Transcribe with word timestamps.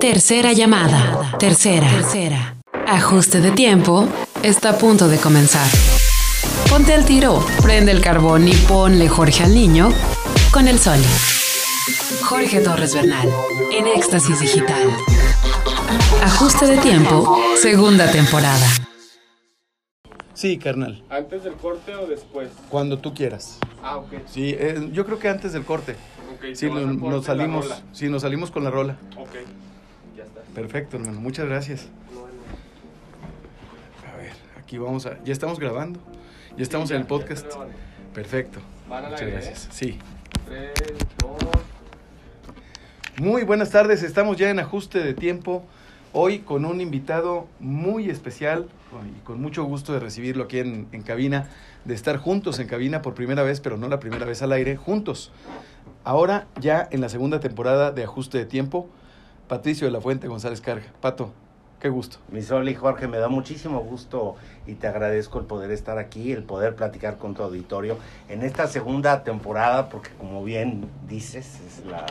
Tercera 0.00 0.52
llamada. 0.52 1.36
Tercera. 1.38 1.88
Tercera. 1.88 2.56
Ajuste 2.86 3.40
de 3.40 3.50
tiempo. 3.52 4.06
Está 4.42 4.70
a 4.70 4.78
punto 4.78 5.08
de 5.08 5.16
comenzar. 5.16 5.66
Ponte 6.68 6.92
al 6.92 7.06
tiro, 7.06 7.42
prende 7.62 7.92
el 7.92 8.02
carbón 8.02 8.46
y 8.46 8.52
ponle 8.52 9.08
Jorge 9.08 9.44
al 9.44 9.54
niño 9.54 9.88
con 10.52 10.68
el 10.68 10.78
sol. 10.78 10.98
Jorge 12.24 12.60
Torres 12.60 12.94
Bernal, 12.94 13.28
en 13.72 13.86
Éxtasis 13.86 14.38
Digital. 14.38 14.90
Ajuste 16.22 16.66
de 16.66 16.76
tiempo, 16.78 17.38
segunda 17.56 18.10
temporada. 18.10 18.66
Sí, 20.34 20.58
carnal. 20.58 21.02
¿Antes 21.08 21.44
del 21.44 21.54
corte 21.54 21.94
o 21.94 22.06
después? 22.06 22.50
Cuando 22.68 22.98
tú 22.98 23.14
quieras. 23.14 23.58
Ah, 23.82 23.96
ok. 23.96 24.12
Sí, 24.26 24.54
eh, 24.58 24.90
yo 24.92 25.06
creo 25.06 25.18
que 25.18 25.30
antes 25.30 25.54
del 25.54 25.64
corte. 25.64 25.96
Ok, 26.34 26.54
Sí, 26.54 26.68
nos, 26.68 27.24
salimos. 27.24 27.82
Sí, 27.92 28.10
nos 28.10 28.20
salimos 28.22 28.50
con 28.50 28.62
la 28.62 28.70
rola. 28.70 28.98
Ok. 29.16 29.36
Perfecto, 30.56 30.96
hermano. 30.96 31.20
Muchas 31.20 31.46
gracias. 31.46 31.86
A 34.10 34.16
ver, 34.16 34.32
aquí 34.58 34.78
vamos 34.78 35.04
a. 35.04 35.22
Ya 35.22 35.34
estamos 35.34 35.60
grabando. 35.60 36.00
Ya 36.56 36.62
estamos 36.62 36.88
Sí, 36.88 36.94
en 36.94 37.02
el 37.02 37.06
podcast. 37.06 37.46
Perfecto. 38.14 38.60
Muchas 38.88 39.20
aire, 39.20 39.32
gracias. 39.32 39.68
Sí. 39.70 39.98
Tres, 40.46 40.72
dos. 41.18 41.36
Muy 43.20 43.42
buenas 43.42 43.68
tardes. 43.68 44.02
Estamos 44.02 44.38
ya 44.38 44.48
en 44.48 44.58
ajuste 44.58 45.00
de 45.00 45.12
tiempo. 45.12 45.62
Hoy 46.14 46.38
con 46.38 46.64
un 46.64 46.80
invitado 46.80 47.48
muy 47.60 48.08
especial 48.08 48.66
y 49.14 49.20
con 49.24 49.42
mucho 49.42 49.62
gusto 49.64 49.92
de 49.92 50.00
recibirlo 50.00 50.44
aquí 50.44 50.60
en, 50.60 50.88
en 50.92 51.02
cabina, 51.02 51.50
de 51.84 51.92
estar 51.94 52.16
juntos 52.16 52.60
en 52.60 52.66
cabina 52.66 53.02
por 53.02 53.12
primera 53.12 53.42
vez, 53.42 53.60
pero 53.60 53.76
no 53.76 53.88
la 53.88 54.00
primera 54.00 54.24
vez 54.24 54.40
al 54.40 54.52
aire, 54.52 54.76
juntos. 54.76 55.32
Ahora 56.02 56.46
ya 56.58 56.88
en 56.90 57.02
la 57.02 57.10
segunda 57.10 57.40
temporada 57.40 57.92
de 57.92 58.04
ajuste 58.04 58.38
de 58.38 58.46
tiempo, 58.46 58.88
Patricio 59.48 59.86
de 59.86 59.92
la 59.92 60.00
Fuente 60.00 60.26
González 60.26 60.60
Carga. 60.60 60.86
Pato, 61.00 61.30
qué 61.78 61.88
gusto. 61.88 62.18
Mi 62.32 62.42
Sol 62.42 62.68
y 62.68 62.74
Jorge, 62.74 63.06
me 63.06 63.18
da 63.18 63.28
muchísimo 63.28 63.78
gusto 63.78 64.34
y 64.66 64.74
te 64.74 64.88
agradezco 64.88 65.38
el 65.38 65.44
poder 65.44 65.70
estar 65.70 65.98
aquí, 65.98 66.32
el 66.32 66.42
poder 66.42 66.74
platicar 66.74 67.16
con 67.16 67.34
tu 67.34 67.44
auditorio 67.44 67.96
en 68.28 68.42
esta 68.42 68.66
segunda 68.66 69.22
temporada, 69.22 69.88
porque 69.88 70.10
como 70.18 70.42
bien 70.42 70.88
dices, 71.08 71.60
es 71.64 71.86
la 71.86 72.04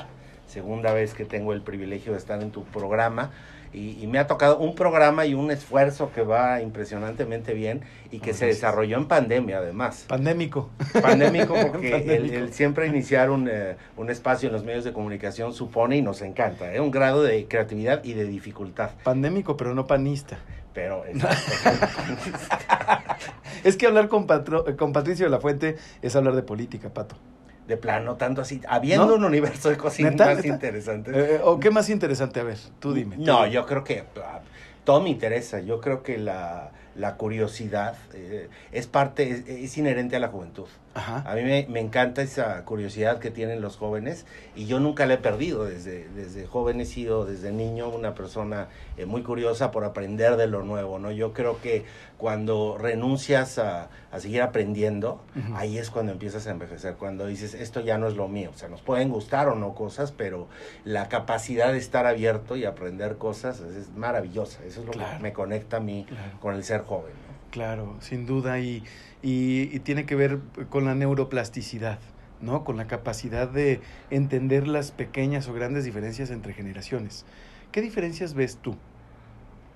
segunda 0.47 0.93
vez 0.93 1.13
que 1.13 1.25
tengo 1.25 1.51
el 1.51 1.61
privilegio 1.61 2.13
de 2.13 2.19
estar 2.19 2.41
en 2.41 2.51
tu 2.51 2.63
programa. 2.63 3.31
Y, 3.75 4.01
y 4.01 4.07
me 4.07 4.19
ha 4.19 4.27
tocado 4.27 4.57
un 4.57 4.73
programa 4.73 5.25
y 5.25 5.33
un 5.33 5.51
esfuerzo 5.51 6.11
que 6.13 6.21
va 6.21 6.61
impresionantemente 6.61 7.53
bien 7.53 7.81
y 8.09 8.19
que 8.19 8.33
se 8.33 8.45
desarrolló 8.45 8.97
en 8.97 9.07
pandemia 9.07 9.57
además. 9.57 10.05
Pandémico. 10.07 10.69
Pandémico 11.01 11.53
porque 11.71 11.87
el, 11.87 12.01
Pandémico. 12.03 12.35
el 12.35 12.53
siempre 12.53 12.87
iniciar 12.87 13.29
un, 13.29 13.49
eh, 13.51 13.75
un 13.97 14.09
espacio 14.09 14.47
en 14.47 14.53
los 14.53 14.63
medios 14.63 14.85
de 14.85 14.93
comunicación 14.93 15.53
supone 15.53 15.97
y 15.97 16.01
nos 16.01 16.21
encanta, 16.21 16.73
¿eh? 16.73 16.79
un 16.79 16.89
grado 16.91 17.21
de 17.21 17.47
creatividad 17.47 18.01
y 18.03 18.13
de 18.13 18.23
dificultad. 18.25 18.91
Pandémico, 19.03 19.57
pero 19.57 19.75
no 19.75 19.85
panista. 19.87 20.37
Pero. 20.73 21.03
Es 23.63 23.77
que 23.77 23.87
hablar 23.87 24.09
con, 24.09 24.27
Patro- 24.27 24.65
con 24.77 24.93
Patricio 24.93 25.25
de 25.25 25.31
la 25.31 25.39
Fuente 25.39 25.77
es 26.01 26.15
hablar 26.15 26.35
de 26.35 26.43
política, 26.43 26.89
Pato. 26.93 27.15
De 27.67 27.77
plano, 27.77 28.15
tanto 28.15 28.41
así, 28.41 28.61
habiendo 28.67 29.07
¿No? 29.07 29.15
un 29.15 29.23
universo 29.23 29.69
de 29.69 29.77
cosas 29.77 29.99
¿Neta? 30.01 30.25
más 30.25 30.35
¿Neta? 30.37 30.47
interesantes. 30.47 31.15
Eh, 31.15 31.39
¿O 31.43 31.59
qué 31.59 31.71
más 31.71 31.89
interesante? 31.89 32.39
A 32.39 32.43
ver, 32.43 32.57
tú 32.79 32.93
dime. 32.93 33.15
tú 33.15 33.23
no, 33.23 33.39
dime. 33.43 33.51
yo 33.51 33.65
creo 33.65 33.83
que 33.83 34.03
ah, 34.23 34.41
todo 34.83 35.01
me 35.01 35.09
interesa. 35.09 35.59
Yo 35.61 35.81
creo 35.81 36.03
que 36.03 36.17
la, 36.17 36.71
la 36.95 37.15
curiosidad 37.15 37.95
eh, 38.13 38.49
es 38.71 38.87
parte, 38.87 39.29
es, 39.31 39.47
es 39.47 39.77
inherente 39.77 40.15
a 40.15 40.19
la 40.19 40.27
juventud. 40.27 40.67
Ajá. 40.95 41.23
A 41.29 41.35
mí 41.35 41.43
me, 41.43 41.67
me 41.69 41.81
encanta 41.81 42.21
esa 42.23 42.63
curiosidad 42.65 43.19
que 43.19 43.29
tienen 43.29 43.61
los 43.61 43.77
jóvenes 43.77 44.25
y 44.55 44.65
yo 44.65 44.79
nunca 44.79 45.05
la 45.05 45.15
he 45.15 45.17
perdido. 45.17 45.65
Desde, 45.65 46.07
desde 46.09 46.47
joven 46.47 46.81
he 46.81 46.85
sido, 46.85 47.25
desde 47.25 47.51
niño, 47.51 47.89
una 47.89 48.15
persona 48.15 48.69
eh, 48.97 49.05
muy 49.05 49.21
curiosa 49.21 49.71
por 49.71 49.83
aprender 49.83 50.37
de 50.37 50.47
lo 50.47 50.63
nuevo, 50.63 50.97
¿no? 50.97 51.11
Yo 51.11 51.33
creo 51.33 51.59
que 51.61 51.85
cuando 52.17 52.77
renuncias 52.79 53.59
a, 53.59 53.89
a 54.11 54.19
seguir 54.21 54.41
aprendiendo, 54.41 55.21
ahí 55.53 55.77
es 55.77 55.89
cuando 55.91 56.13
empiezas 56.13 56.47
a 56.47 56.51
envejecer, 56.51 56.95
cuando 56.95 57.27
dices, 57.27 57.53
esto 57.53 57.81
ya 57.81 57.97
no 57.97 58.07
es 58.07 58.15
lo 58.15 58.29
mío. 58.29 58.51
O 58.55 58.57
sea, 58.57 58.69
nos 58.69 58.81
pueden 58.81 59.09
gustar 59.09 59.49
o 59.49 59.55
no 59.55 59.75
cosas, 59.75 60.13
pero 60.13 60.47
la 60.85 61.09
capacidad 61.09 61.73
de 61.73 61.77
estar 61.77 62.05
abierto 62.05 62.55
y 62.55 62.63
aprender 62.63 63.17
cosas 63.17 63.59
es, 63.59 63.75
es 63.75 63.89
maravillosa. 63.95 64.63
Eso 64.65 64.79
es 64.79 64.85
lo 64.85 64.93
Claro. 64.93 65.17
que 65.17 65.23
me 65.23 65.33
conecta 65.33 65.77
a 65.77 65.79
mí 65.81 66.05
Claro. 66.07 66.39
con 66.39 66.55
el 66.55 66.63
ser 66.63 66.81
joven. 66.83 67.11
Claro, 67.55 67.95
sin 68.01 68.25
duda, 68.25 68.59
y, 68.59 68.83
y, 69.23 69.73
y 69.73 69.79
tiene 69.79 70.05
que 70.05 70.15
ver 70.15 70.39
con 70.69 70.83
la 70.83 70.93
neuroplasticidad, 70.93 71.99
¿no? 72.41 72.65
Con 72.65 72.75
la 72.75 72.85
capacidad 72.85 73.47
de 73.47 73.79
entender 74.09 74.67
las 74.67 74.91
pequeñas 74.91 75.47
o 75.47 75.53
grandes 75.53 75.85
diferencias 75.85 76.31
entre 76.31 76.51
generaciones. 76.51 77.23
¿Qué 77.71 77.81
diferencias 77.81 78.33
ves 78.33 78.57
tú 78.57 78.75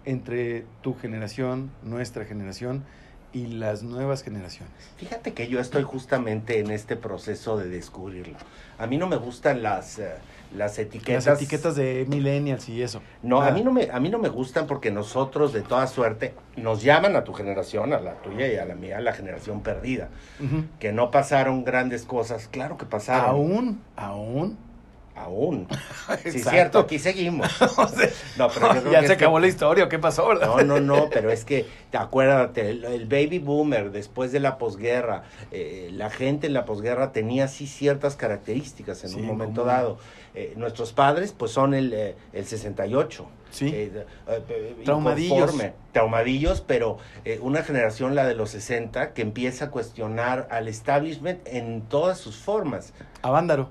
entre 0.04 0.66
tu 0.82 0.94
generación, 0.94 1.72
nuestra 1.82 2.26
generación 2.26 2.84
y 3.32 3.48
las 3.48 3.82
nuevas 3.82 4.24
generaciones? 4.24 4.74
Fíjate 4.98 5.34
que 5.34 5.48
yo 5.48 5.62
estoy 5.62 5.84
justamente 5.84 6.60
en 6.60 6.72
este 6.72 6.98
proceso 6.98 7.56
de 7.56 7.70
descubrirlo. 7.70 8.36
A 8.78 8.88
mí 8.88 8.98
no 8.98 9.08
me 9.08 9.16
gustan 9.16 9.64
las, 9.64 10.00
eh, 10.00 10.16
las 10.56 10.80
etiquetas. 10.80 11.26
Las 11.28 11.38
etiquetas 11.42 11.76
de 11.76 12.06
millennials 12.10 12.68
y 12.70 12.82
eso. 12.82 13.02
No, 13.22 13.42
a 13.42 13.48
Ah. 13.48 13.52
mí 13.52 13.64
no 13.64 13.72
me 13.72 13.90
a 13.92 14.00
mí 14.00 14.10
no 14.10 14.18
me 14.18 14.30
gustan 14.30 14.66
porque 14.68 14.90
nosotros 14.92 15.54
de 15.54 15.62
toda 15.62 15.86
suerte 15.88 16.34
nos 16.58 16.82
llaman 16.82 17.16
a 17.16 17.24
tu 17.24 17.34
generación, 17.34 17.94
a 17.94 18.00
la 18.00 18.16
tuya 18.22 18.48
y 18.52 18.56
a 18.58 18.66
la 18.66 18.76
mía, 18.76 19.00
la 19.00 19.14
generación 19.14 19.62
perdida, 19.62 20.10
que 20.80 20.92
no 20.92 21.12
pasaron 21.12 21.64
grandes 21.64 22.04
cosas, 22.06 22.48
claro 22.48 22.78
que 22.78 22.86
pasaron. 22.86 23.30
Aún, 23.30 23.82
aún. 23.96 24.58
Aún. 25.20 25.68
Sí, 26.24 26.40
cierto, 26.40 26.80
aquí 26.80 26.98
seguimos. 27.00 27.50
O 27.78 27.88
sea, 27.88 28.10
No, 28.38 28.48
pero 28.50 28.74
yo 28.74 28.82
creo 28.82 28.92
ya 28.94 29.02
que 29.02 29.08
se 29.08 29.18
que- 29.18 29.24
acabó 29.26 29.40
la 29.40 29.48
historia, 29.48 29.86
¿o 29.86 29.90
¿qué 29.90 30.00
pasó? 30.00 30.28
verdad? 30.28 30.48
No, 30.48 30.62
no, 30.64 30.80
no, 30.80 31.10
pero 31.12 31.30
es 31.32 31.46
que, 31.46 31.66
te 31.92 31.98
acuérdate, 31.98 32.70
el, 32.70 32.86
el 32.86 33.06
baby 33.06 33.40
boomer 33.40 33.92
después 33.92 34.32
de 34.32 34.40
la 34.40 34.58
posguerra, 34.58 35.24
eh, 35.52 35.90
la 35.94 36.10
gente 36.10 36.48
en 36.48 36.54
la 36.54 36.66
posguerra 36.66 37.12
tenía 37.12 37.48
sí 37.48 37.68
ciertas 37.68 38.16
características 38.16 39.04
en 39.04 39.10
Sí, 39.12 39.16
un 39.20 39.26
momento 39.28 39.64
dado. 39.66 39.98
Eh, 40.36 40.54
nuestros 40.56 40.94
padres, 40.94 41.34
pues 41.38 41.52
son 41.52 41.74
el, 41.74 41.92
eh, 41.94 42.16
el 42.34 42.46
68. 42.46 43.28
Sí. 43.52 43.72
Eh, 43.74 44.06
Traumadillos. 44.86 45.56
traumadillos, 45.92 46.62
pero 46.62 46.98
una 47.42 47.64
generación, 47.64 48.14
la 48.16 48.28
de 48.28 48.36
los 48.36 48.52
60, 48.52 49.14
que 49.14 49.22
empieza 49.24 49.66
a 49.66 49.72
cuestionar 49.72 50.48
al 50.52 50.68
establishment 50.68 51.40
en 51.48 51.82
todas 51.82 52.20
sus 52.20 52.36
formas. 52.38 52.94
Avándaro. 53.24 53.70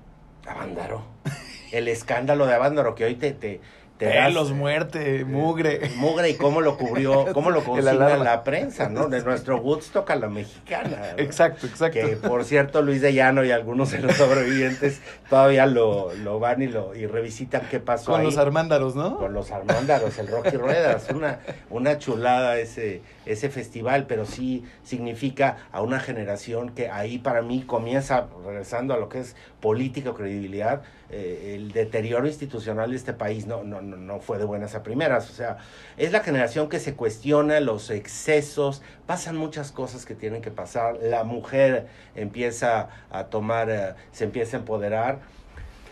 Avándaro. 0.49 1.03
El 1.73 1.89
escándalo 1.89 2.47
de 2.47 2.55
Avándaro, 2.55 2.95
que 2.95 3.05
hoy 3.05 3.15
te... 3.15 3.33
te, 3.33 3.61
te 3.99 4.07
das, 4.07 4.29
Pelos, 4.29 4.51
eh, 4.51 4.55
muerte, 4.55 5.25
mugre. 5.25 5.81
Mugre 5.97 6.31
y 6.31 6.35
cómo 6.35 6.61
lo 6.61 6.79
cubrió, 6.79 7.27
cómo 7.35 7.51
lo 7.51 7.65
consigna 7.65 8.17
la 8.17 8.45
prensa, 8.45 8.89
¿no? 8.89 9.09
De 9.09 9.23
nuestro 9.23 9.59
Woodstock 9.61 10.09
a 10.11 10.17
la 10.17 10.29
mexicana. 10.29 11.15
¿no? 11.17 11.23
Exacto, 11.23 11.67
exacto. 11.67 11.99
Que 11.99 12.17
por 12.17 12.45
cierto, 12.45 12.81
Luis 12.81 13.01
de 13.01 13.13
Llano 13.13 13.45
y 13.45 13.51
algunos 13.51 13.91
de 13.91 13.99
los 13.99 14.15
sobrevivientes 14.15 15.01
todavía 15.29 15.67
lo, 15.67 16.15
lo 16.15 16.39
van 16.39 16.63
y 16.63 16.69
lo 16.69 16.95
y 16.95 17.07
revisitan 17.07 17.63
qué 17.69 17.81
pasó 17.81 18.13
Con 18.13 18.21
ahí. 18.21 18.27
los 18.27 18.39
armándaros, 18.39 18.95
¿no? 18.95 19.17
con 19.17 19.35
los 19.35 19.51
Armándaros, 19.51 20.17
el 20.19 20.29
Rocky 20.29 20.57
Ruedas, 20.57 21.09
una, 21.13 21.41
una 21.69 21.99
chulada 21.99 22.57
ese, 22.59 23.03
ese 23.29 23.51
festival, 23.51 24.07
pero 24.07 24.25
sí 24.25 24.65
significa 24.83 25.69
a 25.73 25.83
una 25.83 26.01
generación 26.01 26.71
que 26.71 26.89
ahí 26.89 27.19
para 27.19 27.43
mí 27.43 27.63
comienza, 27.63 28.27
regresando 28.45 28.95
a 28.95 28.97
lo 28.97 29.09
que 29.09 29.21
es 29.21 29.37
política 29.61 30.11
o 30.11 30.15
credibilidad, 30.15 30.83
eh, 31.11 31.55
el 31.57 31.73
deterioro 31.73 32.27
institucional 32.27 32.91
de 32.91 32.97
este 32.97 33.13
país 33.13 33.47
no, 33.47 33.65
no, 33.65 33.81
no, 33.81 33.97
no 33.97 34.21
fue 34.21 34.39
de 34.39 34.45
buenas 34.45 34.75
a 34.75 34.83
primeras. 34.83 35.31
O 35.31 35.33
sea, 35.33 35.59
es 35.97 36.13
la 36.13 36.21
generación 36.21 36.69
que 36.69 36.81
se 36.81 36.95
cuestiona 36.95 37.61
los 37.61 37.91
excesos, 37.91 38.83
pasan 39.07 39.37
muchas 39.37 39.73
cosas 39.73 40.05
que 40.05 40.15
tienen 40.15 40.43
que 40.43 40.51
pasar, 40.51 40.99
la 41.03 41.25
mujer 41.25 41.87
empieza 42.15 42.89
a 43.11 43.25
tomar, 43.25 43.71
eh, 43.71 43.95
se 44.13 44.25
empieza 44.25 44.57
a 44.57 44.61
empoderar. 44.61 45.21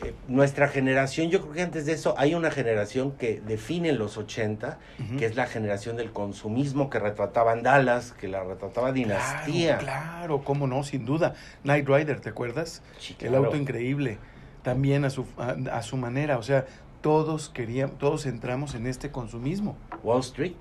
Eh, 0.04 0.12
nuestra 0.28 0.68
generación, 0.68 1.30
yo 1.30 1.40
creo 1.40 1.52
que 1.54 1.62
antes 1.62 1.86
de 1.86 1.92
eso 1.92 2.14
hay 2.18 2.34
una 2.34 2.50
generación 2.50 3.12
que 3.12 3.40
define 3.40 3.92
los 3.92 4.18
80, 4.18 4.78
Ujú. 5.00 5.16
que 5.16 5.24
es 5.26 5.36
la 5.36 5.46
generación 5.46 5.96
del 5.96 6.12
consumismo 6.12 6.90
que 6.90 6.98
retrataban 6.98 7.62
Dallas, 7.62 8.12
que 8.12 8.28
la 8.28 8.44
retrataba 8.44 8.92
Dinastía. 8.92 9.78
Claro, 9.78 10.10
claro, 10.18 10.44
cómo 10.44 10.66
no, 10.66 10.82
sin 10.82 11.04
duda. 11.06 11.34
Knight 11.62 11.88
Rider, 11.88 12.20
¿te 12.20 12.28
acuerdas? 12.28 12.82
Sí, 12.98 13.16
El 13.20 13.34
auto 13.34 13.56
increíble. 13.56 14.18
También 14.62 15.04
a 15.04 15.10
su, 15.10 15.24
a, 15.38 15.56
a 15.78 15.82
su 15.82 15.96
manera. 15.96 16.38
O 16.38 16.42
sea, 16.42 16.66
todos 17.00 17.48
queríamos, 17.48 17.98
todos 17.98 18.26
entramos 18.26 18.74
en 18.74 18.86
este 18.86 19.10
consumismo. 19.10 19.76
Wall 20.02 20.20
Street. 20.20 20.56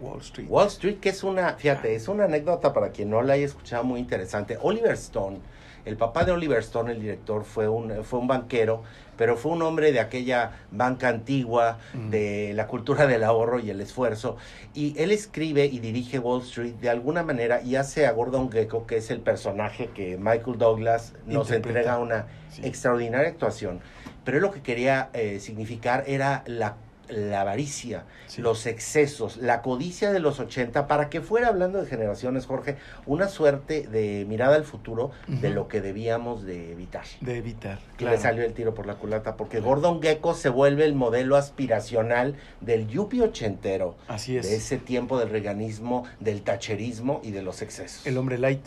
Wall 0.00 0.20
Street. 0.20 0.48
Wall 0.50 0.66
Street, 0.68 0.96
que 0.98 1.10
es 1.10 1.22
una, 1.22 1.52
fíjate, 1.54 1.94
es 1.94 2.08
una 2.08 2.24
anécdota 2.24 2.72
para 2.72 2.90
quien 2.90 3.10
no 3.10 3.22
la 3.22 3.34
haya 3.34 3.44
escuchado 3.46 3.84
muy 3.84 4.00
interesante. 4.00 4.58
Oliver 4.60 4.94
Stone, 4.94 5.38
el 5.84 5.96
papá 5.96 6.24
de 6.24 6.32
Oliver 6.32 6.58
Stone, 6.60 6.92
el 6.92 7.00
director, 7.00 7.44
fue 7.44 7.68
un, 7.68 8.04
fue 8.04 8.18
un 8.18 8.26
banquero, 8.26 8.82
pero 9.16 9.36
fue 9.36 9.52
un 9.52 9.62
hombre 9.62 9.92
de 9.92 10.00
aquella 10.00 10.52
banca 10.70 11.08
antigua, 11.08 11.78
Mm. 11.94 12.10
de 12.10 12.52
la 12.54 12.66
cultura 12.66 13.06
del 13.06 13.22
ahorro 13.22 13.60
y 13.60 13.70
el 13.70 13.80
esfuerzo. 13.80 14.36
Y 14.74 14.98
él 14.98 15.10
escribe 15.12 15.66
y 15.66 15.78
dirige 15.78 16.18
Wall 16.18 16.42
Street 16.42 16.74
de 16.80 16.90
alguna 16.90 17.22
manera 17.22 17.62
y 17.62 17.76
hace 17.76 18.06
a 18.06 18.12
Gordon 18.12 18.50
Gekko, 18.50 18.86
que 18.86 18.96
es 18.96 19.10
el 19.10 19.20
personaje 19.20 19.90
que 19.94 20.16
Michael 20.16 20.58
Douglas 20.58 21.12
nos 21.26 21.48
Interpreta. 21.48 21.78
entrega 21.80 21.98
una 21.98 22.26
Sí. 22.50 22.62
extraordinaria 22.64 23.28
actuación. 23.28 23.80
Pero 24.24 24.38
él 24.38 24.42
lo 24.42 24.50
que 24.52 24.62
quería 24.62 25.10
eh, 25.12 25.38
significar 25.40 26.04
era 26.06 26.42
la 26.46 26.76
la 27.08 27.40
avaricia, 27.42 28.04
Sí. 28.26 28.40
los 28.42 28.66
excesos, 28.66 29.36
la 29.36 29.62
codicia 29.62 30.12
de 30.12 30.20
los 30.20 30.40
80, 30.40 30.86
para 30.86 31.08
que 31.10 31.20
fuera 31.20 31.48
hablando 31.48 31.80
de 31.82 31.86
generaciones, 31.88 32.46
Jorge, 32.46 32.76
una 33.06 33.28
suerte 33.28 33.86
de 33.86 34.24
mirada 34.28 34.56
al 34.56 34.64
futuro 34.64 35.10
de 35.26 35.50
lo 35.50 35.68
que 35.68 35.80
debíamos 35.80 36.44
de 36.44 36.72
evitar. 36.72 37.04
De 37.20 37.36
evitar. 37.38 37.78
Que 37.96 38.04
Claro. 38.04 38.16
le 38.16 38.22
salió 38.22 38.44
el 38.44 38.52
tiro 38.54 38.74
por 38.74 38.86
la 38.86 38.94
culata, 38.96 39.36
porque 39.36 39.60
Gordon 39.60 40.00
Gecko 40.02 40.34
se 40.34 40.48
vuelve 40.48 40.84
el 40.84 40.94
modelo 40.94 41.36
aspiracional 41.36 42.36
del 42.60 42.88
yuppie 42.88 43.22
ochentero, 43.22 43.96
Así 44.08 44.36
es. 44.36 44.48
de 44.48 44.56
ese 44.56 44.78
tiempo 44.78 45.18
del 45.18 45.30
reganismo, 45.30 46.04
del 46.20 46.42
tacherismo 46.42 47.20
y 47.22 47.30
de 47.30 47.42
los 47.42 47.62
excesos. 47.62 48.06
El 48.06 48.18
hombre 48.18 48.38
light. 48.38 48.66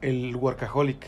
El 0.00 0.34
workaholic. 0.36 1.06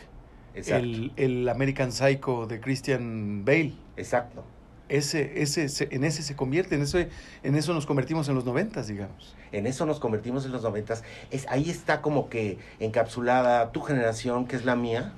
El, 0.54 1.12
el 1.16 1.48
American 1.48 1.92
Psycho 1.92 2.46
de 2.46 2.60
Christian 2.60 3.44
Bale. 3.44 3.72
exacto. 3.96 4.44
Ese, 4.90 5.40
ese, 5.40 5.68
se- 5.68 5.88
en 5.92 6.02
ese 6.04 6.22
se 6.22 6.34
convierte, 6.34 6.74
en 6.74 6.82
eso, 6.82 6.98
en 6.98 7.54
eso 7.54 7.72
nos 7.72 7.86
convertimos 7.86 8.28
en 8.28 8.34
los 8.34 8.44
noventas, 8.44 8.88
digamos. 8.88 9.36
En 9.52 9.66
eso 9.66 9.86
nos 9.86 10.00
convertimos 10.00 10.44
en 10.44 10.52
los 10.52 10.62
noventas. 10.64 11.04
Es, 11.30 11.46
ahí 11.48 11.70
está 11.70 12.02
como 12.02 12.28
que 12.28 12.58
encapsulada 12.80 13.70
tu 13.72 13.80
generación, 13.82 14.46
que 14.46 14.56
es 14.56 14.64
la 14.64 14.74
mía. 14.76 15.12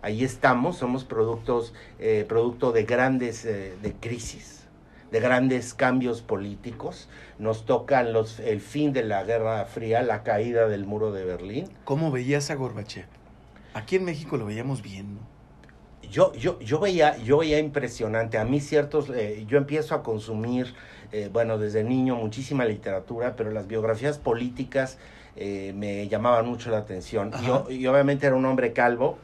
Ahí 0.00 0.24
estamos, 0.24 0.78
somos 0.78 1.04
productos, 1.04 1.74
eh, 1.98 2.24
producto 2.26 2.72
de 2.72 2.84
grandes, 2.84 3.44
eh, 3.44 3.76
de 3.82 3.92
crisis, 3.92 4.64
de 5.10 5.20
grandes 5.20 5.74
cambios 5.74 6.22
políticos. 6.22 7.08
Nos 7.38 7.66
tocan 7.66 8.14
los, 8.14 8.40
el 8.40 8.60
fin 8.62 8.94
de 8.94 9.04
la 9.04 9.24
Guerra 9.24 9.64
Fría, 9.66 10.02
la 10.02 10.22
caída 10.22 10.68
del 10.68 10.86
muro 10.86 11.12
de 11.12 11.24
Berlín. 11.26 11.68
¿Cómo 11.84 12.10
veías 12.10 12.50
a 12.50 12.54
Gorbachev? 12.54 13.04
Aquí 13.74 13.96
en 13.96 14.04
México 14.04 14.38
lo 14.38 14.46
veíamos 14.46 14.80
bien, 14.82 15.14
¿no? 15.16 15.20
Yo, 16.12 16.30
yo, 16.34 16.58
yo 16.60 16.78
veía, 16.78 17.16
yo 17.24 17.38
veía 17.38 17.58
impresionante. 17.58 18.36
A 18.36 18.44
mí 18.44 18.60
ciertos, 18.60 19.08
eh, 19.08 19.44
yo 19.48 19.56
empiezo 19.56 19.94
a 19.94 20.02
consumir, 20.02 20.74
eh, 21.10 21.30
bueno, 21.32 21.56
desde 21.56 21.82
niño 21.84 22.16
muchísima 22.16 22.66
literatura, 22.66 23.34
pero 23.34 23.50
las 23.50 23.66
biografías 23.66 24.18
políticas 24.18 24.98
eh, 25.36 25.72
me 25.74 26.06
llamaban 26.08 26.46
mucho 26.46 26.70
la 26.70 26.76
atención. 26.76 27.30
Y, 27.42 27.46
Ajá. 27.46 27.54
o- 27.66 27.70
y 27.70 27.86
obviamente 27.86 28.26
era 28.26 28.36
un 28.36 28.44
hombre 28.44 28.74
calvo, 28.74 29.16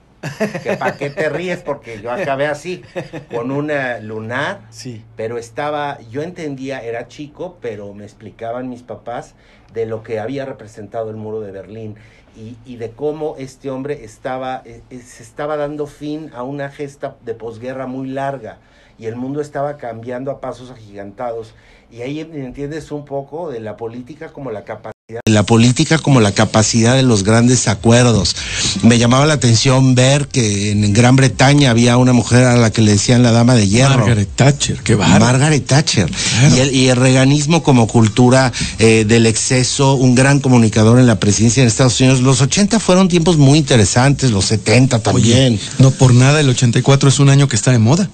que 0.63 0.77
para 0.79 0.97
qué 0.97 1.11
te 1.11 1.29
ríes, 1.29 1.61
porque 1.61 2.01
yo 2.01 2.11
acabé 2.11 2.47
así, 2.47 2.83
con 3.31 3.51
una 3.51 4.01
lunar, 4.01 4.63
Sí. 4.71 5.05
pero 5.15 5.37
estaba, 5.37 6.01
yo 6.11 6.23
entendía, 6.23 6.83
era 6.83 7.07
chico, 7.07 7.59
pero 7.61 7.93
me 7.93 8.05
explicaban 8.05 8.71
mis 8.71 8.83
papás 8.83 9.35
de 9.75 9.85
lo 9.85 10.03
que 10.03 10.19
había 10.21 10.47
representado 10.47 11.11
el 11.11 11.17
muro 11.17 11.41
de 11.41 11.53
Berlín 11.53 11.97
y, 12.39 12.57
y 12.65 12.77
de 12.77 12.93
cómo 12.93 13.35
este 13.37 13.69
hombre 13.69 14.05
estaba, 14.05 14.63
eh, 14.65 14.83
eh, 14.91 14.99
se 15.01 15.25
estaba 15.25 15.57
dando 15.57 15.87
fin 15.87 16.31
a 16.33 16.45
una 16.45 16.71
gesta 16.71 17.17
de 17.25 17.35
posguerra 17.35 17.87
muy 17.87 18.09
larga 18.09 18.59
y 18.97 19.07
el 19.07 19.17
mundo 19.17 19.41
estaba 19.41 19.77
cambiando 19.77 20.31
a 20.31 20.41
pasos 20.41 20.71
agigantados. 20.71 21.55
Y 21.91 22.03
ahí 22.03 22.21
entiendes 22.21 22.93
un 22.93 23.05
poco 23.05 23.51
de 23.51 23.61
la 23.61 23.77
política 23.77 24.33
como 24.33 24.53
la 24.53 24.65
capacidad. 24.65 24.98
La 25.25 25.43
política 25.43 25.97
como 25.97 26.21
la 26.21 26.33
capacidad 26.33 26.95
de 26.95 27.03
los 27.03 27.25
grandes 27.25 27.67
acuerdos. 27.67 28.37
Me 28.83 28.99
llamaba 28.99 29.25
la 29.25 29.33
atención 29.33 29.95
ver 29.95 30.29
que 30.29 30.71
en 30.73 30.93
Gran 30.93 31.17
Bretaña 31.17 31.71
había 31.71 31.97
una 31.97 32.13
mujer 32.13 32.45
a 32.45 32.59
la 32.59 32.71
que 32.71 32.83
le 32.83 32.93
decían 32.93 33.23
la 33.23 33.33
dama 33.33 33.55
de 33.55 33.67
hierro. 33.67 34.01
Margaret 34.01 34.29
Thatcher, 34.37 34.81
qué 34.85 34.97
bárbaro. 34.97 35.25
Margaret 35.25 35.65
Thatcher. 35.65 36.11
Claro. 36.11 36.57
Y, 36.57 36.59
el, 36.59 36.75
y 36.75 36.89
el 36.89 36.97
reganismo 36.97 37.63
como 37.63 37.87
cultura 37.87 38.53
eh, 38.79 39.07
del 39.09 39.25
exceso, 39.25 39.95
un 39.95 40.15
gran 40.15 40.41
comunicador 40.41 40.99
en 40.99 41.07
la 41.07 41.19
presidencia 41.19 41.63
en 41.63 41.69
Estados 41.69 41.99
Unidos. 42.03 42.21
Los 42.21 42.43
80 42.43 42.79
fueron 42.79 43.09
tiempos 43.09 43.39
muy 43.39 43.59
interesantes, 43.59 44.31
los 44.31 44.45
70 44.45 44.99
también. 44.99 45.55
Oye, 45.55 45.61
no 45.79 45.91
por 45.91 46.13
nada 46.13 46.39
el 46.39 46.51
84 46.51 47.09
es 47.09 47.19
un 47.19 47.31
año 47.31 47.49
que 47.49 47.57
está 47.57 47.71
de 47.71 47.79
moda. 47.79 48.11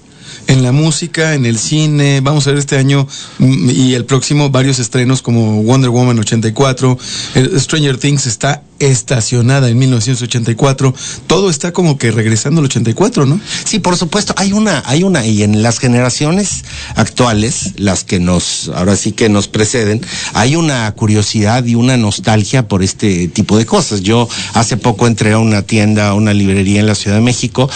En 0.47 0.61
la 0.61 0.71
música, 0.71 1.33
en 1.33 1.45
el 1.45 1.57
cine, 1.57 2.21
vamos 2.21 2.45
a 2.45 2.51
ver 2.51 2.59
este 2.59 2.77
año 2.77 3.07
mm, 3.39 3.69
y 3.71 3.93
el 3.95 4.05
próximo 4.05 4.49
varios 4.51 4.79
estrenos 4.79 5.21
como 5.21 5.63
Wonder 5.63 5.89
Woman 5.89 6.19
84, 6.19 6.97
el 7.35 7.59
Stranger 7.59 7.97
Things 7.97 8.27
está 8.27 8.61
estacionada 8.79 9.69
en 9.69 9.77
1984, 9.77 10.93
todo 11.27 11.49
está 11.49 11.71
como 11.71 11.97
que 11.97 12.11
regresando 12.11 12.59
al 12.59 12.65
84, 12.65 13.25
¿no? 13.25 13.39
Sí, 13.63 13.79
por 13.79 13.95
supuesto, 13.95 14.33
hay 14.37 14.51
una, 14.51 14.83
hay 14.85 15.03
una, 15.03 15.25
y 15.25 15.43
en 15.43 15.63
las 15.63 15.79
generaciones 15.79 16.65
actuales, 16.95 17.73
las 17.77 18.03
que 18.03 18.19
nos, 18.19 18.69
ahora 18.75 18.95
sí 18.95 19.13
que 19.13 19.29
nos 19.29 19.47
preceden, 19.47 20.01
hay 20.33 20.55
una 20.55 20.91
curiosidad 20.91 21.65
y 21.65 21.75
una 21.75 21.97
nostalgia 21.97 22.67
por 22.67 22.83
este 22.83 23.27
tipo 23.27 23.57
de 23.57 23.65
cosas. 23.65 24.01
Yo 24.01 24.27
hace 24.53 24.77
poco 24.77 25.07
entré 25.07 25.33
a 25.33 25.39
una 25.39 25.61
tienda, 25.61 26.09
a 26.09 26.13
una 26.13 26.33
librería 26.33 26.81
en 26.81 26.87
la 26.87 26.95
Ciudad 26.95 27.17
de 27.17 27.23
México, 27.23 27.69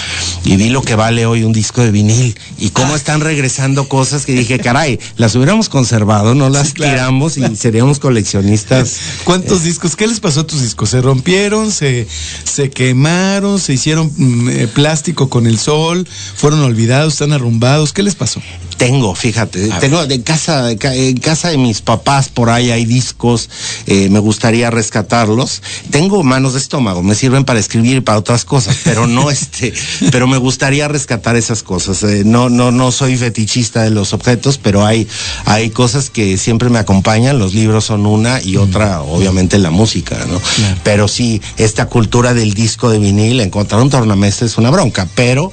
y 0.44 0.58
vi 0.58 0.70
lo 0.70 0.82
que 0.82 0.96
vale 0.96 1.26
hoy 1.26 1.44
un 1.44 1.54
disco 1.54 1.82
de 1.82 1.92
vinil, 1.92 2.38
y 2.60 2.70
cómo 2.72 2.96
están 2.96 3.22
regresando 3.22 3.88
cosas 3.88 4.26
que 4.26 4.34
dije, 4.34 4.60
caray, 4.60 5.00
las 5.18 5.36
hubiéramos 5.36 5.70
conservado, 5.70 6.36
no 6.36 6.50
las 6.50 6.74
claro. 6.74 6.94
tiramos 6.94 7.38
y 7.38 7.56
seríamos 7.56 8.00
coleccionistas. 8.00 8.98
¿Cuántos 9.24 9.64
discos? 9.64 9.96
¿Qué 9.96 10.08
les 10.08 10.20
pasó 10.20 10.42
a 10.42 10.48
tus 10.48 10.62
discos? 10.62 10.90
¿Se 10.90 11.02
rompieron? 11.02 11.72
¿Se, 11.72 12.08
se 12.44 12.70
quemaron? 12.70 13.60
¿Se 13.60 13.74
hicieron 13.74 14.12
mm, 14.16 14.50
eh, 14.50 14.68
plástico 14.68 15.30
con 15.30 15.48
el 15.48 15.60
sol? 15.60 16.08
¿Fueron 16.36 16.62
olvidados? 16.62 17.14
¿Están 17.14 17.34
arrumbados? 17.34 17.94
¿Qué 17.94 18.04
les 18.04 18.16
pasó? 18.16 18.42
Tengo, 18.78 19.14
fíjate, 19.14 19.74
A 19.74 19.80
tengo 19.80 20.08
de 20.08 20.22
casa, 20.22 20.64
de 20.64 20.78
en 21.10 21.18
casa 21.18 21.50
de 21.50 21.58
mis 21.58 21.82
papás 21.82 22.30
por 22.30 22.50
ahí 22.50 22.72
hay 22.72 22.86
discos, 22.86 23.50
eh, 23.88 24.08
me 24.10 24.20
gustaría 24.20 24.72
rescatarlos. 24.72 25.62
Tengo 25.92 26.24
manos 26.24 26.54
de 26.54 26.60
estómago, 26.60 27.04
me 27.04 27.14
sirven 27.14 27.44
para 27.44 27.60
escribir 27.60 27.98
y 27.98 28.02
para 28.02 28.18
otras 28.18 28.46
cosas, 28.46 28.78
pero 28.86 29.06
no 29.06 29.32
este, 29.32 29.74
pero 30.12 30.28
me 30.28 30.38
gustaría 30.38 30.88
rescatar 30.88 31.36
esas 31.36 31.62
cosas. 31.62 32.04
Eh, 32.04 32.24
no, 32.26 32.49
no, 32.50 32.72
no 32.72 32.92
soy 32.92 33.18
fetichista 33.18 33.84
de 33.84 33.92
los 33.92 34.14
objetos, 34.14 34.58
pero 34.58 34.86
hay, 34.86 35.08
hay 35.46 35.70
cosas 35.70 36.10
que 36.10 36.38
siempre 36.38 36.70
me 36.70 36.80
acompañan. 36.80 37.40
Los 37.40 37.54
libros 37.54 37.86
son 37.86 38.06
una 38.06 38.42
y 38.42 38.58
otra, 38.58 39.02
obviamente 39.02 39.58
la 39.58 39.72
música, 39.72 40.18
¿no? 40.28 40.40
Claro. 40.40 40.78
Pero 40.84 41.08
sí, 41.08 41.42
esta 41.58 41.88
cultura 41.88 42.34
del 42.34 42.54
disco 42.54 42.90
de 42.90 43.00
vinil, 43.00 43.40
encontrar 43.42 43.82
un 43.82 43.90
tornamestre 43.90 44.48
es 44.48 44.58
una 44.58 44.70
bronca, 44.70 45.08
pero, 45.16 45.52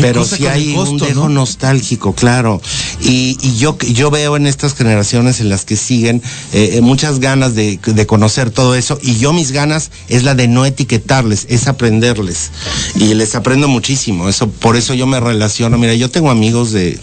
pero 0.00 0.24
sí 0.24 0.46
hay 0.46 0.74
un 0.74 0.98
dejo 0.98 1.28
¿no? 1.28 1.40
nostálgico, 1.40 2.14
claro. 2.14 2.60
Y, 3.00 3.36
y 3.40 3.56
yo, 3.56 3.76
yo 3.78 4.10
veo 4.10 4.36
en 4.36 4.46
estas 4.46 4.74
generaciones 4.74 5.40
en 5.40 5.48
las 5.48 5.64
que 5.64 5.76
siguen 5.76 6.22
eh, 6.52 6.70
eh, 6.74 6.80
muchas 6.80 7.20
ganas 7.20 7.54
de, 7.54 7.78
de 7.84 8.06
conocer 8.06 8.50
todo 8.50 8.74
eso 8.74 8.98
y 9.02 9.16
yo 9.16 9.32
mis 9.32 9.52
ganas 9.52 9.90
es 10.08 10.22
la 10.24 10.34
de 10.34 10.48
no 10.48 10.64
etiquetarles, 10.64 11.46
es 11.48 11.68
aprenderles. 11.68 12.50
Y 12.96 13.14
les 13.14 13.34
aprendo 13.34 13.68
muchísimo, 13.68 14.28
eso, 14.28 14.48
por 14.48 14.76
eso 14.76 14.94
yo 14.94 15.06
me 15.06 15.20
relaciono. 15.20 15.78
Mira, 15.78 15.94
yo 15.94 16.10
tengo 16.10 16.30
amigos 16.30 16.72
de, 16.72 16.98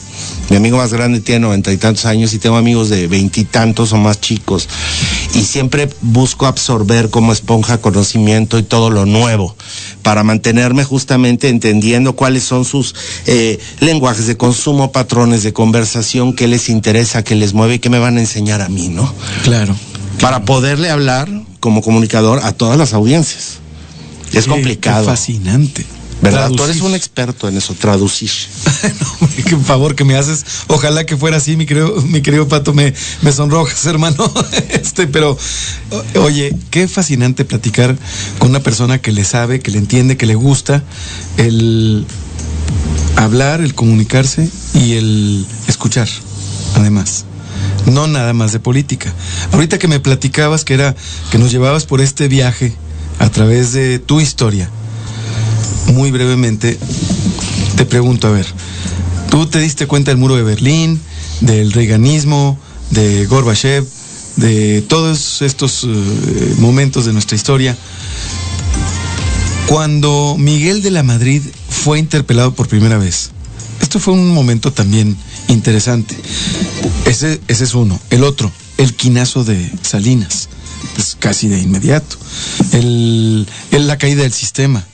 mi 0.49 0.57
amigo 0.57 0.77
más 0.77 0.93
grande 0.93 1.21
tiene 1.21 1.41
noventa 1.41 1.71
y 1.71 1.77
tantos 1.77 2.05
años 2.05 2.33
y 2.33 2.39
tengo 2.39 2.57
amigos 2.57 2.89
de 2.89 3.07
veintitantos 3.07 3.93
o 3.93 3.97
más 3.97 4.19
chicos. 4.19 4.67
Y 5.33 5.43
siempre 5.43 5.89
busco 6.01 6.45
absorber 6.45 7.09
como 7.09 7.31
esponja 7.31 7.79
conocimiento 7.79 8.59
y 8.59 8.63
todo 8.63 8.89
lo 8.89 9.05
nuevo 9.05 9.55
para 10.01 10.23
mantenerme 10.23 10.83
justamente 10.83 11.47
entendiendo 11.47 12.17
cuáles 12.17 12.43
son 12.43 12.65
sus 12.65 12.95
eh, 13.27 13.59
lenguajes 13.79 14.27
de 14.27 14.35
consumo, 14.35 14.91
patrones 14.91 15.43
de 15.43 15.53
conversación, 15.53 16.33
qué 16.33 16.47
les 16.47 16.69
interesa, 16.69 17.23
qué 17.23 17.35
les 17.35 17.53
mueve 17.53 17.75
y 17.75 17.79
qué 17.79 17.89
me 17.89 18.00
van 18.00 18.17
a 18.17 18.19
enseñar 18.19 18.61
a 18.61 18.69
mí, 18.69 18.89
¿no? 18.89 19.13
Claro. 19.43 19.75
Para 20.19 20.43
poderle 20.43 20.89
hablar 20.89 21.29
como 21.61 21.81
comunicador 21.81 22.41
a 22.43 22.51
todas 22.51 22.77
las 22.77 22.93
audiencias. 22.93 23.59
Es 24.33 24.47
complicado. 24.47 25.05
qué 25.05 25.11
fascinante. 25.11 25.85
¿Verdad? 26.21 26.49
Tú 26.49 26.55
Traducir. 26.55 26.75
eres 26.75 26.81
un 26.83 26.95
experto 26.95 27.47
en 27.47 27.57
eso, 27.57 27.73
traducir. 27.73 28.29
no, 29.21 29.29
qué 29.43 29.57
favor 29.57 29.95
que 29.95 30.03
me 30.03 30.15
haces. 30.15 30.45
Ojalá 30.67 31.05
que 31.05 31.17
fuera 31.17 31.37
así, 31.37 31.57
mi 31.57 31.65
querido, 31.65 31.99
mi 32.01 32.21
querido 32.21 32.47
Pato, 32.47 32.73
me, 32.73 32.93
me 33.21 33.31
sonrojas, 33.31 33.85
hermano. 33.87 34.31
Este, 34.69 35.07
pero, 35.07 35.37
oye, 36.15 36.55
qué 36.69 36.87
fascinante 36.87 37.43
platicar 37.43 37.97
con 38.37 38.49
una 38.51 38.59
persona 38.61 38.99
que 38.99 39.11
le 39.11 39.23
sabe, 39.25 39.59
que 39.61 39.71
le 39.71 39.79
entiende, 39.79 40.15
que 40.15 40.27
le 40.27 40.35
gusta 40.35 40.83
el 41.37 42.05
hablar, 43.15 43.61
el 43.61 43.73
comunicarse 43.73 44.47
y 44.73 44.93
el 44.93 45.45
escuchar, 45.67 46.07
además. 46.75 47.25
No 47.85 48.05
nada 48.07 48.33
más 48.33 48.51
de 48.51 48.59
política. 48.59 49.11
Ahorita 49.53 49.79
que 49.79 49.87
me 49.87 49.99
platicabas 49.99 50.65
que 50.65 50.75
era 50.75 50.95
que 51.31 51.39
nos 51.39 51.51
llevabas 51.51 51.85
por 51.85 51.99
este 51.99 52.27
viaje 52.27 52.73
a 53.17 53.29
través 53.29 53.73
de 53.73 53.97
tu 53.99 54.21
historia, 54.21 54.69
muy 55.88 56.11
brevemente, 56.11 56.77
te 57.75 57.85
pregunto, 57.85 58.27
a 58.27 58.31
ver, 58.31 58.45
¿tú 59.29 59.45
te 59.47 59.59
diste 59.59 59.88
cuenta 59.88 60.11
del 60.11 60.17
muro 60.17 60.35
de 60.35 60.43
Berlín, 60.43 61.00
del 61.41 61.71
reganismo, 61.71 62.57
de 62.91 63.25
Gorbachev, 63.25 63.85
de 64.38 64.81
todos 64.83 65.41
estos 65.41 65.83
eh, 65.85 66.55
momentos 66.59 67.05
de 67.05 67.13
nuestra 67.13 67.35
historia? 67.35 67.75
Cuando 69.67 70.35
Miguel 70.38 70.81
de 70.81 70.91
la 70.91 71.03
Madrid 71.03 71.41
fue 71.69 71.97
interpelado 72.00 72.53
por 72.53 72.67
primera 72.67 72.97
vez, 72.97 73.31
esto 73.81 74.00
fue 74.00 74.13
un 74.13 74.29
momento 74.33 74.71
también 74.73 75.15
interesante. 75.47 76.17
Ese, 77.05 77.39
ese 77.47 77.63
es 77.63 77.73
uno. 77.73 78.00
El 78.09 78.23
otro, 78.23 78.51
el 78.77 78.93
quinazo 78.95 79.43
de 79.43 79.71
Salinas, 79.81 80.50
pues 80.95 81.15
casi 81.17 81.47
de 81.47 81.59
inmediato. 81.59 82.17
El, 82.73 83.47
el- 83.71 83.88
la 83.88 83.97
caída 83.97 84.23
del 84.23 84.33
sistema 84.33 84.85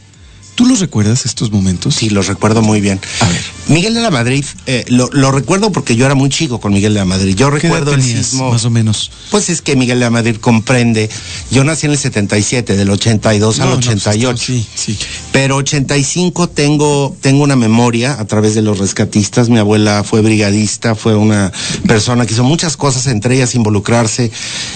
¿Tú 0.58 0.66
los 0.66 0.80
recuerdas 0.80 1.24
estos 1.28 1.52
momentos? 1.52 1.94
Sí, 1.94 2.10
los 2.10 2.26
recuerdo 2.26 2.64
muy 2.64 2.82
bien. 2.82 3.00
A 3.20 3.28
ver. 3.28 3.42
Miguel 3.68 3.94
de 3.94 4.02
la 4.02 4.10
Madrid, 4.10 4.44
eh, 4.66 4.86
lo, 4.88 5.08
lo 5.14 5.32
recuerdo 5.32 5.72
porque 5.72 5.96
yo 5.96 6.08
era 6.08 6.16
muy 6.16 6.30
chico 6.30 6.60
con 6.60 6.74
Miguel 6.74 6.96
de 6.96 7.00
la 7.02 7.06
Madrid. 7.06 7.36
Yo 7.36 7.52
¿Qué 7.52 7.58
edad 7.68 7.76
recuerdo 7.76 7.94
el 7.94 8.02
sismo. 8.02 8.50
más 8.52 8.66
o 8.66 8.72
menos? 8.72 9.12
Pues 9.30 9.50
es 9.52 9.62
que 9.62 9.76
Miguel 9.76 10.00
de 10.00 10.06
la 10.06 10.10
Madrid 10.10 10.38
comprende. 10.38 11.12
Yo 11.52 11.64
nací 11.64 11.86
en 11.86 11.92
el 11.92 12.00
77, 12.00 12.76
del 12.76 12.90
82 12.90 13.60
al 13.60 13.66
No, 13.70 13.76
no, 13.76 13.82
pues, 13.82 13.88
88. 14.08 14.44
sí, 14.44 14.66
sí. 14.74 14.98
Pero 15.32 15.58
85 15.58 16.50
tengo, 16.50 17.16
tengo 17.22 17.44
una 17.44 17.56
memoria 17.56 18.20
a 18.20 18.26
través 18.26 18.56
de 18.56 18.64
los 18.64 18.80
rescatistas. 18.80 19.50
Mi 19.50 19.60
abuela 19.60 20.04
fue 20.04 20.22
brigadista, 20.22 20.96
fue 20.96 21.16
una 21.16 21.52
persona 21.88 22.26
que 22.26 22.34
hizo 22.34 22.44
muchas 22.44 22.78
cosas, 22.78 23.06
entre 23.06 23.36
ellas 23.36 23.54
involucrarse. 23.54 24.32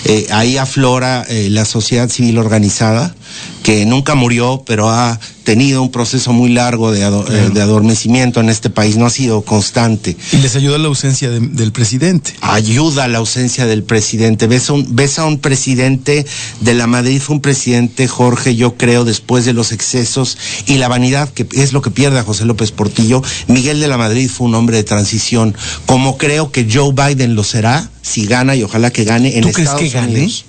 Eh, 0.06 0.28
ahí 0.30 0.58
aflora 0.58 1.26
eh, 1.28 1.48
la 1.50 1.66
sociedad 1.66 2.08
civil 2.08 2.38
organizada, 2.38 3.16
que 3.64 3.86
nunca 3.86 4.16
murió, 4.16 4.64
pero 4.66 4.90
ha 4.90 5.20
tenido 5.44 5.82
un 5.82 5.92
proceso 5.92 6.34
muy 6.34 6.50
largo 6.52 6.92
de, 6.92 7.04
ado- 7.04 7.26
eh, 7.32 7.50
de 7.54 7.62
adormecimiento 7.62 8.40
en 8.40 8.50
este 8.50 8.70
país, 8.70 8.98
no 8.98 9.06
ha 9.08 9.10
sido 9.10 9.42
constante 9.42 10.16
Y 10.32 10.38
les 10.38 10.56
ayudó 10.56 10.78
la 10.78 10.88
ausencia 10.88 11.30
de- 11.30 11.40
del 11.40 11.72
presidente. 11.72 12.34
ayuda 12.42 13.08
la 13.08 13.18
ausencia 13.18 13.66
del 13.66 13.84
presidente. 13.84 14.48
Ves 14.48 14.70
a, 14.70 14.74
un, 14.74 14.96
ves 14.96 15.18
a 15.20 15.26
un 15.26 15.40
presidente 15.40 16.26
de 16.62 16.74
la 16.74 16.88
Madrid, 16.88 17.20
fue 17.22 17.36
un 17.36 17.42
presidente, 17.42 18.08
Jorge, 18.08 18.56
yo 18.56 18.76
creo, 18.78 19.04
después 19.06 19.46
de 19.46 19.54
los 19.54 19.72
excesos 19.72 20.38
y 20.68 20.76
la 20.78 20.88
vanidad, 20.88 21.30
que 21.30 21.48
es 21.54 21.74
lo 21.74 21.82
que 21.82 21.92
pierde 21.92 22.20
a 22.20 22.24
José 22.24 22.46
López 22.46 22.72
Portillo. 22.72 23.22
Miguel 23.48 23.80
de 23.80 23.88
la 23.88 23.98
Madrid 23.98 24.30
fue 24.30 24.48
un 24.48 24.56
hombre 24.56 24.78
de 24.78 24.84
transición, 24.84 25.56
como 25.86 26.18
creo 26.18 26.52
que 26.52 26.68
Joe 26.72 26.94
Biden 26.94 27.36
lo 27.36 27.44
será, 27.44 27.90
si 28.04 28.26
gana 28.26 28.56
y 28.56 28.64
ojalá 28.64 28.92
que 28.92 29.04
gane 29.06 29.38
en 29.38 29.42
¿Tú 29.44 29.52
crees 29.52 29.70
Estados 29.70 29.82
que 29.82 29.90
gane? 29.90 30.12
Unidos. 30.14 30.46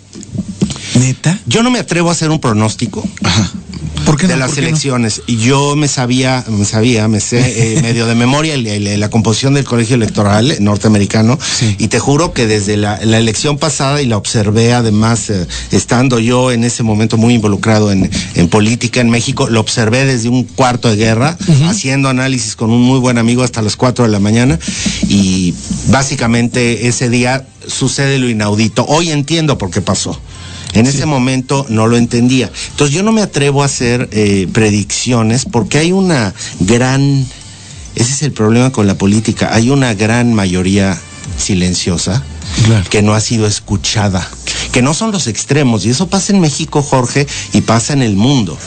¿Neta? 0.95 1.39
Yo 1.47 1.63
no 1.63 1.71
me 1.71 1.79
atrevo 1.79 2.09
a 2.09 2.13
hacer 2.13 2.31
un 2.31 2.41
pronóstico 2.41 3.07
Ajá. 3.23 3.51
¿Por 4.05 4.17
qué 4.17 4.27
de 4.27 4.35
no? 4.35 4.41
las 4.41 4.49
¿Por 4.51 4.57
qué 4.57 4.63
no? 4.63 4.69
elecciones. 4.69 5.23
Y 5.27 5.37
yo 5.37 5.77
me 5.77 5.87
sabía, 5.87 6.45
me 6.49 6.65
sabía, 6.65 7.07
me 7.09 7.21
sé 7.21 7.77
eh, 7.77 7.83
medio 7.83 8.07
de 8.07 8.15
memoria 8.15 8.57
la 8.57 9.11
composición 9.11 9.55
del 9.55 9.65
colegio 9.65 9.95
electoral 9.95 10.57
norteamericano. 10.61 11.39
Sí. 11.41 11.77
Y 11.79 11.89
te 11.89 11.99
juro 11.99 12.33
que 12.33 12.47
desde 12.47 12.77
la, 12.77 12.99
la 13.05 13.19
elección 13.19 13.59
pasada, 13.59 14.03
y 14.03 14.07
la 14.07 14.17
observé 14.17 14.73
además, 14.73 15.31
eh, 15.31 15.47
estando 15.71 16.19
yo 16.19 16.51
en 16.51 16.65
ese 16.65 16.83
momento 16.83 17.17
muy 17.17 17.35
involucrado 17.35 17.93
en, 17.93 18.11
en 18.35 18.49
política 18.49 19.01
en 19.01 19.11
México, 19.11 19.49
lo 19.49 19.61
observé 19.61 20.05
desde 20.05 20.29
un 20.29 20.45
cuarto 20.45 20.89
de 20.89 20.97
guerra, 20.97 21.37
haciendo 21.67 22.09
análisis 22.09 22.57
con 22.57 22.71
un 22.71 22.83
muy 22.83 22.99
buen 22.99 23.19
amigo 23.19 23.45
hasta 23.45 23.63
las 23.63 23.77
4 23.77 24.05
de 24.07 24.11
la 24.11 24.19
mañana. 24.19 24.59
Y 25.09 25.55
básicamente 25.89 26.89
ese 26.89 27.09
día 27.09 27.47
sucede 27.67 28.19
lo 28.19 28.29
inaudito. 28.29 28.85
Hoy 28.89 29.11
entiendo 29.11 29.59
por 29.59 29.71
qué 29.71 29.81
pasó. 29.81 30.21
En 30.75 30.87
ese 30.87 31.07
momento 31.07 31.67
no 31.69 31.87
lo 31.87 31.97
entendía. 31.97 32.51
Entonces 32.71 32.95
yo 32.95 33.03
no 33.03 33.13
me 33.13 33.23
atrevo 33.23 33.63
a 33.63 33.67
hacer 33.67 34.09
eh, 34.13 34.49
predicciones 34.53 35.45
porque 35.45 35.79
hay 35.79 35.93
una 35.93 36.33
gran, 36.61 37.27
ese 37.95 38.13
es 38.13 38.23
el 38.23 38.33
problema 38.33 38.73
con 38.73 38.87
la 38.87 38.97
política, 38.97 39.51
hay 39.53 39.71
una 39.71 39.95
gran 39.95 40.33
mayoría 40.35 40.99
silenciosa 41.37 42.23
Claro. 42.67 42.85
que 42.91 43.03
no 43.03 43.15
ha 43.15 43.21
sido 43.21 43.47
escuchada, 43.47 44.29
que 44.73 44.83
no 44.83 44.93
son 44.93 45.11
los 45.11 45.27
extremos, 45.27 45.87
y 45.87 45.91
eso 45.91 46.09
pasa 46.09 46.33
en 46.35 46.41
México, 46.41 46.83
Jorge, 46.83 47.27
y 47.55 47.63
pasa 47.63 47.95
en 47.95 48.03
el 48.03 48.15
mundo. 48.15 48.59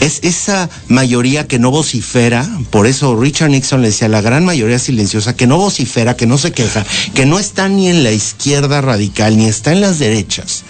Es 0.00 0.20
esa 0.22 0.70
mayoría 0.86 1.46
que 1.46 1.58
no 1.58 1.70
vocifera, 1.70 2.48
por 2.70 2.86
eso 2.86 3.16
Richard 3.20 3.50
Nixon 3.50 3.82
le 3.82 3.88
decía, 3.88 4.08
la 4.08 4.20
gran 4.20 4.44
mayoría 4.44 4.78
silenciosa, 4.78 5.34
que 5.34 5.46
no 5.46 5.58
vocifera, 5.58 6.16
que 6.16 6.26
no 6.26 6.38
se 6.38 6.52
queja, 6.52 6.84
que 7.14 7.26
no 7.26 7.38
está 7.38 7.68
ni 7.68 7.88
en 7.88 8.04
la 8.04 8.12
izquierda 8.12 8.80
radical, 8.80 9.36
ni 9.36 9.46
está 9.46 9.72
en 9.72 9.80
las 9.80 9.98
derechas 9.98 10.64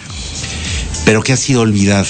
pero 1.05 1.23
que 1.23 1.33
ha 1.33 1.37
sido 1.37 1.61
olvidada. 1.61 2.05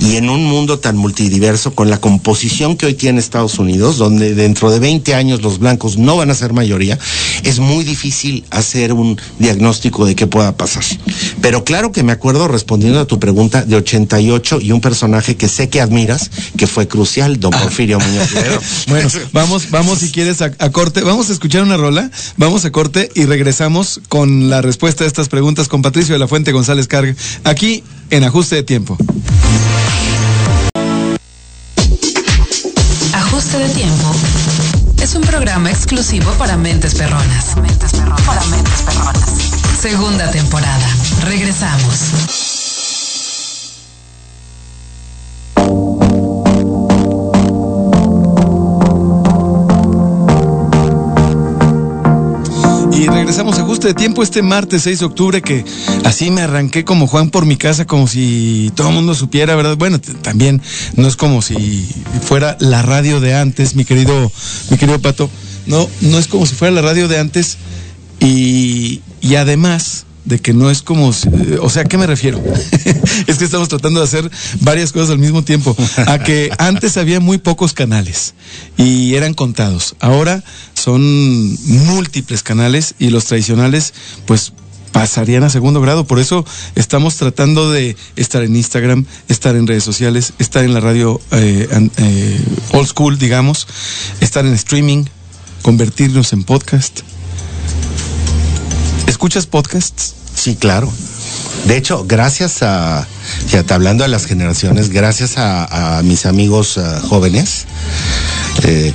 Y 0.00 0.16
en 0.16 0.28
un 0.28 0.44
mundo 0.44 0.78
tan 0.78 0.96
multidiverso, 0.96 1.74
con 1.74 1.90
la 1.90 1.98
composición 1.98 2.76
que 2.76 2.86
hoy 2.86 2.94
tiene 2.94 3.20
Estados 3.20 3.58
Unidos, 3.58 3.98
donde 3.98 4.34
dentro 4.34 4.70
de 4.70 4.78
20 4.78 5.14
años 5.14 5.42
los 5.42 5.58
blancos 5.58 5.96
no 5.98 6.16
van 6.16 6.30
a 6.30 6.34
ser 6.34 6.52
mayoría, 6.52 6.98
es 7.44 7.58
muy 7.58 7.84
difícil 7.84 8.44
hacer 8.50 8.92
un 8.92 9.18
diagnóstico 9.38 10.06
de 10.06 10.14
qué 10.14 10.26
pueda 10.26 10.56
pasar. 10.56 10.84
Pero 11.40 11.64
claro 11.64 11.92
que 11.92 12.02
me 12.02 12.12
acuerdo 12.12 12.48
respondiendo 12.48 13.00
a 13.00 13.06
tu 13.06 13.18
pregunta 13.18 13.64
de 13.64 13.76
88 13.76 14.60
y 14.60 14.72
un 14.72 14.80
personaje 14.80 15.36
que 15.36 15.48
sé 15.48 15.68
que 15.68 15.80
admiras, 15.80 16.30
que 16.56 16.66
fue 16.66 16.88
crucial, 16.88 17.40
don 17.40 17.52
Porfirio 17.52 17.98
Muñoz 18.00 18.32
Ledo. 18.32 18.60
Bueno, 18.88 19.08
vamos, 19.32 19.70
vamos 19.70 19.98
si 19.98 20.10
quieres 20.10 20.42
a, 20.42 20.52
a 20.58 20.70
corte. 20.70 21.02
Vamos 21.02 21.30
a 21.30 21.32
escuchar 21.32 21.62
una 21.62 21.76
rola, 21.76 22.10
vamos 22.36 22.64
a 22.64 22.72
corte 22.72 23.10
y 23.14 23.24
regresamos 23.24 24.00
con 24.08 24.50
la 24.50 24.60
respuesta 24.60 25.04
a 25.04 25.06
estas 25.06 25.28
preguntas 25.28 25.68
con 25.68 25.82
Patricio 25.82 26.14
de 26.14 26.18
la 26.18 26.28
Fuente 26.28 26.52
González 26.52 26.86
Carga, 26.88 27.14
aquí 27.44 27.82
en 28.12 28.24
Ajuste 28.24 28.56
de 28.56 28.62
Tiempo. 28.62 28.98
Ajuste 33.14 33.58
de 33.58 33.68
tiempo. 33.70 34.14
Es 35.02 35.14
un 35.14 35.22
programa 35.22 35.70
exclusivo 35.70 36.30
para 36.32 36.58
mentes 36.58 36.94
perronas. 36.94 37.56
Mentes 37.56 37.92
perronas. 37.92 38.20
Para 38.20 38.44
mentes 38.44 38.82
perronas. 38.82 39.30
Segunda 39.80 40.30
temporada. 40.30 40.86
Regresamos. 41.24 42.41
Regresamos 53.32 53.58
a 53.58 53.62
ajuste 53.62 53.88
de 53.88 53.94
tiempo 53.94 54.22
este 54.22 54.42
martes 54.42 54.82
6 54.82 54.98
de 54.98 55.04
octubre 55.06 55.40
que 55.40 55.64
así 56.04 56.30
me 56.30 56.42
arranqué 56.42 56.84
como 56.84 57.06
Juan 57.06 57.30
por 57.30 57.46
mi 57.46 57.56
casa 57.56 57.86
como 57.86 58.06
si 58.06 58.70
todo 58.74 58.90
el 58.90 58.94
mundo 58.94 59.14
supiera, 59.14 59.56
¿verdad? 59.56 59.78
Bueno, 59.78 59.98
también 59.98 60.60
no 60.96 61.08
es 61.08 61.16
como 61.16 61.40
si 61.40 61.88
fuera 62.20 62.58
la 62.60 62.82
radio 62.82 63.20
de 63.20 63.34
antes, 63.34 63.74
mi 63.74 63.86
querido, 63.86 64.30
mi 64.68 64.76
querido 64.76 65.00
Pato. 65.00 65.30
No, 65.64 65.88
no 66.02 66.18
es 66.18 66.26
como 66.26 66.44
si 66.44 66.54
fuera 66.54 66.74
la 66.74 66.82
radio 66.82 67.08
de 67.08 67.20
antes 67.20 67.56
y, 68.20 69.00
y 69.22 69.36
además 69.36 70.04
de 70.24 70.38
que 70.38 70.52
no 70.54 70.70
es 70.70 70.82
como, 70.82 71.10
eh, 71.10 71.58
o 71.60 71.68
sea, 71.68 71.82
¿a 71.82 71.84
qué 71.84 71.98
me 71.98 72.06
refiero? 72.06 72.42
es 73.26 73.38
que 73.38 73.44
estamos 73.44 73.68
tratando 73.68 74.00
de 74.00 74.04
hacer 74.04 74.30
varias 74.60 74.92
cosas 74.92 75.10
al 75.10 75.18
mismo 75.18 75.42
tiempo. 75.42 75.76
A 76.06 76.18
que 76.18 76.50
antes 76.58 76.96
había 76.96 77.20
muy 77.20 77.38
pocos 77.38 77.72
canales 77.72 78.34
y 78.76 79.14
eran 79.14 79.34
contados. 79.34 79.96
Ahora 80.00 80.44
son 80.74 81.02
múltiples 81.66 82.42
canales 82.42 82.94
y 82.98 83.10
los 83.10 83.24
tradicionales, 83.24 83.94
pues 84.26 84.52
pasarían 84.92 85.42
a 85.42 85.50
segundo 85.50 85.80
grado. 85.80 86.04
Por 86.04 86.20
eso 86.20 86.44
estamos 86.76 87.16
tratando 87.16 87.70
de 87.70 87.96
estar 88.14 88.42
en 88.44 88.54
Instagram, 88.54 89.06
estar 89.28 89.56
en 89.56 89.66
redes 89.66 89.84
sociales, 89.84 90.34
estar 90.38 90.64
en 90.64 90.74
la 90.74 90.80
radio 90.80 91.20
eh, 91.32 91.68
eh, 91.96 92.40
old 92.72 92.86
school, 92.86 93.18
digamos, 93.18 93.66
estar 94.20 94.46
en 94.46 94.52
streaming, 94.52 95.04
convertirnos 95.62 96.32
en 96.32 96.44
podcast. 96.44 97.00
¿Escuchas 99.06 99.46
podcasts? 99.46 100.14
Sí, 100.34 100.56
claro. 100.56 100.90
De 101.66 101.76
hecho, 101.76 102.04
gracias 102.06 102.62
a, 102.62 103.06
fíjate, 103.46 103.74
hablando 103.74 104.02
de 104.02 104.08
las 104.08 104.26
generaciones, 104.26 104.88
gracias 104.88 105.34
a, 105.36 106.00
mis 106.04 106.26
amigos 106.26 106.76
eh, 106.76 106.82
jóvenes, 107.08 107.66
eh, 108.64 108.92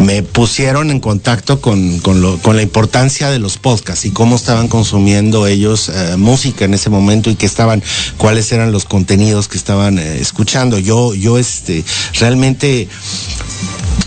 me 0.00 0.22
pusieron 0.22 0.90
en 0.90 1.00
contacto 1.00 1.60
con, 1.60 1.98
con, 2.00 2.22
la 2.56 2.62
importancia 2.62 3.30
de 3.30 3.38
los 3.38 3.56
podcasts 3.56 4.04
y 4.04 4.10
cómo 4.10 4.36
estaban 4.36 4.68
consumiendo 4.68 5.46
ellos 5.46 5.88
eh, 5.88 6.16
música 6.16 6.64
en 6.64 6.74
ese 6.74 6.90
momento 6.90 7.30
y 7.30 7.34
que 7.34 7.46
estaban, 7.46 7.82
cuáles 8.18 8.52
eran 8.52 8.72
los 8.72 8.84
contenidos 8.84 9.48
que 9.48 9.56
estaban 9.56 9.98
escuchando. 9.98 10.78
Yo, 10.78 11.14
yo, 11.14 11.38
este, 11.38 11.84
realmente 12.18 12.88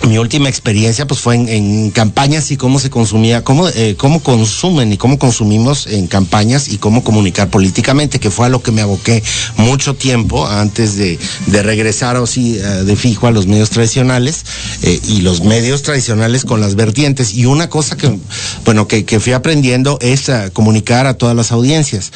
mi 0.08 0.18
última 0.18 0.50
experiencia 0.50 1.08
pues 1.08 1.20
fue 1.20 1.36
en, 1.36 1.92
campañas 1.92 2.52
y 2.52 2.58
cómo 2.58 2.80
se 2.80 2.90
consumía, 2.90 3.44
cómo, 3.44 3.68
eh, 3.70 3.96
cómo 3.98 4.22
consumen 4.22 4.94
y 4.94 4.98
cómo 4.98 5.18
consumimos 5.18 5.88
en 5.88 6.08
campañas 6.08 6.68
y 6.68 6.78
cómo 6.78 7.04
comunicar 7.04 7.50
políticamente, 7.50 8.20
que 8.20 8.32
fue 8.32 8.46
a 8.46 8.50
lo 8.50 8.62
que 8.62 8.72
me 8.72 8.82
aboqué 8.82 9.24
mucho 9.58 9.96
tiempo 9.96 10.48
antes 10.48 10.96
de, 10.96 11.18
de 11.48 11.64
regresar 11.64 12.18
o 12.18 12.28
sí, 12.28 12.58
eh, 12.58 12.62
de 12.84 12.96
fijo 12.96 13.28
a 13.28 13.32
los 13.32 13.48
medios 13.48 13.70
tradicionales 13.70 14.46
eh, 14.84 15.00
y 15.08 15.22
los 15.22 15.44
medios 15.44 15.82
tradicionales 15.82 16.46
con 16.46 16.62
las 16.62 16.76
vertientes. 16.76 17.34
Y 17.34 17.46
una 17.46 17.70
cosa 17.70 17.98
que, 17.98 18.18
bueno, 18.64 18.88
que, 18.88 19.06
que 19.06 19.20
fui 19.20 19.34
aprendiendo 19.34 19.98
es 20.02 20.30
a 20.30 20.50
comunicar 20.52 21.08
a 21.08 21.16
todas 21.16 21.36
las 21.36 21.52
audiencias. 21.52 22.12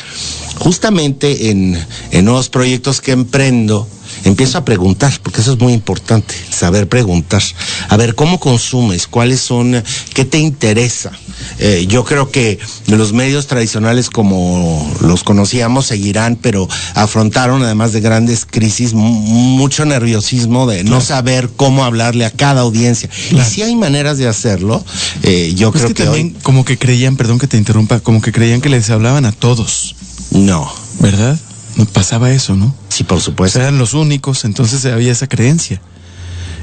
Justamente 0.60 1.50
en, 1.50 1.80
en 2.12 2.26
nuevos 2.26 2.50
proyectos 2.50 3.02
que 3.02 3.12
emprendo, 3.12 3.88
empiezo 4.24 4.58
a 4.58 4.66
preguntar, 4.66 5.14
porque 5.24 5.42
eso 5.42 5.54
es 5.54 5.60
muy 5.60 5.74
importante, 5.74 6.34
saber 6.50 6.88
preguntar. 6.88 7.42
A 7.90 7.98
ver, 7.98 8.16
¿cómo 8.16 8.40
consumes? 8.40 9.08
¿Cuáles 9.08 9.40
son? 9.42 9.84
¿Qué 10.14 10.26
te 10.26 10.40
interesa? 10.40 11.12
Eh, 11.60 11.86
yo 11.88 12.04
creo 12.04 12.32
que 12.32 12.60
los 12.88 13.14
medios 13.14 13.48
tradicionales 13.48 14.10
como 14.10 14.92
los 15.02 15.24
conocíamos 15.24 15.86
seguirán, 15.86 16.36
pero 16.36 16.68
afrontaron 16.96 17.64
además 17.64 17.94
de 17.94 18.02
grandes 18.02 18.46
crisis 18.46 18.94
mu- 18.94 19.10
mucho 19.22 19.86
nerviosismo 19.86 20.68
de 20.68 20.84
no 20.84 21.00
saber 21.02 21.50
cómo 21.56 21.86
hablarle 21.86 22.26
a 22.26 22.32
cada 22.32 22.62
audiencia. 22.62 23.10
Claro. 23.30 23.48
Y 23.48 23.50
si 23.52 23.62
hay 23.62 23.76
maneras 23.76 24.18
de 24.18 24.28
hacerlo, 24.28 24.84
eh, 25.24 25.54
yo 25.56 25.70
Es 25.70 25.74
creo 25.76 25.88
que, 25.90 25.94
que, 25.94 26.04
también 26.04 26.28
hoy 26.36 26.42
como 26.44 26.66
que 26.66 26.78
creían, 26.78 27.16
perdón 27.16 27.40
que 27.40 27.48
te 27.48 27.58
interrumpa, 27.58 28.00
como 28.02 28.22
que 28.22 28.32
creían 28.32 28.60
que 28.62 28.70
les 28.70 28.90
hablaban 28.90 29.26
a 29.26 29.32
todos, 29.32 29.96
no. 30.32 30.70
¿verdad? 31.00 31.40
No 31.76 31.86
pasaba 31.86 32.32
eso, 32.32 32.56
¿no? 32.56 32.74
Sí, 32.90 33.04
por 33.04 33.18
Pues 33.18 33.24
supuesto. 33.26 33.60
eran 33.60 33.78
los 33.78 33.94
únicos, 33.94 34.44
entonces 34.46 34.86
había 34.86 35.12
esa 35.12 35.28
creencia. 35.28 35.82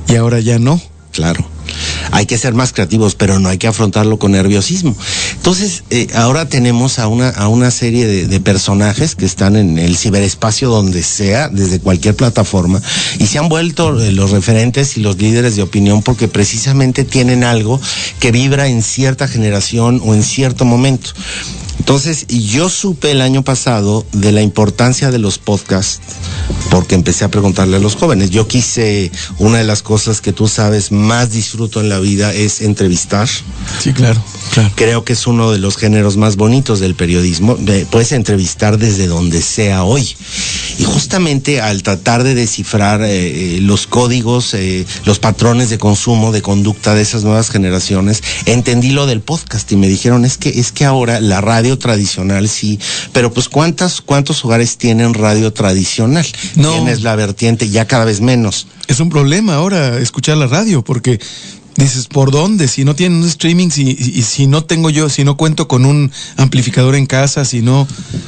y 0.09 0.15
ahora 0.17 0.39
ya 0.41 0.59
no. 0.59 0.81
Claro. 1.13 1.45
Hay 2.13 2.27
que 2.27 2.37
ser 2.37 2.53
más 2.53 2.73
creativos, 2.75 3.15
pero 3.15 3.39
no 3.39 3.49
hay 3.49 3.57
que 3.57 3.67
afrontarlo 3.67 4.19
con 4.19 4.33
nerviosismo. 4.33 4.95
Entonces, 5.33 5.83
eh, 5.89 6.09
ahora 6.15 6.47
tenemos 6.47 6.99
a 6.99 7.09
una, 7.09 7.31
a 7.31 7.49
una 7.49 7.71
serie 7.71 8.07
de, 8.07 8.27
de, 8.27 8.39
personajes 8.41 9.15
que 9.17 9.25
están 9.25 9.57
en 9.57 9.79
el 9.79 9.97
ciberespacio 9.97 10.69
donde 10.69 11.03
sea, 11.03 11.49
desde 11.49 11.81
cualquier 11.81 12.15
plataforma, 12.15 12.83
y 13.19 13.27
se 13.27 13.39
han 13.39 13.49
vuelto 13.49 13.99
eh, 14.01 14.13
los 14.13 14.31
referentes 14.31 14.99
y 14.99 15.01
los 15.01 15.17
líderes 15.17 15.57
de 15.57 15.63
opinión 15.63 16.03
porque 16.03 16.29
precisamente 16.29 17.03
tienen 17.05 17.45
algo 17.45 17.81
que 18.21 18.31
vibra 18.31 18.69
en 18.69 18.83
cierta 18.83 19.27
generación 19.27 20.03
o 20.05 20.15
en 20.15 20.23
cierto 20.23 20.67
momento. 20.67 21.11
Entonces, 21.79 22.27
yo 22.29 22.69
supe 22.69 23.11
el 23.11 23.21
año 23.21 23.43
pasado 23.43 24.05
de 24.13 24.33
la 24.33 24.43
importancia 24.43 25.11
de 25.11 25.19
los 25.19 25.39
podcasts 25.39 26.01
porque 26.71 26.95
empecé 26.95 27.25
a 27.25 27.31
preguntarle 27.31 27.77
a 27.77 27.81
los 27.81 27.97
jóvenes. 27.97 28.31
Yo 28.31 28.49
quise, 28.49 29.11
una 29.39 29.59
de 29.59 29.65
las 29.65 29.83
cosas 29.83 30.21
que 30.21 30.33
tú 30.33 30.49
sabes 30.49 30.93
más 30.93 31.33
disfruto 31.33 31.81
en 31.81 31.89
la 31.89 31.99
vida 31.99 32.33
es 32.33 32.61
entrevistar. 32.61 33.29
Sí, 33.79 33.93
claro, 33.93 34.23
claro. 34.53 34.71
Creo 34.75 35.05
que 35.05 35.13
es 35.13 35.27
uno 35.27 35.51
de 35.51 35.59
los 35.59 35.77
géneros 35.77 36.17
más 36.17 36.37
bonitos 36.37 36.81
del 36.81 36.95
periodismo. 36.95 37.57
Puedes 37.91 38.13
entrevistar 38.13 38.79
desde 38.79 39.07
donde 39.07 39.43
sea 39.43 39.85
hoy. 39.85 40.17
Y 40.79 40.85
justamente 40.85 41.61
al 41.61 41.83
tratar 41.83 42.23
de 42.25 42.35
descifrar 42.35 43.01
eh, 43.03 43.59
los 43.63 43.87
códigos, 43.87 44.55
eh, 44.55 44.85
los 45.05 45.19
patrones 45.19 45.71
de 45.71 45.79
consumo, 45.79 46.33
de 46.33 46.43
conducta 46.43 46.95
de 46.95 47.03
esas 47.03 47.25
nuevas 47.25 47.51
generaciones, 47.51 48.23
entendí 48.45 48.91
lo 48.91 49.07
del 49.07 49.21
podcast 49.21 49.71
y 49.73 49.77
me 49.77 49.89
dijeron, 49.89 50.25
es 50.25 50.37
que, 50.37 50.61
es 50.61 50.73
que 50.73 50.85
ahora 50.85 51.21
la 51.21 51.41
radio 51.41 51.66
tradicional 51.75 52.49
sí, 52.49 52.79
pero 53.13 53.33
pues 53.33 53.49
cuántas, 53.49 54.01
cuántos 54.01 54.45
hogares 54.45 54.79
tienen 54.79 55.15
radio 55.15 55.53
tradicional? 55.53 56.27
No. 56.55 56.73
Tienes 56.73 57.03
la 57.03 57.17
vertiente 57.17 57.69
ya 57.69 57.87
cada 57.87 58.05
vez 58.05 58.21
menos. 58.21 58.69
Es 58.87 59.01
un 59.01 59.11
problema 59.11 59.55
ahora 59.55 59.99
escuchar 59.99 60.37
la 60.37 60.47
radio 60.47 60.83
porque 60.83 61.19
dices, 61.77 62.07
¿por 62.07 62.31
dónde? 62.31 62.69
Si 62.69 62.85
no 62.85 62.95
tienen 62.95 63.19
un 63.19 63.29
streaming, 63.29 63.71
si, 63.71 63.97
y, 63.99 64.23
si 64.23 64.47
no 64.47 64.65
tengo 64.65 64.91
yo, 64.91 65.09
si 65.09 65.25
no 65.25 65.37
cuento 65.37 65.69
con 65.69 65.85
un 65.85 66.11
amplificador 66.37 66.95
en 66.95 67.07
casa, 67.07 67.45
si 67.45 67.61
no, 67.63 67.87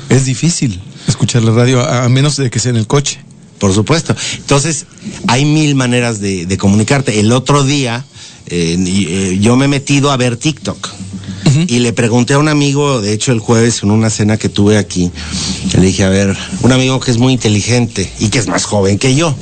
es 0.09 0.25
difícil 0.25 0.80
escuchar 1.07 1.42
la 1.45 1.52
radio, 1.52 1.80
a, 1.80 2.04
a 2.04 2.09
menos 2.09 2.37
de 2.37 2.50
que 2.50 2.59
sea 2.59 2.71
en 2.71 2.76
el 2.76 2.87
coche. 2.87 3.21
Por 3.59 3.75
supuesto. 3.75 4.14
Entonces, 4.37 4.87
hay 5.26 5.45
mil 5.45 5.75
maneras 5.75 6.21
de, 6.21 6.47
de 6.47 6.57
comunicarte. 6.57 7.18
El 7.18 7.33
otro 7.33 7.64
día, 7.64 8.04
eh, 8.47 8.76
eh, 8.78 9.38
yo 9.40 9.57
me 9.57 9.66
he 9.66 9.68
metido 9.68 10.11
a 10.11 10.16
ver 10.16 10.37
TikTok. 10.37 10.88
Y 11.67 11.81
le 11.81 11.93
pregunté 11.93 12.35
a 12.35 12.38
un 12.38 12.49
amigo, 12.49 13.00
de 13.00 13.12
hecho 13.12 13.33
el 13.33 13.41
jueves 13.41 13.83
en 13.83 13.91
una 13.91 14.11
cena 14.11 14.37
que 14.37 14.49
tuve 14.49 14.79
aquí, 14.79 15.11
le 15.75 15.81
dije, 15.81 16.05
a 16.05 16.09
ver, 16.09 16.37
un 16.62 16.73
amigo 16.73 17.00
que 17.00 17.11
es 17.11 17.19
muy 17.19 17.33
inteligente 17.33 18.11
y 18.21 18.29
que 18.29 18.38
es 18.38 18.47
más 18.47 18.65
joven 18.65 18.99
que 18.99 19.15
yo. 19.15 19.35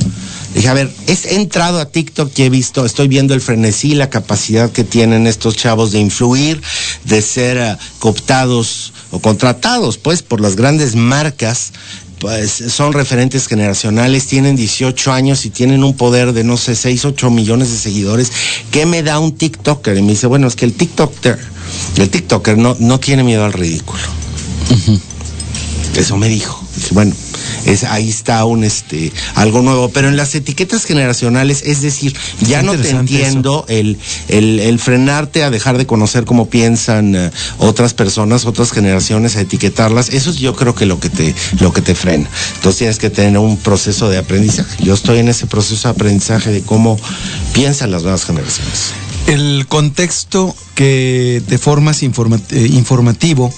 Le 0.51 0.61
dije, 0.61 0.69
a 0.69 0.75
ver, 0.75 0.91
he 1.07 1.35
entrado 1.35 1.81
a 1.81 1.91
TikTok 1.91 2.33
y 2.39 2.43
he 2.45 2.51
visto, 2.51 2.87
estoy 2.87 3.09
viendo 3.09 3.35
el 3.35 3.41
frenesí, 3.41 3.95
la 3.95 4.09
capacidad 4.09 4.71
que 4.71 4.85
tienen 4.85 5.27
estos 5.27 5.57
chavos 5.57 5.93
de 5.93 6.01
influir, 6.01 6.63
de 7.05 7.21
ser 7.21 7.59
uh, 7.59 7.77
cooptados 7.99 8.93
o 9.11 9.19
contratados, 9.19 9.99
pues, 9.99 10.23
por 10.23 10.41
las 10.41 10.57
grandes 10.57 10.95
marcas 10.95 11.73
pues 12.19 12.51
son 12.51 12.93
referentes 12.93 13.47
generacionales, 13.47 14.27
tienen 14.27 14.57
18 14.57 15.13
años 15.13 15.45
y 15.45 15.51
tienen 15.51 15.85
un 15.85 15.95
poder 15.95 16.33
de 16.33 16.45
no 16.45 16.57
sé, 16.57 16.75
6, 16.75 17.05
8 17.05 17.31
millones 17.31 17.71
de 17.71 17.77
seguidores. 17.77 18.33
¿Qué 18.71 18.87
me 18.87 19.03
da 19.03 19.19
un 19.19 19.37
TikToker? 19.37 19.97
Y 19.97 20.03
me 20.03 20.13
dice, 20.13 20.27
bueno, 20.27 20.47
es 20.47 20.57
que 20.57 20.65
el 20.65 20.73
TikToker, 20.73 21.39
el 21.97 22.09
TikToker 22.11 22.59
no, 22.59 22.77
no 22.79 23.01
tiene 23.01 23.23
miedo 23.23 23.45
al 23.45 23.53
ridículo. 23.53 24.03
Uh 24.71 24.75
-huh. 24.75 25.01
Eso 25.97 26.17
me 26.17 26.29
dijo. 26.29 26.63
Bueno, 26.91 27.15
es, 27.65 27.85
ahí 27.85 28.09
está 28.09 28.45
un 28.45 28.65
este 28.65 29.13
algo 29.35 29.63
nuevo. 29.63 29.89
Pero 29.89 30.09
en 30.09 30.17
las 30.17 30.35
etiquetas 30.35 30.85
generacionales, 30.85 31.63
es 31.65 31.81
decir, 31.81 32.15
ya 32.41 32.63
no 32.63 32.77
te 32.77 32.91
entiendo 32.91 33.65
el, 33.69 33.99
el, 34.29 34.61
el, 34.61 34.79
frenarte 34.79 35.43
a 35.43 35.51
dejar 35.51 35.79
de 35.79 35.87
conocer 35.87 36.25
cómo 36.25 36.49
piensan 36.49 37.17
uh, 37.17 37.31
otras 37.59 37.95
personas, 37.95 38.45
otras 38.45 38.73
generaciones, 38.73 39.37
a 39.37 39.41
etiquetarlas. 39.41 40.11
Eso 40.11 40.31
es 40.31 40.37
yo 40.37 40.55
creo 40.55 40.75
que 40.75 40.87
lo 40.87 41.01
que 41.01 41.09
te, 41.09 41.35
lo 41.61 41.73
que 41.73 41.81
te 41.81 41.95
frena. 41.95 42.29
Entonces 42.57 42.79
tienes 42.79 42.99
que 42.99 43.11
tener 43.11 43.39
un 43.39 43.57
proceso 43.57 44.11
de 44.11 44.19
aprendizaje. 44.19 44.85
Yo 44.85 44.95
estoy 44.95 45.19
en 45.19 45.29
ese 45.29 45.47
proceso 45.47 45.89
de 45.89 45.95
aprendizaje 45.95 46.51
de 46.51 46.61
cómo 46.63 46.99
piensan 47.53 47.91
las 47.91 48.03
nuevas 48.03 48.25
generaciones. 48.25 48.93
El 49.27 49.67
contexto 49.67 50.55
que 50.77 51.43
te 51.49 51.59
formas 51.59 52.03
eh, 52.03 52.07
informativo, 52.73 53.53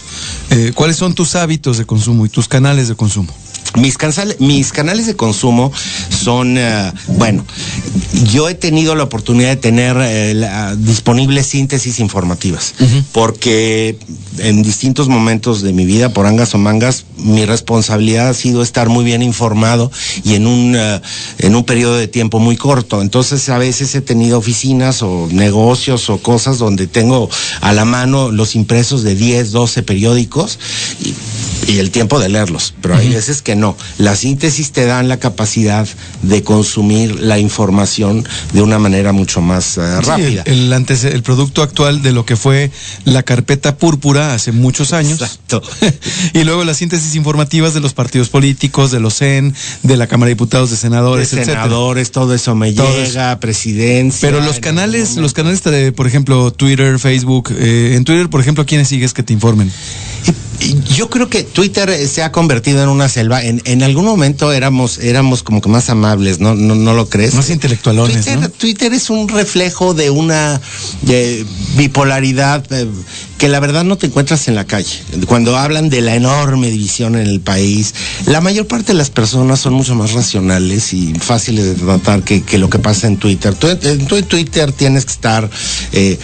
eh, 0.50 0.72
¿cuáles 0.74 0.96
son 0.96 1.14
tus 1.14 1.34
hábitos 1.34 1.76
de 1.76 1.84
consumo 1.84 2.24
y 2.24 2.30
tus 2.30 2.48
canales 2.48 2.88
de 2.88 2.94
consumo? 2.94 3.34
Mis, 3.76 3.98
canales, 3.98 4.40
mis 4.40 4.72
canales 4.72 5.06
de 5.06 5.14
consumo 5.14 5.70
son, 6.10 6.56
uh, 6.56 6.92
bueno, 7.18 7.44
yo 8.32 8.48
he 8.48 8.54
tenido 8.54 8.94
la 8.94 9.04
oportunidad 9.04 9.50
de 9.50 9.56
tener 9.56 9.96
la, 10.34 10.74
disponibles 10.74 11.46
síntesis 11.46 12.00
informativas, 12.00 12.74
uh 12.80 12.84
-huh. 12.84 13.04
porque 13.12 13.98
en 14.38 14.62
distintos 14.62 15.08
momentos 15.08 15.62
de 15.62 15.72
mi 15.72 15.84
vida, 15.84 16.12
por 16.12 16.26
angas 16.26 16.54
o 16.54 16.58
mangas, 16.58 17.04
mi 17.16 17.44
responsabilidad 17.44 18.28
ha 18.28 18.34
sido 18.34 18.62
estar 18.62 18.88
muy 18.88 19.04
bien 19.04 19.22
informado 19.22 19.90
y 20.24 20.34
en 20.34 20.46
un, 20.46 20.76
uh, 20.76 21.00
en 21.38 21.54
un 21.54 21.64
periodo 21.64 21.96
de 21.96 22.08
tiempo 22.08 22.38
muy 22.38 22.56
corto. 22.56 23.02
Entonces, 23.02 23.48
a 23.48 23.58
veces 23.58 23.94
he 23.94 24.00
tenido 24.00 24.38
oficinas 24.38 25.02
o 25.02 25.28
negocios 25.30 26.10
o 26.10 26.18
cosas 26.18 26.58
donde 26.58 26.86
tengo 26.86 27.28
a 27.60 27.72
la 27.72 27.84
mano 27.84 28.30
los 28.30 28.54
impresos 28.54 29.02
de 29.02 29.14
10, 29.14 29.52
12 29.52 29.82
periódicos 29.82 30.58
y, 31.04 31.14
y 31.72 31.78
el 31.78 31.90
tiempo 31.90 32.18
de 32.18 32.28
leerlos, 32.28 32.74
pero 32.80 32.96
hay 32.96 33.10
veces 33.10 33.42
que 33.42 33.56
no. 33.58 33.76
La 33.98 34.16
síntesis 34.16 34.72
te 34.72 34.86
dan 34.86 35.08
la 35.08 35.18
capacidad 35.18 35.86
de 36.22 36.42
consumir 36.42 37.20
la 37.20 37.38
información 37.38 38.26
de 38.52 38.62
una 38.62 38.78
manera 38.78 39.12
mucho 39.12 39.40
más 39.40 39.76
uh, 39.76 40.00
rápida. 40.00 40.44
Sí, 40.44 40.50
el, 40.50 40.64
el, 40.64 40.72
antes, 40.72 41.04
el 41.04 41.22
producto 41.22 41.62
actual 41.62 42.02
de 42.02 42.12
lo 42.12 42.24
que 42.24 42.36
fue 42.36 42.70
la 43.04 43.22
carpeta 43.22 43.76
púrpura 43.76 44.34
hace 44.34 44.52
muchos 44.52 44.92
años. 44.92 45.20
Exacto. 45.20 45.62
y 46.32 46.44
luego 46.44 46.64
las 46.64 46.78
síntesis 46.78 47.14
informativas 47.14 47.74
de 47.74 47.80
los 47.80 47.94
partidos 47.94 48.28
políticos, 48.28 48.90
de 48.90 49.00
los 49.00 49.18
CEN, 49.18 49.54
de 49.82 49.96
la 49.96 50.06
Cámara 50.06 50.28
de 50.28 50.34
Diputados, 50.34 50.70
de 50.70 50.76
senadores, 50.76 51.30
de 51.30 51.44
senadores, 51.44 52.10
todo 52.10 52.34
eso 52.34 52.54
me 52.54 52.72
todo 52.72 52.88
llega, 53.04 53.32
eso. 53.32 53.40
presidencia. 53.40 54.28
Pero 54.28 54.40
los 54.40 54.60
canales, 54.60 55.16
los 55.16 55.32
canales, 55.32 55.62
de, 55.62 55.92
por 55.92 56.06
ejemplo, 56.06 56.52
Twitter, 56.52 56.98
Facebook, 56.98 57.52
eh, 57.56 57.94
en 57.96 58.04
Twitter, 58.04 58.28
por 58.28 58.40
ejemplo, 58.40 58.64
¿quiénes 58.66 58.88
sigues 58.88 59.12
que 59.12 59.22
te 59.22 59.32
informen? 59.32 59.70
Yo 60.96 61.08
creo 61.08 61.28
que 61.30 61.44
Twitter 61.44 61.88
se 62.08 62.22
ha 62.22 62.32
convertido 62.32 62.82
en 62.82 62.88
una 62.88 63.08
selva. 63.08 63.42
En, 63.42 63.62
en 63.64 63.82
algún 63.82 64.04
momento 64.04 64.52
éramos, 64.52 64.98
éramos 64.98 65.42
como 65.42 65.60
que 65.60 65.68
más 65.68 65.88
amables, 65.88 66.40
¿no? 66.40 66.54
¿No, 66.54 66.74
no 66.74 66.94
lo 66.94 67.08
crees? 67.08 67.34
Más 67.34 67.50
intelectualones. 67.50 68.24
Twitter, 68.24 68.40
¿no? 68.40 68.48
Twitter 68.50 68.92
es 68.92 69.08
un 69.08 69.28
reflejo 69.28 69.94
de 69.94 70.10
una 70.10 70.60
de 71.02 71.46
bipolaridad 71.76 72.64
eh, 72.72 72.88
que 73.38 73.48
la 73.48 73.60
verdad 73.60 73.84
no 73.84 73.96
te 73.96 74.06
encuentras 74.06 74.48
en 74.48 74.56
la 74.56 74.66
calle. 74.66 75.00
Cuando 75.26 75.56
hablan 75.56 75.88
de 75.88 76.00
la 76.00 76.16
enorme 76.16 76.70
división 76.70 77.14
en 77.14 77.26
el 77.28 77.40
país, 77.40 77.94
la 78.26 78.40
mayor 78.40 78.66
parte 78.66 78.88
de 78.88 78.98
las 78.98 79.10
personas 79.10 79.60
son 79.60 79.74
mucho 79.74 79.94
más 79.94 80.12
racionales 80.12 80.92
y 80.92 81.14
fáciles 81.14 81.64
de 81.64 81.74
tratar 81.74 82.24
que, 82.24 82.42
que 82.42 82.58
lo 82.58 82.68
que 82.68 82.80
pasa 82.80 83.06
en 83.06 83.16
Twitter. 83.16 83.54
Tú, 83.54 83.68
en, 83.68 84.06
Twitter 84.06 84.72
tienes 84.72 85.04
que 85.04 85.12
estar 85.12 85.48
eh, 85.92 86.18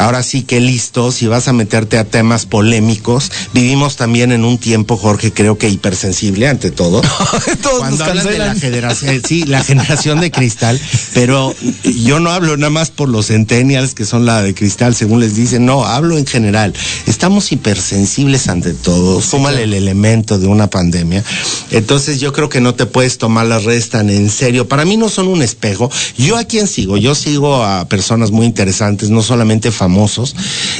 ahora 0.00 0.24
sí 0.24 0.42
que 0.42 0.60
listo 0.60 1.12
si 1.12 1.28
vas 1.28 1.46
a 1.46 1.52
meterte 1.52 1.98
a 1.98 2.04
temas 2.04 2.46
polémicos. 2.46 3.30
Vivimos 3.52 3.96
también 3.96 4.32
en 4.32 4.44
un 4.44 4.58
tiempo, 4.58 4.96
Jorge, 4.96 5.32
creo 5.32 5.58
que 5.58 5.68
hipersensible 5.68 6.48
ante 6.48 6.70
todo. 6.70 7.00
Todos 7.62 7.78
Cuando 7.78 7.98
nos 7.98 8.08
hablan 8.08 8.26
de 8.26 8.38
la 8.38 8.54
generación, 8.54 9.22
sí, 9.26 9.44
la 9.44 9.62
generación 9.62 10.20
de 10.20 10.30
cristal, 10.30 10.80
pero 11.14 11.54
yo 11.82 12.20
no 12.20 12.30
hablo 12.30 12.56
nada 12.56 12.70
más 12.70 12.90
por 12.90 13.08
los 13.08 13.26
centennials 13.28 13.94
que 13.94 14.04
son 14.04 14.26
la 14.26 14.42
de 14.42 14.54
cristal, 14.54 14.94
según 14.94 15.20
les 15.20 15.34
dicen, 15.34 15.66
no, 15.66 15.84
hablo 15.84 16.18
en 16.18 16.26
general. 16.26 16.72
Estamos 17.06 17.52
hipersensibles 17.52 18.48
ante 18.48 18.74
todo, 18.74 19.20
súmale 19.20 19.64
el 19.64 19.74
elemento 19.74 20.38
de 20.38 20.46
una 20.46 20.68
pandemia. 20.68 21.24
Entonces 21.70 22.20
yo 22.20 22.32
creo 22.32 22.48
que 22.48 22.60
no 22.60 22.74
te 22.74 22.86
puedes 22.86 23.18
tomar 23.18 23.46
las 23.46 23.64
redes 23.64 23.90
tan 23.90 24.10
en 24.10 24.30
serio. 24.30 24.68
Para 24.68 24.84
mí 24.84 24.96
no 24.96 25.08
son 25.08 25.28
un 25.28 25.42
espejo. 25.42 25.90
Yo 26.16 26.36
a 26.36 26.44
quién 26.44 26.66
sigo? 26.66 26.96
Yo 26.96 27.14
sigo 27.14 27.64
a 27.64 27.88
personas 27.88 28.30
muy 28.30 28.46
interesantes, 28.46 29.10
no 29.10 29.22
solamente 29.22 29.70
famosos. 29.70 30.34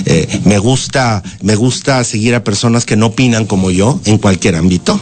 Eh, 0.05 0.41
me 0.45 0.59
gusta, 0.59 1.23
me 1.43 1.55
gusta 1.57 2.03
seguir 2.05 2.35
a 2.35 2.45
personas 2.47 2.85
que 2.87 2.97
no 2.97 3.07
opinan 3.07 3.45
como 3.45 3.73
yo 3.73 4.01
en 4.05 4.19
cualquier 4.19 4.55
ámbito. 4.55 4.99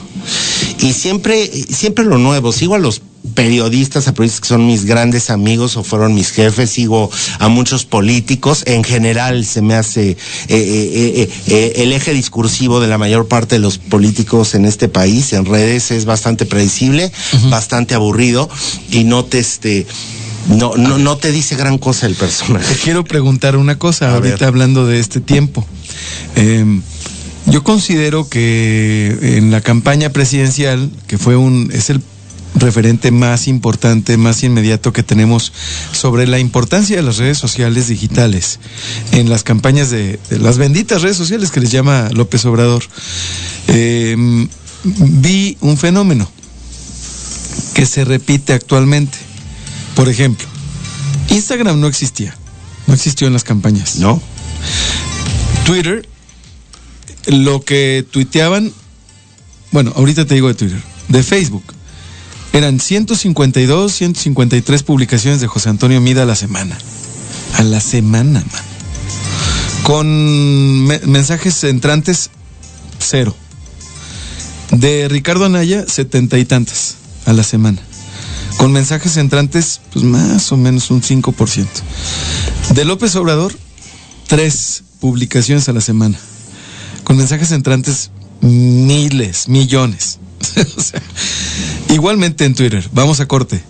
Y 0.80 0.94
siempre, 0.94 1.46
siempre 1.46 2.04
lo 2.06 2.16
nuevo, 2.16 2.50
sigo 2.50 2.74
a 2.74 2.78
los 2.78 3.02
periodistas, 3.34 4.08
a 4.08 4.14
periodistas 4.14 4.40
que 4.40 4.48
son 4.48 4.66
mis 4.66 4.86
grandes 4.86 5.28
amigos 5.28 5.76
o 5.76 5.84
fueron 5.84 6.14
mis 6.14 6.30
jefes, 6.30 6.70
sigo 6.70 7.10
a 7.38 7.48
muchos 7.48 7.84
políticos, 7.84 8.64
en 8.66 8.82
general 8.82 9.44
se 9.44 9.60
me 9.60 9.74
hace 9.74 10.10
eh, 10.10 10.16
eh, 10.48 11.28
eh, 11.46 11.72
el 11.76 11.92
eje 11.92 12.14
discursivo 12.14 12.80
de 12.80 12.88
la 12.88 12.96
mayor 12.96 13.28
parte 13.28 13.56
de 13.56 13.60
los 13.60 13.76
políticos 13.76 14.54
en 14.54 14.64
este 14.64 14.88
país, 14.88 15.32
en 15.34 15.44
redes 15.44 15.90
es 15.90 16.06
bastante 16.06 16.46
predecible, 16.46 17.06
uh 17.06 17.36
-huh. 17.36 17.50
bastante 17.50 17.94
aburrido 17.94 18.48
y 18.90 19.04
no 19.04 19.24
te 19.24 19.38
este 19.38 19.86
no, 20.48 20.74
no, 20.76 20.98
no 20.98 21.16
te 21.16 21.32
dice 21.32 21.56
gran 21.56 21.78
cosa 21.78 22.06
el 22.06 22.14
personaje. 22.14 22.74
Te 22.74 22.80
quiero 22.80 23.04
preguntar 23.04 23.56
una 23.56 23.78
cosa, 23.78 24.10
a 24.10 24.14
ahorita 24.14 24.36
ver. 24.36 24.44
hablando 24.44 24.86
de 24.86 25.00
este 25.00 25.20
tiempo. 25.20 25.66
Eh, 26.36 26.64
yo 27.46 27.62
considero 27.62 28.28
que 28.28 29.36
en 29.38 29.50
la 29.50 29.60
campaña 29.60 30.10
presidencial, 30.10 30.90
que 31.06 31.18
fue 31.18 31.36
un, 31.36 31.70
es 31.72 31.90
el 31.90 32.02
referente 32.54 33.10
más 33.10 33.48
importante, 33.48 34.16
más 34.16 34.42
inmediato 34.44 34.92
que 34.92 35.02
tenemos 35.02 35.52
sobre 35.92 36.26
la 36.26 36.38
importancia 36.38 36.96
de 36.96 37.02
las 37.02 37.18
redes 37.18 37.38
sociales 37.38 37.88
digitales 37.88 38.60
en 39.12 39.28
las 39.28 39.42
campañas 39.42 39.90
de, 39.90 40.18
de 40.30 40.38
las 40.38 40.56
benditas 40.56 41.02
redes 41.02 41.16
sociales 41.16 41.50
que 41.50 41.60
les 41.60 41.70
llama 41.70 42.10
López 42.12 42.44
Obrador. 42.44 42.84
Eh, 43.68 44.46
vi 44.84 45.56
un 45.60 45.76
fenómeno 45.76 46.30
que 47.74 47.86
se 47.86 48.04
repite 48.04 48.52
actualmente. 48.52 49.18
Por 49.96 50.08
ejemplo, 50.08 50.46
Instagram 51.30 51.80
no 51.80 51.86
existía, 51.86 52.36
no 52.86 52.94
existió 52.94 53.26
en 53.26 53.32
las 53.32 53.44
campañas. 53.44 53.96
¿No? 53.96 54.20
Twitter, 55.64 56.06
lo 57.26 57.62
que 57.62 58.04
tuiteaban, 58.10 58.72
bueno, 59.72 59.92
ahorita 59.96 60.24
te 60.26 60.34
digo 60.34 60.48
de 60.48 60.54
Twitter, 60.54 60.82
de 61.08 61.22
Facebook, 61.22 61.64
eran 62.52 62.78
152, 62.80 63.92
153 63.92 64.82
publicaciones 64.82 65.40
de 65.40 65.46
José 65.48 65.68
Antonio 65.70 66.00
Mida 66.00 66.22
a 66.22 66.26
la 66.26 66.36
semana. 66.36 66.76
A 67.58 67.62
la 67.62 67.80
semana, 67.80 68.40
man. 68.40 68.62
Con 69.82 70.86
me- 70.86 71.00
mensajes 71.00 71.62
entrantes, 71.64 72.30
cero. 72.98 73.34
De 74.70 75.08
Ricardo 75.08 75.44
Anaya, 75.44 75.84
setenta 75.88 76.38
y 76.38 76.44
tantas 76.44 76.96
a 77.26 77.32
la 77.32 77.42
semana. 77.42 77.80
Con 78.56 78.72
mensajes 78.72 79.16
entrantes, 79.16 79.80
pues 79.92 80.04
más 80.04 80.50
o 80.52 80.56
menos 80.56 80.90
un 80.90 81.02
5%. 81.02 81.66
De 82.74 82.84
López 82.84 83.14
Obrador, 83.16 83.52
tres 84.26 84.84
publicaciones 85.00 85.68
a 85.68 85.72
la 85.72 85.80
semana. 85.80 86.18
Con 87.04 87.16
mensajes 87.16 87.52
entrantes, 87.52 88.10
miles, 88.40 89.48
millones. 89.48 90.18
Igualmente 91.90 92.44
en 92.44 92.54
Twitter, 92.54 92.86
vamos 92.92 93.20
a 93.20 93.26
corte. 93.26 93.62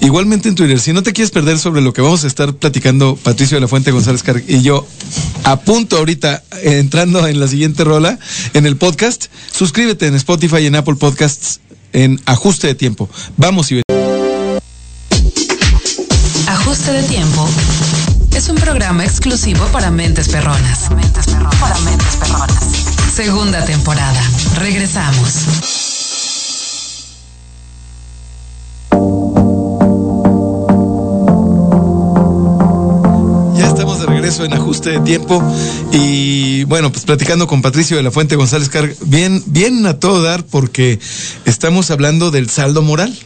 Igualmente 0.00 0.48
en 0.48 0.54
Twitter, 0.54 0.78
si 0.80 0.92
no 0.92 1.02
te 1.02 1.12
quieres 1.12 1.30
perder 1.30 1.58
sobre 1.58 1.80
lo 1.80 1.92
que 1.92 2.02
vamos 2.02 2.24
a 2.24 2.26
estar 2.26 2.52
platicando 2.54 3.16
Patricio 3.16 3.56
de 3.56 3.62
la 3.62 3.68
Fuente 3.68 3.90
González 3.90 4.22
Car 4.22 4.42
y 4.46 4.60
yo, 4.60 4.86
a 5.44 5.60
punto 5.60 5.96
ahorita, 5.96 6.42
eh, 6.62 6.78
entrando 6.78 7.26
en 7.26 7.40
la 7.40 7.48
siguiente 7.48 7.84
rola, 7.84 8.18
en 8.52 8.66
el 8.66 8.76
podcast, 8.76 9.26
suscríbete 9.50 10.06
en 10.06 10.14
Spotify 10.14 10.58
y 10.58 10.66
en 10.66 10.76
Apple 10.76 10.96
Podcasts 10.96 11.60
en 11.94 12.20
ajuste 12.26 12.66
de 12.66 12.74
tiempo. 12.74 13.08
Vamos 13.36 13.72
y 13.72 13.80
Ajuste 16.46 16.92
de 16.92 17.02
tiempo 17.04 17.48
es 18.36 18.48
un 18.48 18.56
programa 18.56 19.04
exclusivo 19.04 19.64
para 19.66 19.90
mentes 19.92 20.28
perronas. 20.28 20.88
Para 21.60 21.78
mentes 21.80 22.16
perronas. 22.16 22.64
Segunda 23.14 23.64
temporada. 23.64 24.20
Regresamos. 24.58 25.46
Ya 33.56 33.66
estamos 33.68 34.00
de 34.00 34.06
regreso 34.06 34.44
en 34.44 34.52
ajuste 34.52 34.90
de 34.90 35.00
tiempo 35.00 35.40
y 35.92 36.64
bueno, 36.64 36.90
pues 36.90 37.04
platicando 37.04 37.46
con 37.46 37.62
Patricio 37.62 37.96
de 37.96 38.02
la 38.02 38.10
Fuente 38.10 38.34
González 38.34 38.68
Car, 38.68 38.92
bien, 39.06 39.44
bien 39.46 39.86
a 39.86 40.00
todo 40.00 40.22
dar 40.22 40.44
porque 40.44 40.98
estamos 41.44 41.92
hablando 41.92 42.32
del 42.32 42.50
saldo 42.50 42.82
moral, 42.82 43.16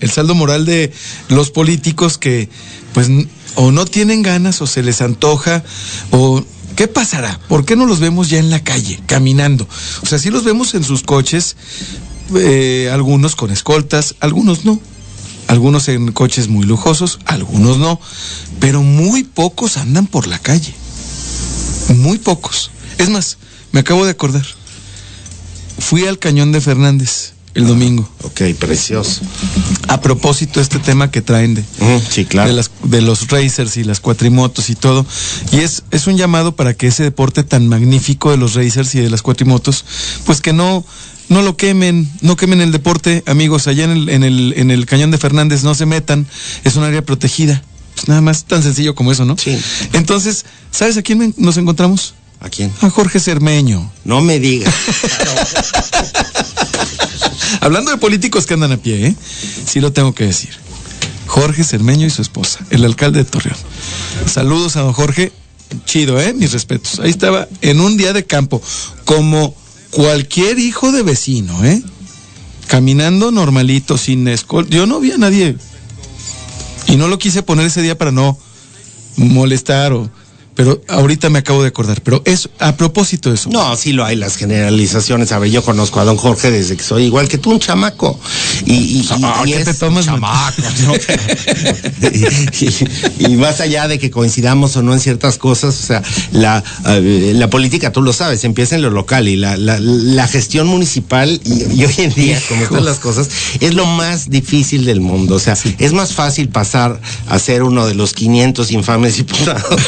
el 0.00 0.10
saldo 0.10 0.34
moral 0.34 0.64
de 0.64 0.90
los 1.28 1.50
políticos 1.50 2.16
que 2.16 2.48
pues 2.94 3.10
o 3.54 3.70
no 3.70 3.84
tienen 3.84 4.22
ganas 4.22 4.60
o 4.62 4.66
se 4.66 4.82
les 4.82 5.00
antoja 5.00 5.62
o 6.10 6.44
¿qué 6.76 6.88
pasará? 6.88 7.40
¿Por 7.48 7.64
qué 7.64 7.76
no 7.76 7.86
los 7.86 8.00
vemos 8.00 8.30
ya 8.30 8.38
en 8.38 8.50
la 8.50 8.62
calle, 8.62 9.00
caminando? 9.06 9.68
O 10.02 10.06
sea, 10.06 10.18
sí 10.18 10.30
los 10.30 10.44
vemos 10.44 10.74
en 10.74 10.84
sus 10.84 11.02
coches, 11.02 11.56
eh, 12.34 12.90
algunos 12.92 13.36
con 13.36 13.50
escoltas, 13.50 14.14
algunos 14.20 14.64
no. 14.64 14.80
Algunos 15.46 15.88
en 15.88 16.10
coches 16.12 16.48
muy 16.48 16.64
lujosos, 16.64 17.18
algunos 17.26 17.76
no, 17.76 18.00
pero 18.60 18.82
muy 18.82 19.24
pocos 19.24 19.76
andan 19.76 20.06
por 20.06 20.26
la 20.26 20.38
calle. 20.38 20.72
Muy 21.96 22.18
pocos. 22.18 22.70
Es 22.96 23.10
más, 23.10 23.36
me 23.70 23.80
acabo 23.80 24.06
de 24.06 24.12
acordar. 24.12 24.46
Fui 25.78 26.06
al 26.06 26.18
Cañón 26.18 26.50
de 26.50 26.62
Fernández 26.62 27.34
el 27.54 27.66
domingo. 27.66 28.08
Ok, 28.22 28.40
precioso. 28.58 29.20
A 29.94 30.00
propósito 30.00 30.60
este 30.60 30.80
tema 30.80 31.10
que 31.12 31.22
traen 31.22 31.54
de, 31.54 31.64
sí, 32.10 32.24
claro. 32.24 32.48
de, 32.48 32.56
las, 32.56 32.70
de 32.82 33.00
los 33.00 33.28
racers 33.28 33.76
y 33.76 33.84
las 33.84 34.00
cuatrimotos 34.00 34.68
y 34.68 34.74
todo. 34.74 35.06
Y 35.52 35.58
es, 35.58 35.84
es 35.92 36.08
un 36.08 36.16
llamado 36.16 36.56
para 36.56 36.74
que 36.74 36.88
ese 36.88 37.04
deporte 37.04 37.44
tan 37.44 37.68
magnífico 37.68 38.32
de 38.32 38.36
los 38.36 38.54
racers 38.54 38.94
y 38.96 39.00
de 39.00 39.08
las 39.08 39.22
cuatrimotos, 39.22 39.84
pues 40.26 40.40
que 40.40 40.52
no, 40.52 40.84
no 41.28 41.42
lo 41.42 41.56
quemen, 41.56 42.10
no 42.22 42.36
quemen 42.36 42.60
el 42.60 42.72
deporte, 42.72 43.22
amigos, 43.26 43.68
allá 43.68 43.84
en 43.84 43.90
el, 43.90 44.08
en 44.08 44.24
el, 44.24 44.54
en 44.56 44.70
el 44.72 44.84
cañón 44.86 45.12
de 45.12 45.18
Fernández 45.18 45.62
no 45.62 45.76
se 45.76 45.86
metan, 45.86 46.26
es 46.64 46.74
un 46.74 46.82
área 46.82 47.02
protegida. 47.02 47.62
Pues 47.94 48.08
nada 48.08 48.20
más 48.20 48.46
tan 48.46 48.64
sencillo 48.64 48.96
como 48.96 49.12
eso, 49.12 49.24
¿no? 49.24 49.38
Sí. 49.38 49.56
Entonces, 49.92 50.44
¿sabes 50.72 50.96
a 50.96 51.02
quién 51.02 51.34
nos 51.36 51.56
encontramos? 51.56 52.14
¿A 52.44 52.50
quién? 52.50 52.70
A 52.82 52.90
Jorge 52.90 53.20
Cermeño. 53.20 53.90
No 54.04 54.20
me 54.20 54.38
digas. 54.38 54.72
Hablando 57.60 57.90
de 57.90 57.96
políticos 57.96 58.44
que 58.44 58.52
andan 58.52 58.72
a 58.72 58.76
pie, 58.76 59.06
¿eh? 59.06 59.16
Sí 59.66 59.80
lo 59.80 59.94
tengo 59.94 60.14
que 60.14 60.26
decir. 60.26 60.50
Jorge 61.26 61.64
Cermeño 61.64 62.06
y 62.06 62.10
su 62.10 62.20
esposa, 62.20 62.60
el 62.68 62.84
alcalde 62.84 63.20
de 63.20 63.24
Torreón. 63.24 63.56
Saludos 64.26 64.76
a 64.76 64.82
don 64.82 64.92
Jorge. 64.92 65.32
Chido, 65.86 66.20
¿eh? 66.20 66.34
Mis 66.34 66.52
respetos. 66.52 67.00
Ahí 67.00 67.08
estaba 67.08 67.48
en 67.62 67.80
un 67.80 67.96
día 67.96 68.12
de 68.12 68.26
campo, 68.26 68.60
como 69.06 69.56
cualquier 69.90 70.58
hijo 70.58 70.92
de 70.92 71.02
vecino, 71.02 71.64
¿eh? 71.64 71.82
Caminando 72.66 73.30
normalito, 73.30 73.96
sin 73.96 74.28
escolta. 74.28 74.76
Yo 74.76 74.84
no 74.84 75.00
vi 75.00 75.12
a 75.12 75.16
nadie. 75.16 75.56
Y 76.88 76.96
no 76.96 77.08
lo 77.08 77.18
quise 77.18 77.42
poner 77.42 77.64
ese 77.64 77.80
día 77.80 77.96
para 77.96 78.12
no 78.12 78.38
molestar 79.16 79.94
o... 79.94 80.10
Pero 80.54 80.80
ahorita 80.88 81.30
me 81.30 81.40
acabo 81.40 81.62
de 81.62 81.68
acordar. 81.68 82.00
Pero 82.02 82.22
eso, 82.24 82.48
a 82.60 82.76
propósito 82.76 83.28
de 83.28 83.36
eso. 83.36 83.50
No, 83.50 83.76
sí 83.76 83.92
lo 83.92 84.04
hay, 84.04 84.16
las 84.16 84.36
generalizaciones. 84.36 85.32
A 85.32 85.38
ver, 85.38 85.50
yo 85.50 85.62
conozco 85.62 86.00
a 86.00 86.04
don 86.04 86.16
Jorge 86.16 86.50
desde 86.50 86.76
que 86.76 86.82
soy 86.82 87.04
igual 87.04 87.28
que 87.28 87.38
tú, 87.38 87.50
un 87.50 87.60
chamaco. 87.60 88.18
Y, 88.64 88.74
y, 88.74 89.08
Ah, 89.22 89.42
y 89.46 89.52
¿qué 89.52 89.58
es 89.58 89.64
te 89.64 89.74
tomas, 89.74 90.06
chamaco, 90.06 90.62
¿no? 90.86 90.94
y, 93.18 93.32
y 93.32 93.36
más 93.36 93.60
allá 93.60 93.88
de 93.88 93.98
que 93.98 94.10
coincidamos 94.10 94.76
o 94.76 94.82
no 94.82 94.92
en 94.92 95.00
ciertas 95.00 95.38
cosas, 95.38 95.78
o 95.78 95.86
sea, 95.86 96.02
la, 96.32 96.62
eh, 96.86 97.32
la 97.34 97.50
política, 97.50 97.92
tú 97.92 98.02
lo 98.02 98.12
sabes, 98.12 98.44
empieza 98.44 98.74
en 98.74 98.82
lo 98.82 98.90
local 98.90 99.28
y 99.28 99.36
la, 99.36 99.56
la, 99.56 99.78
la 99.80 100.28
gestión 100.28 100.66
municipal 100.66 101.40
y, 101.44 101.80
y 101.80 101.84
hoy 101.84 101.94
en 101.98 102.14
día, 102.14 102.40
como 102.48 102.66
todas 102.66 102.84
las 102.84 102.98
cosas, 102.98 103.28
es 103.60 103.74
lo 103.74 103.86
más 103.86 104.30
difícil 104.30 104.84
del 104.84 105.00
mundo. 105.00 105.36
O 105.36 105.40
sea, 105.40 105.56
es 105.78 105.92
más 105.92 106.12
fácil 106.12 106.48
pasar 106.48 107.00
a 107.28 107.38
ser 107.38 107.62
uno 107.62 107.86
de 107.86 107.94
los 107.94 108.12
500 108.12 108.70
infames 108.70 109.16
diputados 109.16 109.80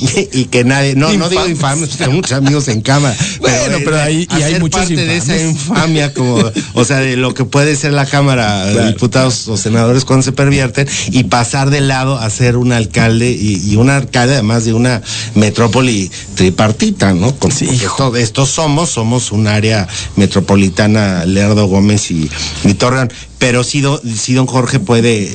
y 0.32 0.44
que 0.46 0.64
nadie, 0.64 0.94
no, 0.94 1.12
no 1.14 1.28
digo 1.28 1.46
Infames. 1.46 1.90
tengo 1.96 2.12
muchos 2.12 2.32
amigos 2.32 2.68
en 2.68 2.80
cama. 2.80 3.14
Bueno, 3.40 3.78
pero 3.84 4.00
ahí- 4.00 4.26
y 4.38 4.42
hay 4.42 4.58
muchos 4.60 4.80
parte 4.80 4.96
de 4.96 5.16
esa 5.16 5.36
infamia 5.40 6.12
como, 6.14 6.38
o 6.74 6.84
sea, 6.84 6.98
de 6.98 7.16
lo 7.16 7.34
que 7.34 7.44
puede 7.44 7.76
ser 7.76 7.92
la 7.92 8.04
Cámara 8.06 8.66
de. 8.66 8.88
Diputados 8.88 9.48
o 9.48 9.56
senadores 9.56 10.04
cuando 10.04 10.22
se 10.22 10.32
pervierten 10.32 10.86
y 11.10 11.24
pasar 11.24 11.70
de 11.70 11.80
lado 11.80 12.18
a 12.18 12.28
ser 12.30 12.56
un 12.56 12.72
alcalde 12.72 13.30
y, 13.30 13.72
y 13.72 13.76
un 13.76 13.90
alcalde 13.90 14.34
además 14.34 14.64
de 14.64 14.72
una 14.72 15.02
metrópoli 15.34 16.10
tripartita, 16.34 17.12
¿no? 17.14 17.34
Con, 17.36 17.52
Sí, 17.52 17.68
esto, 17.70 18.14
esto 18.16 18.46
somos, 18.46 18.90
somos 18.90 19.32
un 19.32 19.46
área 19.46 19.86
metropolitana, 20.16 21.24
Lerdo 21.24 21.66
Gómez 21.66 22.10
y, 22.10 22.30
y 22.64 22.74
Torreón. 22.74 23.10
Pero 23.38 23.62
sí, 23.62 23.80
don 23.80 24.46
Jorge 24.46 24.80
puede, 24.80 25.30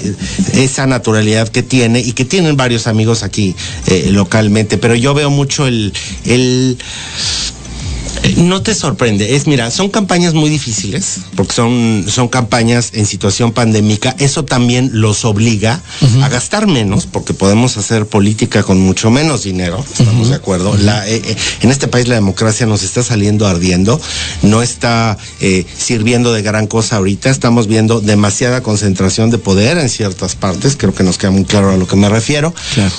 esa 0.54 0.86
naturalidad 0.88 1.48
que 1.48 1.64
tiene 1.64 2.00
y 2.00 2.12
que 2.12 2.26
tienen 2.26 2.58
varios 2.58 2.88
amigos 2.88 3.24
aquí 3.24 3.56
eh, 3.88 4.10
localmente, 4.12 4.78
pero 4.78 4.96
yo 4.96 5.14
veo 5.14 5.30
mucho 5.30 5.68
el, 5.68 5.94
no 8.38 8.62
te 8.62 8.74
sorprende, 8.74 9.36
es 9.36 9.48
mira, 9.48 9.70
son 9.72 9.90
campañas 9.90 10.34
muy 10.34 10.50
difíciles, 10.50 11.20
porque 11.36 11.54
son, 11.54 12.06
son 12.08 12.28
campañas 12.28 12.92
en 12.94 13.06
situación 13.06 13.52
pandémica, 13.52 14.16
eso 14.20 14.46
también 14.46 14.90
los 14.94 15.26
obliga 15.26 15.82
a 16.22 16.30
gastar 16.30 16.68
menos, 16.68 17.06
porque 17.06 17.34
podemos 17.34 17.78
hacer 17.78 18.06
política 18.06 18.64
con 18.64 18.80
mucho 18.80 19.12
menos 19.12 19.44
dinero, 19.44 19.84
estamos 19.92 20.30
de 20.30 20.36
acuerdo. 20.36 20.76
La, 20.78 21.08
eh, 21.08 21.22
eh, 21.24 21.36
en 21.62 21.72
este 21.72 21.88
país 21.88 22.08
la 22.08 22.16
democracia 22.16 22.66
nos 22.66 22.84
está 22.84 23.04
saliendo 23.04 23.48
ardiendo, 23.48 24.00
no 24.42 24.62
está 24.62 25.18
eh, 25.40 25.66
sirviendo 25.78 26.34
de 26.34 26.42
gran 26.42 26.68
cosa 26.68 26.98
ahorita, 26.98 27.30
estamos 27.30 27.68
viendo 27.68 28.00
demasiada 28.00 28.64
concentración 28.64 29.30
de 29.32 29.38
poder 29.38 29.78
en 29.78 29.90
ciertas 29.90 30.36
partes, 30.36 30.76
creo 30.78 30.94
que 30.94 31.04
nos 31.04 31.18
queda 31.18 31.32
muy 31.32 31.46
claro 31.46 31.72
a 31.72 31.78
lo 31.78 31.88
que 31.88 31.96
me 31.96 32.10
refiero. 32.10 32.54
Claro. 32.74 32.92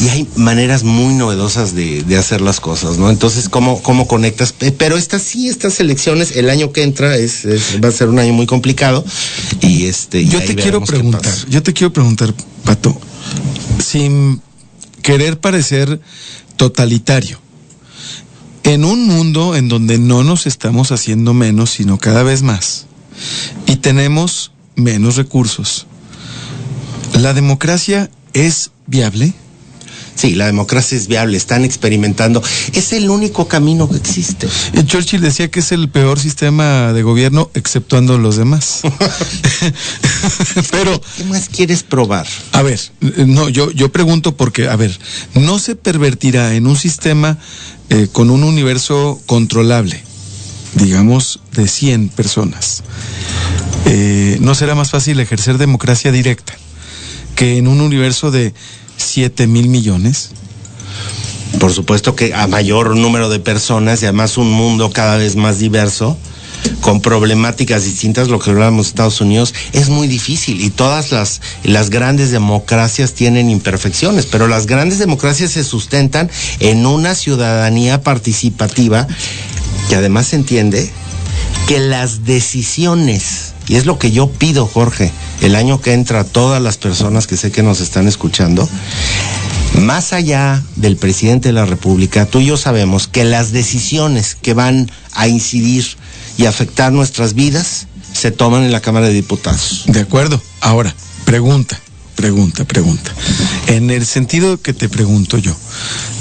Y 0.00 0.08
hay 0.08 0.28
maneras 0.34 0.82
muy 0.82 1.14
novedosas 1.14 1.74
de, 1.74 2.02
de 2.02 2.16
hacer 2.16 2.40
las 2.40 2.58
cosas, 2.58 2.98
¿no? 2.98 3.10
Entonces, 3.10 3.48
¿cómo, 3.48 3.80
cómo 3.82 4.08
conectas? 4.08 4.52
Eh, 4.64 4.72
Pero 4.72 4.96
estas 4.96 5.22
sí, 5.22 5.48
estas 5.48 5.78
elecciones, 5.80 6.36
el 6.36 6.48
año 6.48 6.72
que 6.72 6.82
entra 6.82 7.16
es, 7.16 7.44
es- 7.44 7.82
va 7.84 7.88
a 7.88 7.92
ser 7.92 8.08
un 8.08 8.18
año 8.18 8.32
muy 8.32 8.46
complicado. 8.46 9.04
Y 9.60 9.84
este. 9.86 10.20
y 10.22 10.28
Yo 10.28 10.38
te 10.42 10.54
quiero 10.54 10.82
preguntar, 10.82 11.22
yo 11.48 11.62
te 11.62 11.72
quiero 11.72 11.92
preguntar, 11.92 12.32
Pato, 12.64 12.98
sin 13.84 14.40
querer 15.02 15.38
parecer 15.38 16.00
totalitario, 16.56 17.40
en 18.62 18.84
un 18.84 19.06
mundo 19.06 19.54
en 19.56 19.68
donde 19.68 19.98
no 19.98 20.22
nos 20.24 20.46
estamos 20.46 20.92
haciendo 20.92 21.34
menos, 21.34 21.70
sino 21.70 21.98
cada 21.98 22.22
vez 22.22 22.42
más, 22.42 22.86
y 23.66 23.76
tenemos 23.76 24.52
menos 24.76 25.16
recursos. 25.16 25.86
¿La 27.20 27.34
democracia 27.34 28.10
es 28.32 28.70
viable? 28.86 29.34
Sí, 30.14 30.34
la 30.34 30.46
democracia 30.46 30.96
es 30.96 31.08
viable, 31.08 31.36
están 31.36 31.64
experimentando. 31.64 32.42
Es 32.72 32.92
el 32.92 33.10
único 33.10 33.48
camino 33.48 33.88
que 33.88 33.96
existe. 33.96 34.46
Eh, 34.72 34.84
Churchill 34.84 35.20
decía 35.20 35.50
que 35.50 35.60
es 35.60 35.72
el 35.72 35.88
peor 35.88 36.20
sistema 36.20 36.92
de 36.92 37.02
gobierno, 37.02 37.50
exceptuando 37.54 38.16
los 38.18 38.36
demás. 38.36 38.82
Pero, 40.70 41.00
¿Qué 41.16 41.24
más 41.24 41.48
quieres 41.48 41.82
probar? 41.82 42.26
a 42.52 42.62
ver, 42.62 42.80
eh, 43.00 43.24
no, 43.26 43.48
yo, 43.48 43.70
yo 43.72 43.90
pregunto 43.90 44.36
porque, 44.36 44.68
a 44.68 44.76
ver, 44.76 44.96
no 45.34 45.58
se 45.58 45.74
pervertirá 45.74 46.54
en 46.54 46.66
un 46.66 46.76
sistema 46.76 47.38
eh, 47.90 48.08
con 48.10 48.30
un 48.30 48.44
universo 48.44 49.20
controlable, 49.26 50.02
digamos, 50.74 51.40
de 51.52 51.68
100 51.68 52.08
personas. 52.10 52.82
Eh, 53.86 54.38
¿No 54.40 54.54
será 54.54 54.74
más 54.74 54.90
fácil 54.90 55.20
ejercer 55.20 55.58
democracia 55.58 56.10
directa 56.12 56.54
que 57.34 57.58
en 57.58 57.66
un 57.66 57.80
universo 57.80 58.30
de 58.30 58.54
7 58.96 59.46
mil 59.46 59.68
millones? 59.68 60.30
Por 61.58 61.72
supuesto 61.72 62.16
que 62.16 62.34
a 62.34 62.46
mayor 62.46 62.96
número 62.96 63.28
de 63.28 63.38
personas 63.38 64.02
y 64.02 64.06
además 64.06 64.36
un 64.36 64.50
mundo 64.50 64.90
cada 64.90 65.16
vez 65.16 65.36
más 65.36 65.58
diverso, 65.58 66.18
con 66.80 67.00
problemáticas 67.00 67.84
distintas, 67.84 68.28
lo 68.28 68.38
que 68.38 68.50
hablábamos 68.50 68.86
de 68.86 68.90
Estados 68.90 69.20
Unidos, 69.20 69.54
es 69.72 69.88
muy 69.88 70.06
difícil 70.06 70.60
y 70.60 70.70
todas 70.70 71.12
las, 71.12 71.40
las 71.62 71.90
grandes 71.90 72.30
democracias 72.30 73.14
tienen 73.14 73.50
imperfecciones, 73.50 74.26
pero 74.26 74.48
las 74.48 74.66
grandes 74.66 74.98
democracias 74.98 75.52
se 75.52 75.64
sustentan 75.64 76.30
en 76.60 76.86
una 76.86 77.14
ciudadanía 77.14 78.02
participativa 78.02 79.06
que 79.88 79.96
además 79.96 80.32
entiende 80.32 80.90
que 81.68 81.78
las 81.78 82.24
decisiones, 82.24 83.53
y 83.68 83.76
es 83.76 83.86
lo 83.86 83.98
que 83.98 84.10
yo 84.10 84.30
pido, 84.30 84.66
Jorge, 84.66 85.10
el 85.40 85.56
año 85.56 85.80
que 85.80 85.92
entra 85.92 86.20
a 86.20 86.24
todas 86.24 86.60
las 86.60 86.76
personas 86.76 87.26
que 87.26 87.36
sé 87.36 87.50
que 87.50 87.62
nos 87.62 87.80
están 87.80 88.06
escuchando, 88.06 88.68
más 89.80 90.12
allá 90.12 90.62
del 90.76 90.96
presidente 90.96 91.48
de 91.48 91.54
la 91.54 91.66
República, 91.66 92.26
tú 92.26 92.40
y 92.40 92.46
yo 92.46 92.56
sabemos 92.56 93.08
que 93.08 93.24
las 93.24 93.52
decisiones 93.52 94.34
que 94.34 94.54
van 94.54 94.90
a 95.12 95.28
incidir 95.28 95.84
y 96.36 96.46
afectar 96.46 96.92
nuestras 96.92 97.34
vidas 97.34 97.86
se 98.12 98.30
toman 98.30 98.62
en 98.62 98.72
la 98.72 98.80
Cámara 98.80 99.06
de 99.06 99.12
Diputados. 99.12 99.84
De 99.86 100.00
acuerdo. 100.00 100.40
Ahora, 100.60 100.94
pregunta, 101.24 101.78
pregunta, 102.14 102.64
pregunta. 102.64 103.12
En 103.66 103.90
el 103.90 104.06
sentido 104.06 104.60
que 104.60 104.72
te 104.72 104.88
pregunto 104.88 105.38
yo, 105.38 105.54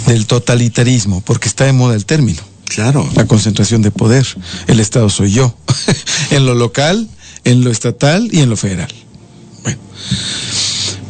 del 0.07 0.25
totalitarismo, 0.25 1.21
porque 1.21 1.47
está 1.47 1.65
de 1.65 1.73
moda 1.73 1.95
el 1.95 2.05
término. 2.05 2.41
Claro. 2.65 3.07
La 3.13 3.27
concentración 3.27 3.83
de 3.83 3.91
poder. 3.91 4.25
El 4.65 4.79
Estado 4.79 5.09
soy 5.09 5.31
yo. 5.31 5.55
en 6.31 6.45
lo 6.45 6.55
local, 6.55 7.07
en 7.43 7.63
lo 7.63 7.71
estatal 7.71 8.29
y 8.31 8.39
en 8.39 8.49
lo 8.49 8.57
federal. 8.57 8.89
Bueno. 9.63 9.79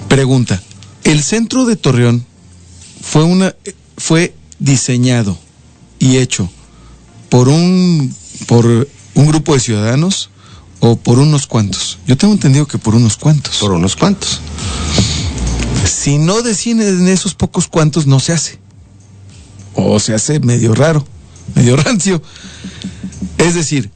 Pregunta. 0.07 0.61
El 1.03 1.23
centro 1.23 1.65
de 1.65 1.75
Torreón 1.75 2.25
fue 3.01 3.23
una 3.23 3.55
fue 3.97 4.33
diseñado 4.59 5.37
y 5.99 6.17
hecho 6.17 6.49
por 7.29 7.49
un 7.49 8.15
por 8.47 8.65
un 8.65 9.27
grupo 9.27 9.53
de 9.53 9.59
ciudadanos 9.59 10.29
o 10.79 10.97
por 10.97 11.19
unos 11.19 11.47
cuantos. 11.47 11.99
Yo 12.07 12.17
tengo 12.17 12.33
entendido 12.33 12.67
que 12.67 12.77
por 12.77 12.95
unos 12.95 13.17
cuantos. 13.17 13.57
Por 13.57 13.71
unos 13.71 13.95
cuantos. 13.95 14.41
Si 15.85 16.17
no 16.17 16.41
deciden 16.41 17.07
esos 17.07 17.35
pocos 17.35 17.67
cuantos, 17.67 18.05
no 18.05 18.19
se 18.19 18.33
hace. 18.33 18.59
O 19.75 19.99
se 19.99 20.13
hace 20.13 20.39
medio 20.39 20.73
raro, 20.73 21.05
medio 21.55 21.75
rancio. 21.77 22.21
Es 23.37 23.53
decir, 23.55 23.91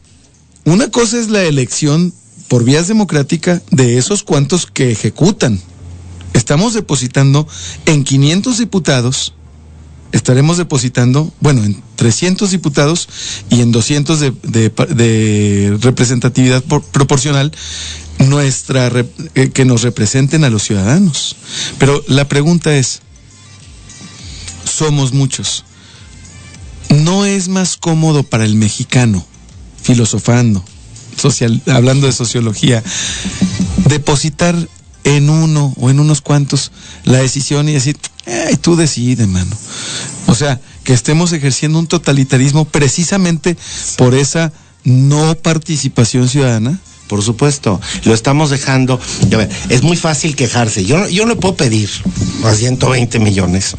una 0.65 0.89
cosa 0.89 1.19
es 1.19 1.30
la 1.30 1.43
elección 1.43 2.13
por 2.47 2.63
vías 2.63 2.88
democráticas 2.88 3.62
de 3.71 3.97
esos 3.97 4.23
cuantos 4.23 4.65
que 4.65 4.91
ejecutan. 4.91 5.60
Estamos 6.33 6.73
depositando 6.73 7.47
en 7.86 8.03
500 8.03 8.57
diputados, 8.57 9.33
estaremos 10.12 10.57
depositando, 10.57 11.33
bueno, 11.39 11.63
en 11.63 11.81
300 11.95 12.51
diputados 12.51 13.10
y 13.49 13.62
en 13.62 13.71
200 13.71 14.19
de, 14.19 15.77
representatividad 15.81 16.63
por, 16.63 16.83
proporcional 16.83 17.51
nuestra 18.19 18.91
eh, 19.36 19.49
que 19.49 19.65
nos 19.65 19.81
representen 19.81 20.43
a 20.43 20.49
los 20.49 20.63
ciudadanos. 20.63 21.36
Pero 21.79 22.03
la 22.07 22.27
pregunta 22.27 22.75
es, 22.75 23.01
somos 24.63 25.13
muchos. 25.13 25.63
¿No 26.89 27.25
es 27.25 27.49
más 27.49 27.77
cómodo 27.77 28.23
para 28.23 28.45
el 28.45 28.55
mexicano, 28.55 29.25
filosofando, 29.81 30.63
social, 31.17 31.62
hablando 31.67 32.08
de 32.08 32.13
sociología, 32.13 32.84
depositar 33.88 34.56
en 35.03 35.30
uno 35.30 35.73
o 35.77 35.89
en 35.89 35.99
unos 35.99 36.21
cuantos 36.21 36.71
la 37.06 37.19
decisión 37.19 37.69
y 37.69 37.73
decir, 37.73 37.97
ay, 38.25 38.58
tú 38.58 38.75
decides, 38.75 39.27
mano? 39.27 39.56
O 40.27 40.36
sea, 40.36 40.60
que 40.84 40.93
estemos 40.93 41.32
ejerciendo 41.34 41.80
un 41.80 41.88
totalitarismo 41.88 42.65
precisamente 42.65 43.58
por 43.97 44.15
esa 44.15 44.51
no 44.84 45.36
participación 45.36 46.27
ciudadana. 46.30 46.80
Por 47.08 47.23
supuesto, 47.23 47.80
lo 48.03 48.13
estamos 48.13 48.49
dejando. 48.49 48.99
Ver, 49.30 49.49
es 49.69 49.82
muy 49.82 49.95
fácil 49.95 50.36
quejarse. 50.36 50.84
Yo, 50.84 51.08
yo 51.08 51.25
no 51.25 51.38
puedo 51.38 51.56
pedir 51.56 51.89
a 52.43 52.53
120 52.53 53.19
millones. 53.19 53.75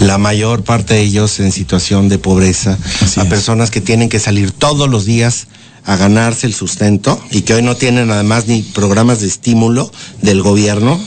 La 0.00 0.18
mayor 0.18 0.64
parte 0.64 0.94
de 0.94 1.00
ellos 1.00 1.40
en 1.40 1.50
situación 1.50 2.10
de 2.10 2.18
pobreza, 2.18 2.76
Así 3.00 3.20
a 3.20 3.22
es. 3.22 3.28
personas 3.28 3.70
que 3.70 3.80
tienen 3.80 4.10
que 4.10 4.20
salir 4.20 4.50
todos 4.50 4.90
los 4.90 5.06
días 5.06 5.46
a 5.84 5.96
ganarse 5.96 6.46
el 6.46 6.54
sustento 6.54 7.20
y 7.30 7.42
que 7.42 7.54
hoy 7.54 7.62
no 7.62 7.76
tienen 7.76 8.10
además 8.10 8.46
ni 8.46 8.62
programas 8.62 9.20
de 9.20 9.26
estímulo 9.26 9.90
del 10.22 10.42
gobierno 10.42 11.00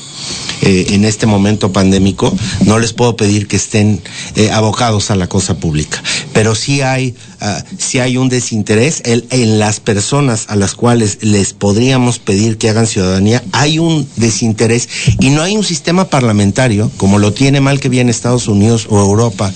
eh, 0.62 0.88
en 0.90 1.06
este 1.06 1.28
momento 1.28 1.72
pandémico, 1.72 2.36
no 2.66 2.80
les 2.80 2.92
puedo 2.92 3.16
pedir 3.16 3.48
que 3.48 3.56
estén 3.56 4.02
eh, 4.36 4.50
abocados 4.50 5.12
a 5.12 5.16
la 5.16 5.28
cosa 5.28 5.60
pública. 5.60 6.02
Pero 6.34 6.56
sí 6.56 6.82
hay, 6.82 7.16
uh, 7.42 7.64
sí 7.78 8.00
hay 8.00 8.18
un 8.18 8.28
desinterés 8.28 9.04
en, 9.06 9.24
en, 9.30 9.60
las 9.60 9.80
personas 9.80 10.46
a 10.50 10.56
las 10.56 10.74
cuales 10.74 11.20
les 11.22 11.54
podríamos 11.54 12.18
pedir 12.18 12.58
que 12.58 12.70
hagan 12.70 12.88
ciudadanía. 12.88 13.44
Hay 13.52 13.78
un 13.78 14.08
desinterés 14.16 14.90
y 15.20 15.30
no 15.30 15.44
hay 15.44 15.56
un 15.56 15.64
sistema 15.64 16.10
parlamentario, 16.10 16.92
como 16.98 17.20
lo 17.20 17.34
tiene 17.34 17.62
mal 17.62 17.80
que 17.80 17.90
bien 17.90 18.10
Estados 18.10 18.48
Unidos 18.48 18.88
o 18.90 19.00
Europa, 19.00 19.54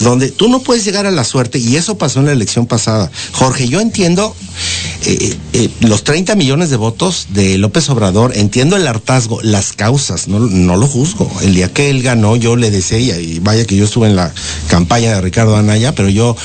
donde 0.00 0.30
tú 0.30 0.48
no 0.48 0.60
puedes 0.60 0.84
llegar 0.84 1.06
a 1.06 1.10
la 1.10 1.24
suerte, 1.24 1.58
y 1.58 1.76
eso 1.76 1.96
pasó 1.96 2.20
en 2.20 2.26
la 2.26 2.32
elección 2.32 2.66
pasada. 2.66 3.10
Jorge, 3.32 3.68
yo 3.68 3.80
entiendo 3.80 4.36
eh, 5.04 5.36
eh, 5.52 5.68
los 5.80 6.04
30 6.04 6.34
millones 6.36 6.70
de 6.70 6.76
votos 6.76 7.28
de 7.30 7.58
López 7.58 7.88
Obrador, 7.90 8.36
entiendo 8.36 8.76
el 8.76 8.86
hartazgo, 8.86 9.40
las 9.42 9.72
causas, 9.72 10.28
no, 10.28 10.38
lo 10.76 10.86
juzgo. 10.86 11.30
El 11.42 11.54
día 11.54 11.72
que 11.72 11.90
él 11.90 12.02
ganó, 12.02 12.36
yo 12.36 12.56
le 12.56 12.70
deseé, 12.70 13.20
y 13.20 13.38
vaya 13.40 13.64
que 13.64 13.76
yo 13.76 13.84
estuve 13.84 14.08
en 14.08 14.16
la 14.16 14.32
campaña 14.68 15.14
de 15.14 15.20
Ricardo 15.20 15.56
Anaya, 15.56 15.94
pero 15.94 16.08
yo, 16.08 16.36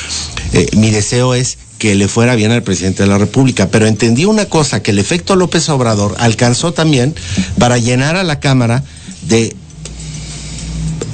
eh, 0.54 0.68
mi 0.76 0.90
deseo 0.90 1.36
es 1.36 1.58
que 1.78 1.94
le 1.94 2.08
fuera 2.08 2.36
bien 2.36 2.52
al 2.52 2.64
presidente 2.64 3.04
de 3.04 3.10
la 3.10 3.18
República. 3.18 3.70
Pero 3.70 3.86
entendí 3.86 4.26
una 4.26 4.46
cosa, 4.46 4.82
que 4.82 4.92
el 4.92 5.00
efecto 5.00 5.36
López 5.36 5.70
Obrador 5.70 6.16
alcanzó 6.18 6.74
también 6.74 7.14
para 7.60 7.78
llenar 7.78 8.16
a 8.16 8.24
la 8.24 8.40
Cámara 8.40 8.84
de 9.28 9.56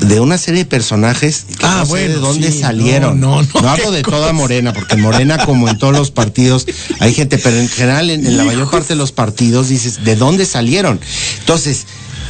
de 0.08 0.20
una 0.20 0.38
serie 0.38 0.64
de 0.64 0.66
personajes 0.66 1.46
que 1.58 1.66
ah, 1.66 1.78
no 1.80 1.86
sé 1.86 1.92
bueno, 1.92 2.14
de 2.14 2.20
dónde 2.20 2.52
sí, 2.52 2.60
salieron. 2.60 3.20
No, 3.20 3.42
no, 3.42 3.48
no, 3.54 3.62
no 3.62 3.70
hablo 3.70 3.92
de 3.92 4.02
toda 4.02 4.34
Morena, 4.34 4.74
porque 4.74 4.96
en 4.96 5.02
Morena, 5.02 5.46
como 5.46 5.70
en 5.70 5.78
todos 5.78 5.96
los 5.96 6.12
partidos, 6.12 6.66
hay 7.00 7.14
gente, 7.14 7.38
pero 7.38 7.58
en 7.58 7.70
general, 7.70 8.10
en, 8.10 8.26
en 8.26 8.38
la 8.38 8.44
mayor 8.44 8.70
parte 8.70 8.90
de 8.90 8.96
los 8.96 9.12
partidos, 9.12 9.70
dices, 9.70 10.04
¿de 10.04 10.16
dónde 10.16 10.46
salieron? 10.46 11.00
Entonces, 11.40 11.86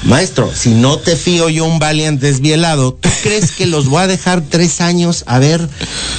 Maestro, 0.05 0.51
si 0.53 0.71
no 0.71 0.97
te 0.97 1.15
fío 1.15 1.47
yo 1.47 1.63
un 1.63 1.79
Valiant 1.79 2.19
desvielado, 2.19 2.93
¿tú 2.93 3.09
crees 3.23 3.51
que 3.51 3.65
los 3.65 3.87
voy 3.87 4.03
a 4.03 4.07
dejar 4.07 4.41
tres 4.41 4.81
años 4.81 5.23
a 5.27 5.39
ver 5.39 5.67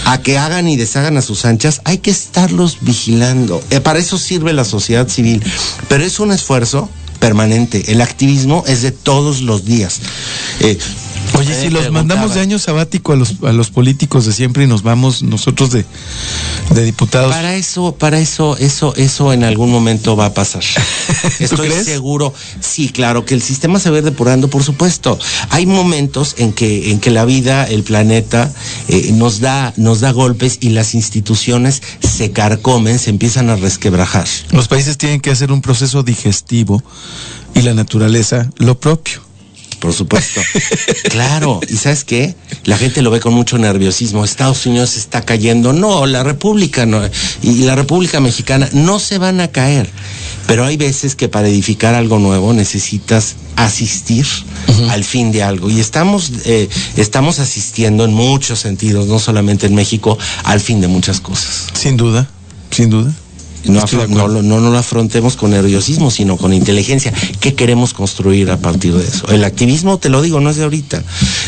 a 0.06 0.18
que 0.22 0.38
hagan 0.38 0.68
y 0.68 0.76
deshagan 0.76 1.18
a 1.18 1.22
sus 1.22 1.44
anchas? 1.44 1.82
Hay 1.84 1.98
que 1.98 2.10
estarlos 2.10 2.78
vigilando. 2.80 3.62
Eh, 3.70 3.80
para 3.80 3.98
eso 3.98 4.16
sirve 4.16 4.52
la 4.54 4.64
sociedad 4.64 5.08
civil. 5.08 5.42
Pero 5.88 6.02
es 6.02 6.18
un 6.18 6.32
esfuerzo 6.32 6.88
permanente. 7.18 7.92
El 7.92 8.00
activismo 8.00 8.64
es 8.66 8.80
de 8.82 8.90
todos 8.90 9.42
los 9.42 9.66
días. 9.66 10.00
Eh, 10.60 10.78
Oye, 11.38 11.60
si 11.60 11.70
los 11.70 11.90
mandamos 11.90 12.34
de 12.34 12.40
año 12.40 12.58
sabático 12.58 13.12
a 13.12 13.16
los, 13.16 13.36
a 13.42 13.52
los 13.52 13.70
políticos 13.70 14.24
de 14.26 14.32
siempre 14.32 14.64
y 14.64 14.66
nos 14.66 14.82
vamos 14.82 15.22
nosotros 15.22 15.70
de, 15.70 15.84
de 16.70 16.84
diputados. 16.84 17.32
Para 17.32 17.56
eso, 17.56 17.94
para 17.96 18.18
eso, 18.18 18.56
eso, 18.58 18.94
eso 18.96 19.32
en 19.32 19.44
algún 19.44 19.70
momento 19.70 20.16
va 20.16 20.26
a 20.26 20.34
pasar. 20.34 20.62
Estoy 21.40 21.68
crees? 21.68 21.84
seguro. 21.84 22.32
Sí, 22.60 22.88
claro, 22.88 23.24
que 23.24 23.34
el 23.34 23.42
sistema 23.42 23.80
se 23.80 23.90
va 23.90 23.96
a 23.96 23.98
ir 23.98 24.04
depurando, 24.04 24.48
por 24.48 24.62
supuesto. 24.62 25.18
Hay 25.50 25.66
momentos 25.66 26.36
en 26.38 26.52
que, 26.52 26.92
en 26.92 27.00
que 27.00 27.10
la 27.10 27.24
vida, 27.24 27.64
el 27.64 27.82
planeta, 27.82 28.52
eh, 28.88 29.10
nos 29.12 29.40
da, 29.40 29.72
nos 29.76 30.00
da 30.00 30.12
golpes 30.12 30.58
y 30.60 30.70
las 30.70 30.94
instituciones 30.94 31.82
se 32.00 32.30
carcomen, 32.30 32.98
se 32.98 33.10
empiezan 33.10 33.50
a 33.50 33.56
resquebrajar. 33.56 34.26
Los 34.50 34.68
países 34.68 34.98
tienen 34.98 35.20
que 35.20 35.30
hacer 35.30 35.50
un 35.50 35.60
proceso 35.62 36.02
digestivo 36.02 36.82
y 37.54 37.62
la 37.62 37.74
naturaleza 37.74 38.50
lo 38.58 38.78
propio. 38.78 39.23
Por 39.78 39.92
supuesto. 39.92 40.40
claro. 41.10 41.60
¿Y 41.68 41.76
sabes 41.76 42.04
qué? 42.04 42.34
La 42.64 42.76
gente 42.76 43.02
lo 43.02 43.10
ve 43.10 43.20
con 43.20 43.34
mucho 43.34 43.58
nerviosismo. 43.58 44.24
Estados 44.24 44.66
Unidos 44.66 44.96
está 44.96 45.22
cayendo. 45.22 45.72
No, 45.72 46.06
la 46.06 46.22
República 46.22 46.86
no, 46.86 47.02
y 47.42 47.64
la 47.64 47.74
República 47.74 48.20
Mexicana 48.20 48.68
no 48.72 48.98
se 48.98 49.18
van 49.18 49.40
a 49.40 49.48
caer. 49.48 49.88
Pero 50.46 50.64
hay 50.64 50.76
veces 50.76 51.16
que 51.16 51.28
para 51.28 51.48
edificar 51.48 51.94
algo 51.94 52.18
nuevo 52.18 52.52
necesitas 52.52 53.36
asistir 53.56 54.26
al 54.90 55.04
fin 55.04 55.32
de 55.32 55.42
algo. 55.42 55.70
Y 55.70 55.80
estamos, 55.80 56.30
eh, 56.44 56.68
estamos 56.96 57.38
asistiendo 57.38 58.04
en 58.04 58.12
muchos 58.12 58.60
sentidos, 58.60 59.06
no 59.06 59.18
solamente 59.18 59.66
en 59.66 59.74
México, 59.74 60.18
al 60.44 60.60
fin 60.60 60.80
de 60.80 60.88
muchas 60.88 61.20
cosas. 61.20 61.68
Sin 61.72 61.96
duda, 61.96 62.28
sin 62.70 62.90
duda. 62.90 63.12
No, 63.66 63.80
no, 64.08 64.28
lo- 64.28 64.42
no, 64.42 64.60
no 64.60 64.70
lo 64.70 64.78
afrontemos 64.78 65.36
con 65.36 65.50
nerviosismo, 65.50 66.10
sino 66.10 66.36
con 66.36 66.52
inteligencia. 66.52 67.12
¿Qué 67.40 67.54
queremos 67.54 67.94
construir 67.94 68.50
a 68.50 68.58
partir 68.58 68.94
de 68.94 69.04
eso? 69.06 69.28
El 69.28 69.44
activismo, 69.44 69.98
te 69.98 70.08
lo 70.08 70.20
digo, 70.22 70.40
no 70.40 70.50
es 70.50 70.56
de 70.56 70.64
ahorita. 70.64 71.02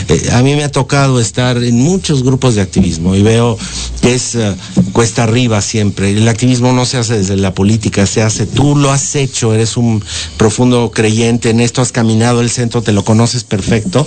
Eh, 0.08 0.30
a 0.32 0.42
mí 0.42 0.54
me 0.54 0.64
ha 0.64 0.70
tocado 0.70 1.20
estar 1.20 1.62
en 1.62 1.78
muchos 1.80 2.22
grupos 2.22 2.54
de 2.54 2.62
activismo 2.62 3.14
y 3.14 3.22
veo 3.22 3.58
que 4.02 4.14
es 4.14 4.34
eh, 4.34 4.54
cuesta 4.92 5.24
arriba 5.24 5.60
siempre. 5.60 6.10
El 6.10 6.28
activismo 6.28 6.72
no 6.72 6.84
se 6.86 6.96
hace 6.98 7.18
desde 7.18 7.36
la 7.36 7.52
política, 7.54 8.06
se 8.06 8.22
hace, 8.22 8.46
tú 8.46 8.76
lo 8.76 8.90
has 8.92 9.14
hecho, 9.14 9.52
eres 9.54 9.76
un 9.76 10.02
profundo 10.36 10.90
creyente 10.94 11.50
en 11.50 11.60
esto, 11.60 11.82
has 11.82 11.92
caminado 11.92 12.40
el 12.40 12.50
centro, 12.50 12.82
te 12.82 12.92
lo 12.92 13.04
conoces 13.04 13.44
perfecto. 13.44 14.06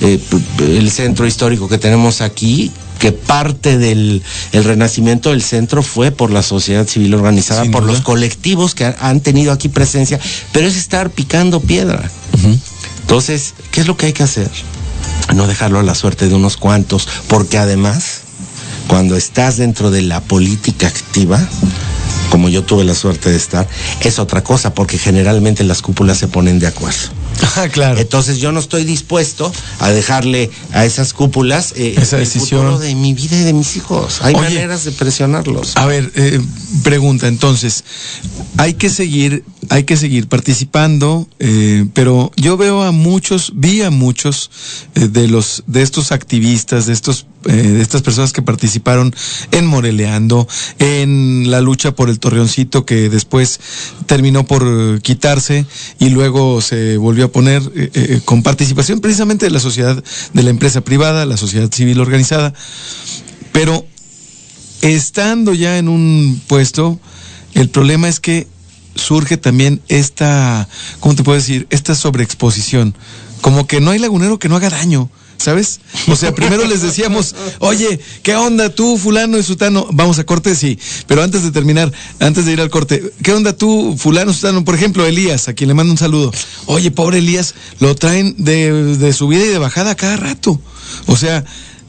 Eh, 0.00 0.18
el 0.60 0.90
centro 0.90 1.26
histórico 1.26 1.68
que 1.68 1.78
tenemos 1.78 2.20
aquí 2.20 2.70
que 3.00 3.10
parte 3.10 3.78
del 3.78 4.22
el 4.52 4.62
renacimiento 4.64 5.30
del 5.30 5.42
centro 5.42 5.82
fue 5.82 6.12
por 6.12 6.30
la 6.30 6.42
sociedad 6.44 6.86
civil 6.86 7.14
organizada, 7.14 7.62
Sin 7.62 7.72
por 7.72 7.82
duda. 7.82 7.94
los 7.94 8.02
colectivos 8.02 8.74
que 8.76 8.84
ha- 8.84 8.96
han 9.00 9.20
tenido 9.20 9.50
aquí 9.52 9.68
presencia, 9.68 10.20
pero 10.52 10.68
es 10.68 10.76
estar 10.76 11.10
picando 11.10 11.58
piedra. 11.60 12.08
Entonces, 13.00 13.54
¿qué 13.72 13.80
es 13.80 13.86
lo 13.88 13.96
que 13.96 14.06
hay 14.06 14.12
que 14.12 14.22
hacer? 14.22 14.48
No 15.34 15.46
dejarlo 15.46 15.78
a 15.80 15.82
la 15.82 15.94
suerte 15.94 16.28
de 16.28 16.34
unos 16.34 16.56
cuantos, 16.56 17.08
porque 17.26 17.58
además, 17.58 18.20
cuando 18.86 19.16
estás 19.16 19.56
dentro 19.56 19.90
de 19.90 20.02
la 20.02 20.20
política 20.20 20.86
activa, 20.86 21.40
como 22.30 22.48
yo 22.48 22.62
tuve 22.64 22.84
la 22.84 22.94
suerte 22.94 23.30
de 23.30 23.36
estar, 23.36 23.66
es 24.02 24.18
otra 24.18 24.44
cosa, 24.44 24.74
porque 24.74 24.98
generalmente 24.98 25.64
las 25.64 25.82
cúpulas 25.82 26.18
se 26.18 26.28
ponen 26.28 26.58
de 26.58 26.66
acuerdo. 26.68 26.98
Ah, 27.56 27.68
claro. 27.68 27.98
Entonces 27.98 28.38
yo 28.38 28.52
no 28.52 28.60
estoy 28.60 28.84
dispuesto 28.84 29.52
a 29.80 29.90
dejarle 29.90 30.50
a 30.72 30.84
esas 30.84 31.12
cúpulas 31.12 31.72
eh, 31.76 31.94
Esa 31.96 32.16
el 32.16 32.24
decisión. 32.24 32.60
futuro 32.62 32.78
de 32.78 32.94
mi 32.94 33.12
vida 33.14 33.36
y 33.36 33.42
de 33.44 33.52
mis 33.52 33.76
hijos. 33.76 34.20
Hay 34.22 34.34
Oye. 34.34 34.44
maneras 34.50 34.84
de 34.84 34.92
presionarlos. 34.92 35.76
A 35.76 35.86
ver, 35.86 36.12
eh, 36.14 36.40
pregunta, 36.82 37.26
entonces, 37.28 37.84
hay 38.56 38.74
que 38.74 38.88
seguir, 38.90 39.44
hay 39.68 39.84
que 39.84 39.96
seguir 39.96 40.28
participando, 40.28 41.28
eh, 41.38 41.86
pero 41.92 42.32
yo 42.36 42.56
veo 42.56 42.82
a 42.82 42.92
muchos, 42.92 43.52
vi 43.54 43.82
a 43.82 43.90
muchos 43.90 44.50
eh, 44.94 45.08
de 45.08 45.28
los, 45.28 45.64
de 45.66 45.82
estos 45.82 46.12
activistas, 46.12 46.86
de 46.86 46.92
estos, 46.92 47.26
eh, 47.46 47.52
de 47.52 47.80
estas 47.82 48.02
personas 48.02 48.32
que 48.32 48.42
participaron 48.42 49.14
en 49.50 49.66
Moreleando, 49.66 50.48
en 50.78 51.50
la 51.50 51.60
lucha 51.60 51.92
por 51.92 52.10
el 52.10 52.18
Torreoncito 52.18 52.84
que 52.84 53.08
después 53.08 53.60
terminó 54.06 54.44
por 54.44 55.00
quitarse 55.02 55.66
y 55.98 56.10
luego 56.10 56.60
se 56.60 56.96
volvió 56.96 57.26
a 57.26 57.32
poner 57.32 57.62
eh, 57.74 57.90
eh, 57.94 58.20
con 58.24 58.42
participación 58.42 59.00
precisamente 59.00 59.46
de 59.46 59.50
la 59.50 59.60
sociedad, 59.60 60.02
de 60.34 60.42
la 60.42 60.50
empresa 60.50 60.82
privada, 60.82 61.26
la 61.26 61.36
sociedad 61.36 61.72
civil 61.72 62.00
organizada, 62.00 62.52
pero 63.52 63.86
estando 64.82 65.54
ya 65.54 65.78
en 65.78 65.88
un 65.88 66.40
puesto, 66.46 67.00
el 67.54 67.68
problema 67.68 68.08
es 68.08 68.20
que 68.20 68.46
surge 68.94 69.36
también 69.36 69.80
esta, 69.88 70.68
¿cómo 71.00 71.14
te 71.14 71.22
puedo 71.22 71.38
decir? 71.38 71.66
Esta 71.70 71.94
sobreexposición. 71.94 72.94
Como 73.40 73.66
que 73.66 73.80
no 73.80 73.90
hay 73.90 73.98
lagunero 73.98 74.38
que 74.38 74.48
no 74.48 74.56
haga 74.56 74.70
daño. 74.70 75.10
¿Sabes? 75.40 75.80
O 76.06 76.16
sea, 76.16 76.34
primero 76.34 76.66
les 76.66 76.82
decíamos, 76.82 77.34
oye, 77.60 77.98
¿qué 78.22 78.36
onda 78.36 78.68
tú, 78.68 78.98
fulano 78.98 79.38
y 79.38 79.42
sutano? 79.42 79.86
Vamos 79.90 80.18
a 80.18 80.24
corte, 80.24 80.54
sí. 80.54 80.78
Pero 81.06 81.22
antes 81.22 81.42
de 81.42 81.50
terminar, 81.50 81.90
antes 82.18 82.44
de 82.44 82.52
ir 82.52 82.60
al 82.60 82.68
corte, 82.68 83.10
¿qué 83.22 83.32
onda 83.32 83.56
tú, 83.56 83.96
fulano, 83.96 84.34
sutano? 84.34 84.66
Por 84.66 84.74
ejemplo, 84.74 85.06
Elías, 85.06 85.48
a 85.48 85.54
quien 85.54 85.68
le 85.68 85.74
mando 85.74 85.92
un 85.92 85.98
saludo. 85.98 86.30
Oye, 86.66 86.90
pobre 86.90 87.18
Elías, 87.18 87.54
lo 87.78 87.94
traen 87.94 88.34
de, 88.36 88.70
de 88.98 89.12
subida 89.14 89.42
y 89.42 89.48
de 89.48 89.56
bajada 89.56 89.94
cada 89.94 90.18
rato. 90.18 90.60
O 91.06 91.16
sea, 91.16 91.42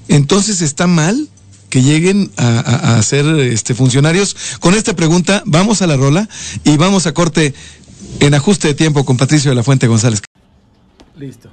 entonces 0.08 0.62
está 0.62 0.88
mal 0.88 1.28
que 1.72 1.82
lleguen 1.82 2.30
a, 2.38 2.98
a- 2.98 3.02
ser 3.02 3.26
este, 3.40 3.74
funcionarios. 3.74 4.36
Con 4.60 4.76
esta 4.76 4.96
pregunta 4.96 5.42
vamos 5.48 5.82
a 5.82 5.88
la 5.88 5.98
rola 5.98 6.30
y 6.64 6.78
vamos 6.78 7.08
a 7.08 7.14
corte 7.14 7.56
en 8.20 8.34
ajuste 8.36 8.68
de 8.68 8.74
tiempo 8.76 9.04
con 9.06 9.18
Patricio 9.18 9.50
de 9.50 9.56
la 9.56 9.64
Fuente 9.64 9.88
González. 9.88 10.22
Listo. 11.16 11.52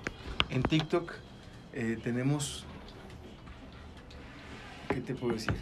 En 0.51 0.63
TikTok 0.63 1.13
eh, 1.73 1.99
tenemos, 2.03 2.65
¿qué 4.89 5.01
te 5.01 5.15
puedo 5.15 5.35
decir? 5.35 5.55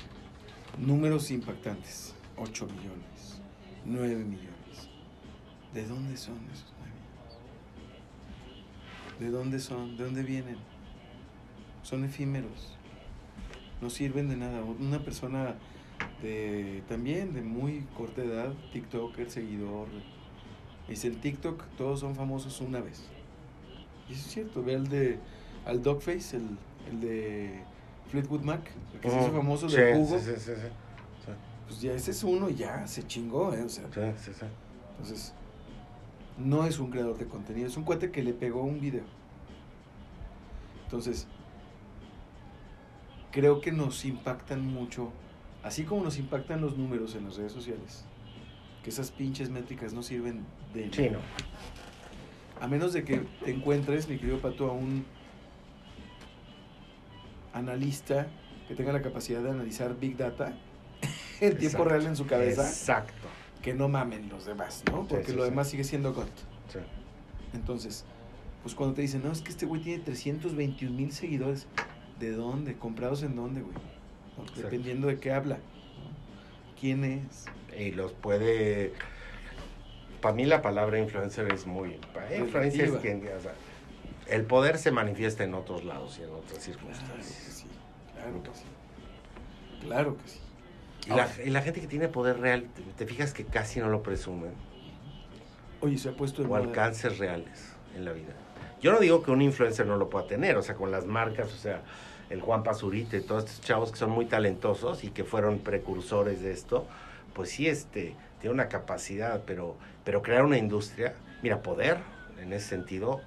Números 0.78 1.30
impactantes. 1.30 2.14
8 2.38 2.66
millones, 2.66 3.40
9 3.86 4.14
millones. 4.16 4.50
¿De 5.72 5.86
dónde 5.86 6.16
son 6.18 6.34
esos 6.52 6.66
9 6.78 6.92
millones? 9.18 9.20
¿De 9.20 9.30
dónde 9.30 9.58
son? 9.60 9.96
¿De 9.96 10.04
dónde 10.04 10.22
vienen? 10.22 10.56
Son 11.82 12.04
efímeros. 12.04 12.75
No 13.80 13.90
sirven 13.90 14.28
de 14.28 14.36
nada. 14.36 14.62
Una 14.62 15.00
persona 15.00 15.54
de 16.22 16.82
también 16.88 17.34
de 17.34 17.42
muy 17.42 17.84
corta 17.96 18.22
edad, 18.22 18.52
TikToker, 18.72 19.30
seguidor. 19.30 19.88
Dice 20.88 21.08
en 21.08 21.20
TikTok 21.20 21.62
todos 21.76 22.00
son 22.00 22.14
famosos 22.14 22.60
una 22.60 22.80
vez. 22.80 23.04
Y 24.08 24.12
eso 24.12 24.26
es 24.26 24.32
cierto, 24.32 24.62
ve 24.62 24.76
al 24.76 24.88
de 24.88 25.18
al 25.66 25.82
Dogface, 25.82 26.36
el, 26.36 26.46
el 26.90 27.00
de 27.00 27.60
Fleetwood 28.10 28.42
Mac, 28.42 28.70
el 28.94 29.00
que 29.00 29.10
se 29.10 29.16
hizo 29.20 29.32
Mm, 29.32 29.36
famoso 29.36 29.68
sí, 29.68 29.76
de. 29.76 30.06
Sí, 30.06 30.18
sí, 30.20 30.36
sí. 30.38 30.52
Pues 31.66 31.80
ya 31.80 31.92
ese 31.94 32.12
es 32.12 32.22
uno 32.22 32.48
y 32.48 32.54
ya 32.54 32.86
se 32.86 33.04
chingó, 33.04 33.52
¿eh? 33.52 33.62
O 33.64 33.68
sea, 33.68 33.84
entonces 33.86 35.34
no 36.38 36.64
es 36.64 36.78
un 36.78 36.90
creador 36.90 37.18
de 37.18 37.26
contenido, 37.26 37.66
es 37.66 37.76
un 37.76 37.82
cuate 37.82 38.12
que 38.12 38.22
le 38.22 38.32
pegó 38.32 38.62
un 38.62 38.80
video. 38.80 39.02
Entonces, 40.84 41.26
creo 43.32 43.60
que 43.60 43.72
nos 43.72 44.04
impactan 44.04 44.64
mucho, 44.66 45.12
así 45.62 45.84
como 45.84 46.02
nos 46.02 46.18
impactan 46.18 46.60
los 46.60 46.76
números 46.76 47.14
en 47.14 47.24
las 47.24 47.36
redes 47.36 47.52
sociales, 47.52 48.04
que 48.82 48.90
esas 48.90 49.10
pinches 49.10 49.50
métricas 49.50 49.92
no 49.92 50.02
sirven 50.02 50.44
de 50.74 50.90
Sí, 50.92 51.10
no. 51.10 51.18
A 52.60 52.68
menos 52.68 52.92
de 52.92 53.04
que 53.04 53.18
te 53.44 53.50
encuentres, 53.50 54.08
mi 54.08 54.16
querido 54.16 54.38
Pato, 54.38 54.70
a 54.70 54.72
un 54.72 55.04
analista 57.52 58.26
que 58.68 58.74
tenga 58.74 58.92
la 58.92 59.02
capacidad 59.02 59.42
de 59.42 59.50
analizar 59.50 59.98
Big 59.98 60.16
Data 60.16 60.56
en 61.40 61.56
tiempo 61.58 61.84
real 61.84 62.06
en 62.06 62.16
su 62.16 62.26
cabeza, 62.26 62.66
Exacto. 62.66 63.28
que 63.62 63.74
no 63.74 63.88
mamen 63.88 64.28
los 64.28 64.46
demás, 64.46 64.82
¿no? 64.90 65.06
Porque 65.06 65.26
sí, 65.26 65.32
lo 65.32 65.44
sí. 65.44 65.50
demás 65.50 65.68
sigue 65.68 65.84
siendo 65.84 66.12
GOT. 66.14 66.28
Sí. 66.72 66.78
Entonces, 67.54 68.04
pues 68.62 68.74
cuando 68.74 68.94
te 68.94 69.02
dicen, 69.02 69.22
no, 69.22 69.32
es 69.32 69.42
que 69.42 69.50
este 69.50 69.66
güey 69.66 69.80
tiene 69.82 70.02
321 70.02 70.94
mil 70.94 71.12
seguidores, 71.12 71.66
¿de 72.18 72.32
dónde? 72.32 72.74
¿Comprados 72.74 73.22
en 73.22 73.36
dónde, 73.36 73.62
güey? 73.62 73.74
Dependiendo 74.56 75.08
de 75.08 75.18
qué 75.18 75.32
habla. 75.32 75.56
¿no? 75.56 76.80
¿Quién 76.80 77.04
es? 77.04 77.46
Y 77.78 77.92
los 77.92 78.12
puede. 78.12 78.92
Para 80.20 80.34
mí 80.34 80.44
la 80.44 80.62
palabra 80.62 80.98
influencer 80.98 81.52
es 81.52 81.66
muy. 81.66 82.00
Para 82.12 82.34
influencer 82.36 82.86
es 82.86 82.96
quien. 82.96 83.26
o 83.26 83.40
sea, 83.40 83.54
el 84.28 84.44
poder 84.44 84.78
se 84.78 84.90
manifiesta 84.90 85.44
en 85.44 85.54
otros 85.54 85.84
lados 85.84 86.18
y 86.18 86.24
en 86.24 86.30
otras 86.30 86.62
circunstancias. 86.62 87.66
claro 88.14 88.42
que 88.42 88.50
sí. 88.52 88.64
Claro 89.80 90.16
que 90.16 90.28
sí. 90.28 90.40
Y 91.06 91.10
la, 91.10 91.28
y 91.44 91.50
la 91.50 91.62
gente 91.62 91.80
que 91.80 91.86
tiene 91.86 92.08
poder 92.08 92.40
real, 92.40 92.66
te, 92.74 92.82
te 92.82 93.06
fijas 93.06 93.32
que 93.32 93.44
casi 93.44 93.78
no 93.78 93.88
lo 93.88 94.02
presumen. 94.02 94.52
Oye, 95.80 95.98
se 95.98 96.08
ha 96.08 96.16
puesto 96.16 96.42
de 96.42 96.48
o 96.48 96.50
moda. 96.50 96.62
alcances 96.62 97.18
reales 97.18 97.72
en 97.94 98.04
la 98.04 98.12
vida. 98.12 98.34
Yo 98.80 98.92
no 98.92 98.98
digo 99.00 99.22
que 99.22 99.30
un 99.30 99.42
influencer 99.42 99.86
no 99.86 99.96
lo 99.96 100.10
pueda 100.10 100.26
tener, 100.26 100.56
o 100.56 100.62
sea, 100.62 100.74
con 100.74 100.90
las 100.90 101.06
marcas, 101.06 101.52
o 101.52 101.56
sea, 101.56 101.82
el 102.30 102.40
Juan 102.40 102.62
Pazurita 102.62 103.16
y 103.16 103.20
todos 103.22 103.44
estos 103.44 103.60
chavos 103.62 103.90
que 103.90 103.98
son 103.98 104.10
muy 104.10 104.26
talentosos 104.26 105.04
y 105.04 105.10
que 105.10 105.24
fueron 105.24 105.58
precursores 105.60 106.42
de 106.42 106.52
esto, 106.52 106.86
pues 107.34 107.50
sí, 107.50 107.68
este, 107.68 108.14
tiene 108.40 108.54
una 108.54 108.68
capacidad, 108.68 109.42
pero, 109.46 109.76
pero 110.04 110.22
crear 110.22 110.44
una 110.44 110.58
industria, 110.58 111.14
mira, 111.42 111.62
poder, 111.62 111.98
en 112.40 112.52
ese 112.52 112.68
sentido, 112.68 113.20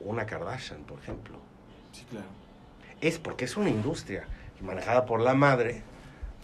una 0.00 0.26
Kardashian, 0.26 0.84
por 0.84 0.98
ejemplo, 0.98 1.36
Sí, 1.92 2.04
claro. 2.08 2.26
es 3.00 3.18
porque 3.18 3.44
es 3.44 3.56
una 3.56 3.68
industria 3.68 4.24
manejada 4.60 5.04
por 5.06 5.20
la 5.20 5.34
madre, 5.34 5.82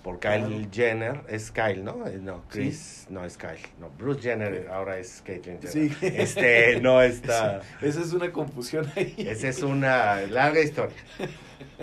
por 0.07 0.21
Kyle. 0.21 0.69
Jenner, 0.71 1.23
es 1.27 1.51
Kyle, 1.51 1.83
¿no? 1.83 2.07
Eh, 2.07 2.21
No, 2.23 2.45
Chris, 2.49 3.09
no 3.11 3.25
es 3.25 3.37
Kyle, 3.37 3.59
no, 3.81 3.91
Bruce 3.99 4.21
Jenner 4.21 4.69
ahora 4.71 4.99
es 4.99 5.21
Caitlyn 5.27 5.61
Jenner. 5.61 5.73
Sí. 5.73 5.97
Este, 6.01 6.81
no 6.81 7.03
está... 7.03 7.61
Esa 7.83 8.03
es 8.03 8.13
una 8.13 8.31
confusión 8.31 8.87
ahí. 8.95 9.17
Esa 9.19 9.49
es 9.49 9.65
una 9.65 10.21
larga 10.29 10.61
historia. 10.61 10.97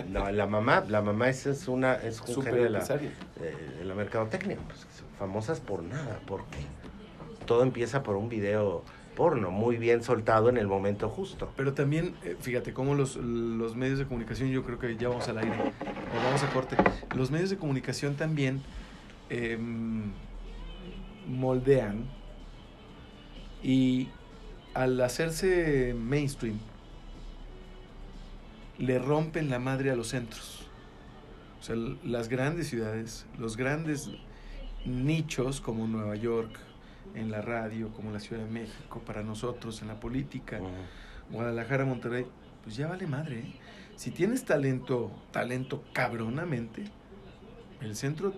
No, 0.08 0.30
la 0.30 0.46
mamá, 0.46 0.82
la 0.88 1.02
mamá 1.02 1.28
esa 1.28 1.50
es 1.50 1.68
una, 1.68 1.96
es 1.96 2.22
un 2.22 2.42
genio 2.42 2.62
de 2.62 2.70
la, 2.70 2.78
empresaria. 2.78 3.10
de, 3.78 3.84
la 3.84 3.94
mercadotecnia. 3.94 4.56
Pues, 4.56 4.86
famosas 5.18 5.60
por 5.60 5.82
nada, 5.82 6.18
porque 6.26 6.58
todo 7.44 7.62
empieza 7.62 8.02
por 8.02 8.16
un 8.16 8.30
video 8.30 8.84
porno 9.14 9.50
muy 9.50 9.76
bien 9.76 10.02
soltado 10.02 10.48
en 10.48 10.56
el 10.56 10.66
momento 10.66 11.10
justo. 11.10 11.52
Pero 11.56 11.74
también, 11.74 12.14
eh, 12.24 12.36
fíjate, 12.40 12.72
cómo 12.72 12.94
los, 12.94 13.16
los 13.16 13.76
medios 13.76 13.98
de 13.98 14.06
comunicación, 14.06 14.50
yo 14.50 14.64
creo 14.64 14.78
que 14.78 14.96
ya 14.96 15.08
vamos 15.08 15.28
al 15.28 15.38
aire, 15.38 15.72
vamos 16.22 16.42
a 16.42 16.48
corte, 16.50 16.76
los 17.14 17.30
medios 17.30 17.50
de 17.50 17.56
comunicación 17.56 18.16
también 18.16 18.62
em, 19.30 20.12
moldean 21.26 22.04
Y 23.62 24.08
al 24.74 25.00
hacerse 25.00 25.94
mainstream, 25.94 26.58
le 28.78 28.98
rompen 28.98 29.48
la 29.48 29.58
madre 29.58 29.90
a 29.90 29.96
los 29.96 30.08
centros. 30.08 30.66
O 31.60 31.62
sea, 31.62 31.76
las 32.04 32.28
grandes 32.28 32.68
ciudades, 32.68 33.24
los 33.38 33.56
grandes 33.56 34.10
nichos 34.84 35.60
como 35.60 35.86
Nueva 35.86 36.16
York, 36.16 36.58
en 37.14 37.30
la 37.30 37.40
radio, 37.40 37.90
como 37.92 38.10
la 38.10 38.20
Ciudad 38.20 38.42
de 38.42 38.50
México, 38.50 39.00
para 39.06 39.22
nosotros, 39.22 39.80
en 39.82 39.88
la 39.88 40.00
política, 40.00 40.60
Guadalajara, 41.30 41.84
Monterrey, 41.84 42.26
pues 42.62 42.76
ya 42.76 42.88
vale 42.88 43.06
madre. 43.06 43.38
¿eh? 43.38 43.54
Si 43.96 44.10
tienes 44.10 44.44
talento, 44.44 45.10
talento 45.30 45.84
cabronamente, 45.92 46.84
el 47.80 47.94
centro 47.96 48.34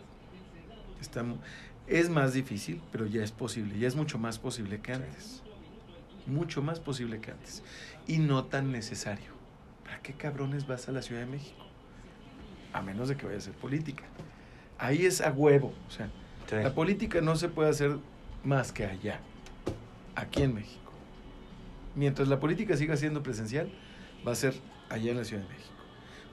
está, 1.00 1.24
es 1.86 2.10
más 2.10 2.32
difícil, 2.34 2.80
pero 2.92 3.06
ya 3.06 3.22
es 3.24 3.32
posible, 3.32 3.78
ya 3.78 3.88
es 3.88 3.96
mucho 3.96 4.18
más 4.18 4.38
posible 4.38 4.80
que 4.80 4.92
antes. 4.92 5.42
Mucho 6.26 6.60
más 6.62 6.80
posible 6.80 7.20
que 7.20 7.30
antes. 7.30 7.62
Y 8.06 8.18
no 8.18 8.44
tan 8.44 8.72
necesario. 8.72 9.36
¿Para 9.84 10.00
qué 10.00 10.12
cabrones 10.14 10.66
vas 10.66 10.88
a 10.88 10.92
la 10.92 11.00
Ciudad 11.02 11.20
de 11.20 11.26
México? 11.26 11.64
A 12.72 12.82
menos 12.82 13.08
de 13.08 13.16
que 13.16 13.24
vaya 13.24 13.36
a 13.36 13.38
hacer 13.38 13.54
política. 13.54 14.04
Ahí 14.78 15.06
es 15.06 15.20
a 15.20 15.30
huevo. 15.32 15.72
O 15.86 15.90
sea, 15.90 16.10
Sí. 16.48 16.56
la 16.56 16.74
política 16.74 17.20
no 17.20 17.34
se 17.36 17.48
puede 17.48 17.70
hacer 17.70 17.96
más 18.44 18.72
que 18.72 18.84
allá, 18.84 19.20
aquí 20.14 20.42
en 20.42 20.54
México. 20.54 20.92
Mientras 21.96 22.28
la 22.28 22.38
política 22.38 22.76
siga 22.76 22.96
siendo 22.96 23.22
presencial, 23.22 23.68
va 24.26 24.32
a 24.32 24.36
ser 24.36 24.54
allá 24.90 25.10
en 25.10 25.16
la 25.16 25.24
Ciudad 25.24 25.42
de 25.42 25.48
México. 25.48 25.74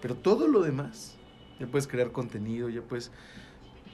Pero 0.02 0.16
todo 0.16 0.48
lo 0.48 0.62
demás, 0.62 1.16
ya 1.60 1.68
puedes 1.68 1.88
crear 1.88 2.12
contenido, 2.12 2.70
ya 2.70 2.82
puedes... 2.82 3.12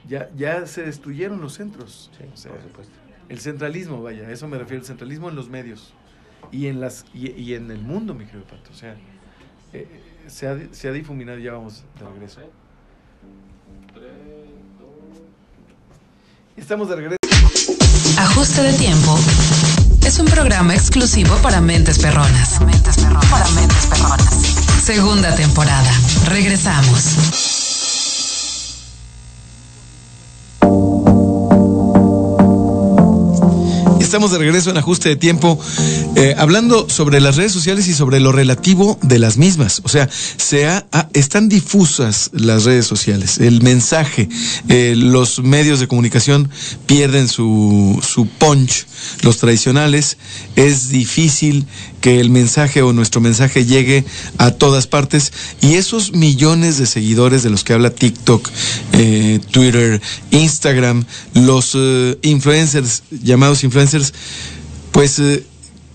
Ya, 0.08 0.30
ya 0.34 0.66
se 0.66 0.82
destruyeron 0.82 1.40
los 1.40 1.52
centros. 1.54 2.10
Sí, 2.16 2.24
O 2.32 2.36
sea, 2.36 2.52
por 2.52 2.62
supuesto. 2.62 2.94
el 3.28 3.38
centralismo, 3.38 4.02
vaya, 4.02 4.26
a 4.26 4.32
eso 4.32 4.48
me 4.48 4.56
refiero, 4.58 4.80
el 4.80 4.86
centralismo 4.86 5.28
en 5.28 5.36
los 5.36 5.50
medios 5.50 5.92
y 6.50 6.68
en, 6.68 6.80
las, 6.80 7.04
y, 7.12 7.30
y 7.32 7.54
en 7.54 7.70
el 7.70 7.82
mundo, 7.82 8.14
mi 8.14 8.24
querido 8.24 8.44
Pato. 8.44 8.70
O 8.72 8.74
sea, 8.74 8.96
eh, 9.74 9.86
se, 10.26 10.48
ha, 10.48 10.58
se 10.72 10.88
ha 10.88 10.92
difuminado, 10.92 11.38
ya 11.38 11.52
vamos 11.52 11.84
de 11.98 12.08
regreso. 12.08 12.40
Tres, 13.92 14.10
dos. 14.78 15.20
Estamos 16.56 16.88
de 16.88 16.96
regreso. 16.96 17.16
Ajuste 18.18 18.62
de 18.62 18.72
tiempo 18.74 19.16
es 20.04 20.18
un 20.18 20.26
programa 20.26 20.74
exclusivo 20.74 21.36
para 21.36 21.60
mentes 21.60 21.98
perronas. 21.98 22.58
Para 23.30 23.48
mentes 23.50 23.86
perronas. 23.86 24.34
Segunda 24.82 25.34
temporada. 25.34 25.90
Regresamos. 26.26 27.49
Estamos 34.10 34.32
de 34.32 34.38
regreso 34.38 34.70
en 34.70 34.76
ajuste 34.76 35.08
de 35.08 35.14
tiempo, 35.14 35.56
eh, 36.16 36.34
hablando 36.36 36.88
sobre 36.90 37.20
las 37.20 37.36
redes 37.36 37.52
sociales 37.52 37.86
y 37.86 37.94
sobre 37.94 38.18
lo 38.18 38.32
relativo 38.32 38.98
de 39.02 39.20
las 39.20 39.36
mismas. 39.36 39.82
O 39.84 39.88
sea, 39.88 40.08
se 40.36 40.66
ha- 40.66 40.84
ha- 40.90 41.08
están 41.12 41.48
difusas 41.48 42.30
las 42.32 42.64
redes 42.64 42.88
sociales. 42.88 43.38
El 43.38 43.62
mensaje, 43.62 44.28
eh, 44.68 44.94
los 44.96 45.38
medios 45.44 45.78
de 45.78 45.86
comunicación 45.86 46.50
pierden 46.86 47.28
su, 47.28 48.02
su 48.04 48.26
punch. 48.26 48.84
Los 49.22 49.36
tradicionales, 49.36 50.16
es 50.56 50.88
difícil 50.88 51.66
que 52.00 52.20
el 52.20 52.30
mensaje 52.30 52.82
o 52.82 52.92
nuestro 52.92 53.20
mensaje 53.20 53.64
llegue 53.66 54.04
a 54.38 54.50
todas 54.52 54.86
partes. 54.86 55.32
Y 55.60 55.74
esos 55.74 56.12
millones 56.12 56.78
de 56.78 56.86
seguidores 56.86 57.42
de 57.42 57.50
los 57.50 57.62
que 57.64 57.72
habla 57.74 57.90
TikTok, 57.90 58.48
eh, 58.92 59.40
Twitter, 59.50 60.00
Instagram, 60.30 61.04
los 61.34 61.72
eh, 61.74 62.18
influencers, 62.22 63.02
llamados 63.10 63.64
influencers, 63.64 64.12
pues, 64.92 65.18
eh, 65.18 65.44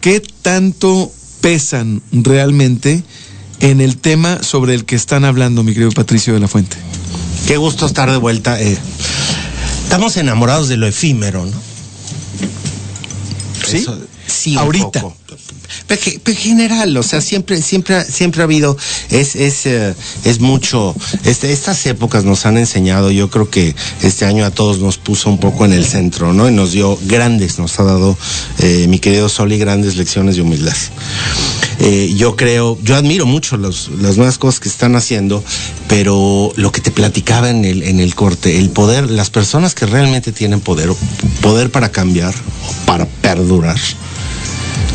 ¿qué 0.01 0.21
tanto 0.41 1.11
pesan 1.41 2.01
realmente 2.11 3.03
en 3.59 3.81
el 3.81 3.97
tema 3.97 4.43
sobre 4.43 4.73
el 4.75 4.85
que 4.85 4.95
están 4.95 5.25
hablando, 5.25 5.63
mi 5.63 5.73
querido 5.73 5.91
Patricio 5.91 6.33
de 6.33 6.39
la 6.39 6.47
Fuente? 6.47 6.77
Qué 7.47 7.57
gusto 7.57 7.85
estar 7.85 8.09
de 8.11 8.17
vuelta. 8.17 8.59
estamos 8.59 10.17
enamorados 10.17 10.67
de 10.67 10.77
lo 10.77 10.87
efímero, 10.87 11.45
¿no? 11.45 11.75
¿Sí? 13.67 13.77
Eso- 13.77 13.99
sí, 14.27 14.51
un 14.53 14.57
Ahorita. 14.59 15.01
poco. 15.01 15.17
Pe- 15.87 15.97
ge- 15.97 16.19
pe- 16.19 16.35
general, 16.35 16.95
o 16.97 17.03
sea, 17.03 17.21
siempre, 17.21 17.61
siempre, 17.61 18.03
siempre 18.05 18.41
ha 18.41 18.45
habido, 18.45 18.77
es, 19.09 19.35
es, 19.35 19.65
eh, 19.65 19.93
es 20.23 20.39
mucho, 20.39 20.95
este, 21.23 21.51
estas 21.51 21.85
épocas 21.85 22.23
nos 22.23 22.45
han 22.45 22.57
enseñado, 22.57 23.11
yo 23.11 23.29
creo 23.29 23.49
que 23.49 23.75
este 24.01 24.25
año 24.25 24.45
a 24.45 24.51
todos 24.51 24.79
nos 24.79 24.97
puso 24.97 25.29
un 25.29 25.37
poco 25.39 25.65
en 25.65 25.73
el 25.73 25.85
centro, 25.85 26.33
¿no? 26.33 26.49
Y 26.49 26.53
nos 26.53 26.71
dio 26.71 26.97
grandes, 27.03 27.59
nos 27.59 27.79
ha 27.79 27.83
dado, 27.83 28.17
eh, 28.59 28.85
mi 28.89 28.99
querido 28.99 29.29
Soli, 29.29 29.57
grandes 29.57 29.95
lecciones 29.95 30.35
de 30.35 30.41
humildad. 30.41 30.75
Eh, 31.79 32.13
yo 32.15 32.35
creo, 32.35 32.77
yo 32.83 32.95
admiro 32.95 33.25
mucho 33.25 33.57
los- 33.57 33.89
las 33.99 34.17
nuevas 34.17 34.37
cosas 34.37 34.59
que 34.59 34.69
están 34.69 34.95
haciendo, 34.95 35.43
pero 35.87 36.51
lo 36.55 36.71
que 36.71 36.81
te 36.81 36.91
platicaba 36.91 37.49
en 37.49 37.65
el, 37.65 37.83
en 37.83 37.99
el 37.99 38.15
corte, 38.15 38.57
el 38.59 38.69
poder, 38.69 39.09
las 39.09 39.29
personas 39.29 39.75
que 39.75 39.85
realmente 39.85 40.31
tienen 40.31 40.61
poder, 40.61 40.89
poder 41.41 41.69
para 41.71 41.91
cambiar, 41.91 42.33
para 42.85 43.05
perdurar, 43.05 43.77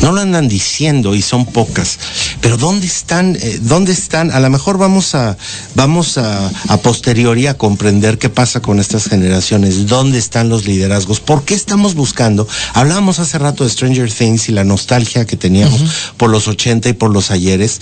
no 0.01 0.11
lo 0.11 0.21
andan 0.21 0.47
diciendo 0.47 1.15
y 1.15 1.21
son 1.21 1.45
pocas. 1.45 1.99
Pero 2.41 2.57
¿dónde 2.57 2.87
están? 2.87 3.35
eh, 3.39 3.59
¿Dónde 3.61 3.91
están? 3.91 4.31
A 4.31 4.39
lo 4.39 4.49
mejor 4.49 4.77
vamos 4.77 5.15
a, 5.15 5.37
vamos 5.75 6.17
a, 6.17 6.51
a 6.67 6.77
posteriori 6.77 7.47
a 7.47 7.57
comprender 7.57 8.17
qué 8.17 8.29
pasa 8.29 8.61
con 8.61 8.79
estas 8.79 9.05
generaciones. 9.05 9.87
¿Dónde 9.87 10.17
están 10.17 10.49
los 10.49 10.65
liderazgos? 10.65 11.19
¿Por 11.19 11.43
qué 11.43 11.53
estamos 11.53 11.95
buscando? 11.95 12.47
Hablábamos 12.73 13.19
hace 13.19 13.37
rato 13.37 13.63
de 13.63 13.69
Stranger 13.69 14.11
Things 14.11 14.49
y 14.49 14.51
la 14.51 14.63
nostalgia 14.63 15.25
que 15.25 15.37
teníamos 15.37 15.81
por 16.17 16.29
los 16.29 16.47
80 16.47 16.89
y 16.89 16.93
por 16.93 17.11
los 17.11 17.31
ayeres. 17.31 17.79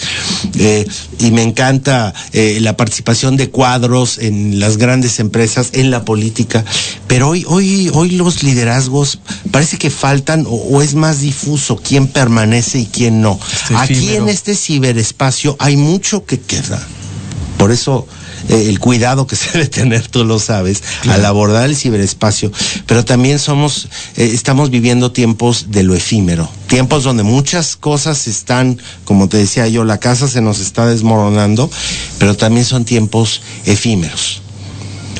Eh, 0.57 0.85
y 1.19 1.31
me 1.31 1.43
encanta 1.43 2.13
eh, 2.33 2.57
la 2.61 2.75
participación 2.77 3.37
de 3.37 3.49
cuadros 3.49 4.17
en 4.17 4.59
las 4.59 4.77
grandes 4.77 5.19
empresas, 5.19 5.69
en 5.73 5.91
la 5.91 6.05
política. 6.05 6.63
Pero 7.07 7.29
hoy, 7.29 7.45
hoy, 7.47 7.89
hoy 7.93 8.11
los 8.11 8.43
liderazgos 8.43 9.19
parece 9.51 9.77
que 9.77 9.89
faltan 9.89 10.45
o, 10.45 10.51
o 10.51 10.81
es 10.81 10.95
más 10.95 11.21
difuso 11.21 11.77
quién 11.89 12.07
permanece 12.07 12.77
y 12.77 12.85
quién 12.85 13.19
no. 13.19 13.39
Este 13.63 13.75
Aquí 13.75 13.93
efímero. 13.93 14.23
en 14.23 14.29
este 14.29 14.53
ciberespacio 14.53 15.55
hay 15.57 15.75
mucho 15.75 16.23
que 16.23 16.39
queda. 16.39 16.79
Por 17.57 17.71
eso 17.71 18.07
eh, 18.47 18.67
el 18.69 18.79
cuidado 18.79 19.25
que 19.25 19.35
se 19.35 19.51
debe 19.53 19.67
tener, 19.67 20.07
tú 20.07 20.23
lo 20.23 20.37
sabes, 20.37 20.83
al 21.09 21.25
abordar 21.25 21.67
el 21.67 21.75
ciberespacio, 21.75 22.51
pero 22.85 23.03
también 23.03 23.39
somos, 23.39 23.89
eh, 24.17 24.29
estamos 24.31 24.69
viviendo 24.69 25.11
tiempos 25.11 25.71
de 25.71 25.81
lo 25.81 25.95
efímero, 25.95 26.47
tiempos 26.67 27.03
donde 27.03 27.23
muchas 27.23 27.75
cosas 27.75 28.27
están, 28.27 28.79
como 29.03 29.27
te 29.27 29.37
decía 29.37 29.67
yo, 29.67 29.83
la 29.83 29.97
casa 29.97 30.27
se 30.27 30.41
nos 30.41 30.59
está 30.59 30.85
desmoronando, 30.85 31.71
pero 32.19 32.37
también 32.37 32.65
son 32.65 32.85
tiempos 32.85 33.41
efímeros. 33.65 34.43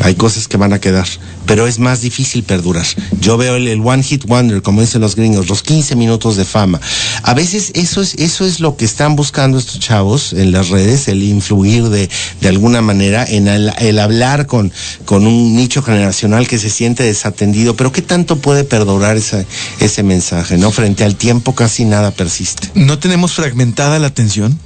Hay 0.02 0.16
cosas 0.16 0.48
que 0.48 0.58
van 0.58 0.74
a 0.74 0.80
quedar, 0.80 1.08
pero 1.46 1.68
es 1.68 1.80
más 1.80 2.02
difícil 2.02 2.44
perdurar. 2.44 2.86
Yo 3.20 3.38
veo 3.38 3.56
el, 3.56 3.82
one 3.82 4.04
hit 4.04 4.26
wonder, 4.26 4.62
como 4.62 4.82
dicen 4.82 5.02
los 5.02 5.16
gringos, 5.16 5.50
los 5.50 5.62
15 5.64 5.96
minutos 5.96 6.38
de 6.38 6.46
fama. 6.46 6.80
A 7.24 7.34
veces 7.34 7.72
eso 7.76 8.02
es, 8.02 8.16
eso 8.16 8.46
es 8.46 8.60
lo 8.60 8.78
que 8.78 8.86
están 8.86 9.16
buscando 9.16 9.58
estos 9.58 9.80
chavos 9.80 10.34
en 10.34 10.52
las 10.52 10.70
redes, 10.70 11.08
el 11.08 11.24
influir 11.24 11.90
de, 11.90 12.10
de 12.42 12.48
alguna 12.48 12.82
manera, 12.82 13.26
en 13.26 13.48
el, 13.48 14.00
hablar 14.00 14.46
con, 14.46 14.72
con 15.06 15.28
un 15.28 15.56
nicho 15.56 15.82
generacional 15.82 16.48
que 16.48 16.58
se 16.58 16.70
siente 16.70 17.04
desatendido. 17.04 17.76
Pero 17.76 17.92
¿qué 17.92 18.02
tanto 18.02 18.38
puede 18.38 18.64
perdurar 18.64 19.18
ese 19.18 20.04
mensaje? 20.04 20.58
¿No? 20.58 20.72
Frente 20.72 21.04
al 21.04 21.16
tiempo 21.16 21.56
casi 21.56 21.86
nada 21.86 22.12
persiste. 22.12 22.70
¿No 22.76 23.00
tenemos 23.00 23.34
fragmentada 23.34 24.00
la 24.00 24.08
atención? 24.08 24.58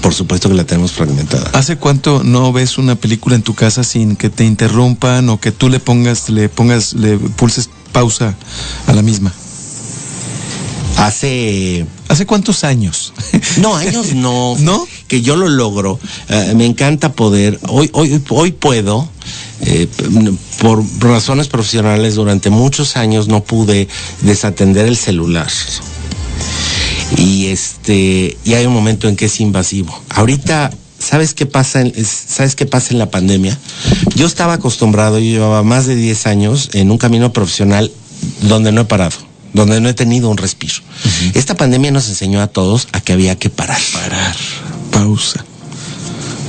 Por 0.00 0.14
supuesto 0.14 0.48
que 0.48 0.54
la 0.54 0.64
tenemos 0.64 0.92
fragmentada. 0.92 1.50
¿Hace 1.52 1.76
cuánto 1.76 2.22
no 2.24 2.52
ves 2.52 2.78
una 2.78 2.94
película 2.94 3.36
en 3.36 3.42
tu 3.42 3.54
casa 3.54 3.84
sin 3.84 4.16
que 4.16 4.30
te 4.30 4.44
interrumpan 4.44 5.28
o 5.28 5.40
que 5.40 5.52
tú 5.52 5.68
le 5.68 5.78
pongas, 5.80 6.30
le 6.30 6.48
pongas, 6.48 6.94
le 6.94 7.18
pulses 7.18 7.68
pausa 7.92 8.34
a 8.86 8.92
la 8.94 9.02
misma? 9.02 9.32
Hace 10.96 11.86
¿Hace 12.08 12.26
cuántos 12.26 12.64
años? 12.64 13.12
No, 13.58 13.76
años 13.76 14.14
no. 14.14 14.56
¿No? 14.60 14.86
Que 15.06 15.22
yo 15.22 15.36
lo 15.36 15.48
logro. 15.48 15.98
Eh, 16.28 16.54
me 16.56 16.66
encanta 16.66 17.12
poder. 17.12 17.58
Hoy, 17.68 17.88
hoy, 17.92 18.20
hoy 18.30 18.52
puedo. 18.52 19.08
eh, 19.60 19.86
por 20.60 20.82
razones 20.98 21.48
profesionales 21.48 22.14
durante 22.16 22.50
muchos 22.50 22.96
años 22.96 23.28
no 23.28 23.44
pude 23.44 23.88
desatender 24.22 24.86
el 24.86 24.96
celular. 24.96 25.48
Y 27.16 27.46
este, 27.46 28.36
y 28.44 28.54
hay 28.54 28.66
un 28.66 28.72
momento 28.72 29.08
en 29.08 29.16
que 29.16 29.26
es 29.26 29.40
invasivo. 29.40 29.98
Ahorita, 30.10 30.70
¿sabes 30.98 31.34
qué 31.34 31.46
pasa 31.46 31.80
en, 31.82 31.92
es- 31.96 32.08
sabes 32.28 32.54
qué 32.56 32.66
pasa 32.66 32.88
en 32.92 32.98
la 32.98 33.10
pandemia? 33.10 33.56
Yo 34.14 34.26
estaba 34.26 34.54
acostumbrado, 34.54 35.18
yo 35.18 35.24
llevaba 35.24 35.62
más 35.62 35.86
de 35.86 35.96
10 35.96 36.26
años 36.26 36.70
en 36.72 36.90
un 36.90 36.98
camino 36.98 37.32
profesional 37.32 37.90
donde 38.42 38.70
no 38.72 38.82
he 38.82 38.84
parado, 38.84 39.16
donde 39.54 39.80
no 39.80 39.88
he 39.88 39.94
tenido 39.94 40.28
un 40.28 40.36
respiro. 40.36 40.74
Esta 41.34 41.56
pandemia 41.56 41.90
nos 41.90 42.08
enseñó 42.08 42.40
a 42.42 42.46
todos 42.46 42.88
a 42.92 43.00
que 43.00 43.12
había 43.12 43.36
que 43.38 43.50
parar. 43.50 43.80
Parar, 43.92 44.36
pausa. 44.92 45.44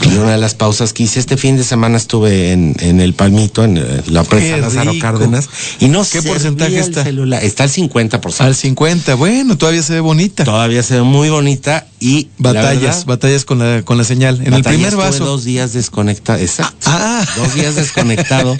Y 0.09 0.15
una 0.15 0.31
de 0.31 0.37
las 0.37 0.55
pausas 0.55 0.93
que 0.93 1.03
hice 1.03 1.19
este 1.19 1.37
fin 1.37 1.57
de 1.57 1.63
semana 1.63 1.97
estuve 1.97 2.51
en, 2.51 2.75
en 2.79 2.99
el 2.99 3.13
Palmito, 3.13 3.63
en 3.63 3.77
eh, 3.77 3.83
la 4.07 4.23
presa 4.23 4.55
Qué 4.55 4.61
Lázaro. 4.61 4.91
Cárdenas. 4.99 5.49
Y 5.79 5.89
no 5.89 5.99
¿Qué 5.99 6.05
servía 6.05 6.31
porcentaje 6.33 6.79
está? 6.79 7.03
celular. 7.03 7.43
Está 7.43 7.63
al 7.63 7.69
50%. 7.69 8.41
Al 8.41 8.55
50, 8.55 9.15
bueno, 9.15 9.57
todavía 9.57 9.83
se 9.83 9.93
ve 9.93 9.99
bonita. 9.99 10.43
Todavía 10.43 10.81
se 10.83 10.95
ve 10.95 11.03
muy 11.03 11.29
bonita 11.29 11.85
y 12.01 12.29
la 12.39 12.51
Batallas, 12.51 12.81
verdad, 12.81 13.05
batallas 13.05 13.45
con 13.45 13.59
la, 13.59 13.83
con 13.83 13.95
la 13.97 14.03
señal. 14.03 14.41
En 14.43 14.53
el 14.55 14.63
primer 14.63 14.95
vaso. 14.95 15.23
dos 15.23 15.43
días 15.43 15.73
desconectado, 15.73 16.39
exacto. 16.39 16.87
Ah. 16.89 17.23
Dos 17.37 17.53
días 17.53 17.75
desconectado 17.75 18.57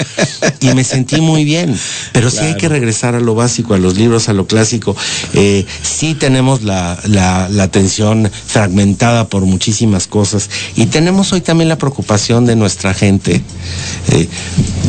y 0.60 0.68
me 0.76 0.84
sentí 0.84 1.20
muy 1.20 1.44
bien. 1.44 1.76
Pero 2.14 2.30
sí 2.30 2.40
hay 2.40 2.56
que 2.56 2.70
regresar 2.70 3.16
a 3.16 3.20
lo 3.20 3.34
básico, 3.34 3.74
a 3.74 3.80
los 3.80 3.98
libros, 3.98 4.30
a 4.30 4.34
lo 4.34 4.46
clásico. 4.46 4.96
Eh, 5.34 5.66
sí 5.82 6.14
tenemos 6.14 6.62
la, 6.62 7.00
la, 7.06 7.50
la 7.50 7.64
atención 7.64 8.30
fragmentada 8.46 9.28
por 9.28 9.46
muchísimas 9.46 10.06
cosas 10.06 10.48
y 10.76 10.86
tenemos 10.86 11.34
hoy 11.34 11.42
también 11.42 11.68
la 11.68 11.80
preocupación 11.80 12.46
de 12.46 12.56
nuestra 12.56 12.94
gente. 12.94 13.42
Eh, 14.12 14.30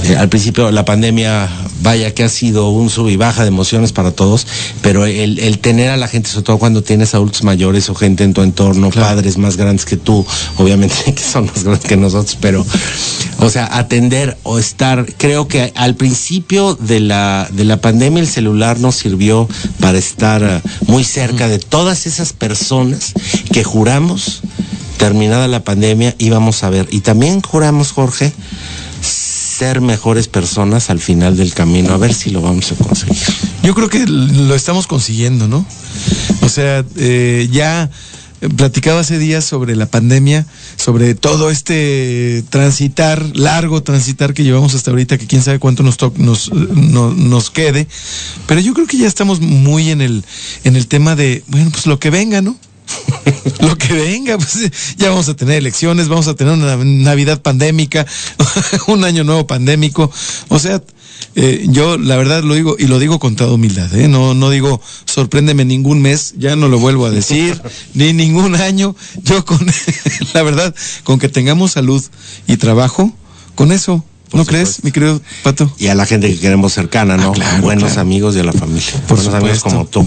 eh, 0.04 0.16
al 0.16 0.28
principio 0.28 0.70
la 0.70 0.84
pandemia, 0.84 1.48
vaya 1.80 2.12
que 2.12 2.22
ha 2.22 2.28
sido 2.28 2.68
un 2.68 2.90
sub 2.90 3.08
y 3.08 3.16
baja 3.16 3.42
de 3.42 3.48
emociones 3.48 3.92
para 3.92 4.10
todos, 4.10 4.46
pero 4.82 5.06
el, 5.06 5.38
el 5.38 5.58
tener 5.58 5.88
a 5.88 5.96
la 5.96 6.06
gente, 6.06 6.28
sobre 6.28 6.44
todo 6.44 6.58
cuando 6.58 6.82
tienes 6.82 7.14
adultos 7.14 7.44
mayores 7.44 7.88
o 7.88 7.94
gente 7.94 8.24
en 8.24 8.34
tu 8.34 8.41
entorno, 8.42 8.90
padres 8.90 9.38
más 9.38 9.56
grandes 9.56 9.84
que 9.84 9.96
tú, 9.96 10.24
obviamente 10.56 10.94
que 11.14 11.22
son 11.22 11.46
más 11.46 11.64
grandes 11.64 11.84
que 11.84 11.96
nosotros, 11.96 12.36
pero, 12.40 12.64
o 13.38 13.50
sea, 13.50 13.68
atender 13.78 14.36
o 14.42 14.58
estar, 14.58 15.06
creo 15.16 15.48
que 15.48 15.72
al 15.76 15.94
principio 15.94 16.74
de 16.74 17.00
la, 17.00 17.48
de 17.52 17.64
la 17.64 17.80
pandemia 17.80 18.20
el 18.20 18.28
celular 18.28 18.78
nos 18.80 18.96
sirvió 18.96 19.48
para 19.80 19.98
estar 19.98 20.42
eh, 20.42 20.60
muy 20.86 21.04
cerca 21.04 21.48
de 21.48 21.58
todas 21.58 22.06
esas 22.06 22.32
personas 22.32 23.12
que 23.52 23.64
juramos, 23.64 24.42
terminada 24.96 25.48
la 25.48 25.64
pandemia, 25.64 26.14
íbamos 26.18 26.62
a 26.62 26.70
ver. 26.70 26.86
Y 26.90 27.00
también 27.00 27.40
juramos, 27.40 27.92
Jorge, 27.92 28.32
ser 29.00 29.80
mejores 29.80 30.28
personas 30.28 30.90
al 30.90 30.98
final 30.98 31.36
del 31.36 31.54
camino, 31.54 31.92
a 31.92 31.96
ver 31.96 32.14
si 32.14 32.30
lo 32.30 32.40
vamos 32.40 32.72
a 32.72 32.74
conseguir. 32.74 33.16
Yo 33.62 33.74
creo 33.74 33.88
que 33.88 34.06
lo 34.06 34.54
estamos 34.54 34.86
consiguiendo, 34.86 35.48
¿no? 35.48 35.64
O 36.42 36.48
sea, 36.48 36.84
eh, 36.96 37.48
ya 37.52 37.90
platicaba 38.56 39.00
hace 39.00 39.18
días 39.18 39.44
sobre 39.44 39.76
la 39.76 39.86
pandemia, 39.86 40.46
sobre 40.76 41.14
todo 41.14 41.50
este 41.50 42.44
transitar, 42.50 43.24
largo 43.36 43.82
transitar 43.82 44.34
que 44.34 44.44
llevamos 44.44 44.74
hasta 44.74 44.90
ahorita, 44.90 45.18
que 45.18 45.26
quién 45.26 45.42
sabe 45.42 45.58
cuánto 45.58 45.82
nos, 45.82 45.96
nos, 46.16 46.52
no- 46.52 47.12
nos 47.14 47.50
quede, 47.50 47.86
pero 48.46 48.60
yo 48.60 48.74
creo 48.74 48.86
que 48.86 48.98
ya 48.98 49.06
estamos 49.06 49.40
muy 49.40 49.90
en 49.90 50.00
el, 50.00 50.24
en 50.64 50.76
el 50.76 50.86
tema 50.86 51.16
de, 51.16 51.42
bueno, 51.48 51.70
pues 51.70 51.86
lo 51.86 51.98
que 51.98 52.10
venga, 52.10 52.42
¿no? 52.42 52.56
lo 53.60 53.76
que 53.76 53.92
venga, 53.94 54.38
pues 54.38 54.70
ya 54.96 55.10
vamos 55.10 55.28
a 55.28 55.34
tener 55.34 55.56
elecciones, 55.56 56.08
vamos 56.08 56.28
a 56.28 56.34
tener 56.34 56.54
una 56.54 56.76
Navidad 56.76 57.42
pandémica, 57.42 58.06
un 58.86 59.04
año 59.04 59.24
nuevo 59.24 59.46
pandémico, 59.46 60.10
o 60.48 60.58
sea, 60.58 60.82
eh, 61.34 61.66
yo 61.68 61.96
la 61.96 62.16
verdad 62.16 62.42
lo 62.42 62.54
digo 62.54 62.76
y 62.78 62.86
lo 62.86 62.98
digo 62.98 63.18
con 63.18 63.36
toda 63.36 63.52
humildad, 63.52 63.94
¿eh? 63.94 64.08
no, 64.08 64.34
no 64.34 64.50
digo 64.50 64.80
sorpréndeme 65.06 65.64
ningún 65.64 66.02
mes, 66.02 66.34
ya 66.36 66.56
no 66.56 66.68
lo 66.68 66.78
vuelvo 66.78 67.06
a 67.06 67.10
decir, 67.10 67.60
ni 67.94 68.12
ningún 68.12 68.54
año, 68.56 68.94
yo 69.22 69.44
con, 69.44 69.58
la 70.34 70.42
verdad, 70.42 70.74
con 71.04 71.18
que 71.18 71.28
tengamos 71.28 71.72
salud 71.72 72.02
y 72.46 72.56
trabajo, 72.56 73.12
con 73.54 73.72
eso, 73.72 74.04
¿no 74.32 74.44
crees, 74.44 74.84
mi 74.84 74.92
querido 74.92 75.20
Pato? 75.42 75.72
Y 75.78 75.88
a 75.88 75.94
la 75.94 76.06
gente 76.06 76.28
que 76.28 76.38
queremos 76.38 76.72
cercana, 76.72 77.16
¿no? 77.16 77.30
Ah, 77.30 77.34
claro, 77.34 77.62
Buenos 77.62 77.92
claro. 77.92 78.00
amigos 78.00 78.36
y 78.36 78.40
a 78.40 78.44
la 78.44 78.52
familia. 78.52 78.92
Por 79.06 79.16
Buenos 79.18 79.34
amigos 79.34 79.62
como 79.62 79.86
tú. 79.86 80.06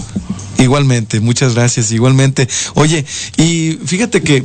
Igualmente, 0.58 1.20
muchas 1.20 1.54
gracias, 1.54 1.92
igualmente. 1.92 2.48
Oye, 2.74 3.04
y 3.36 3.78
fíjate 3.84 4.22
que, 4.22 4.44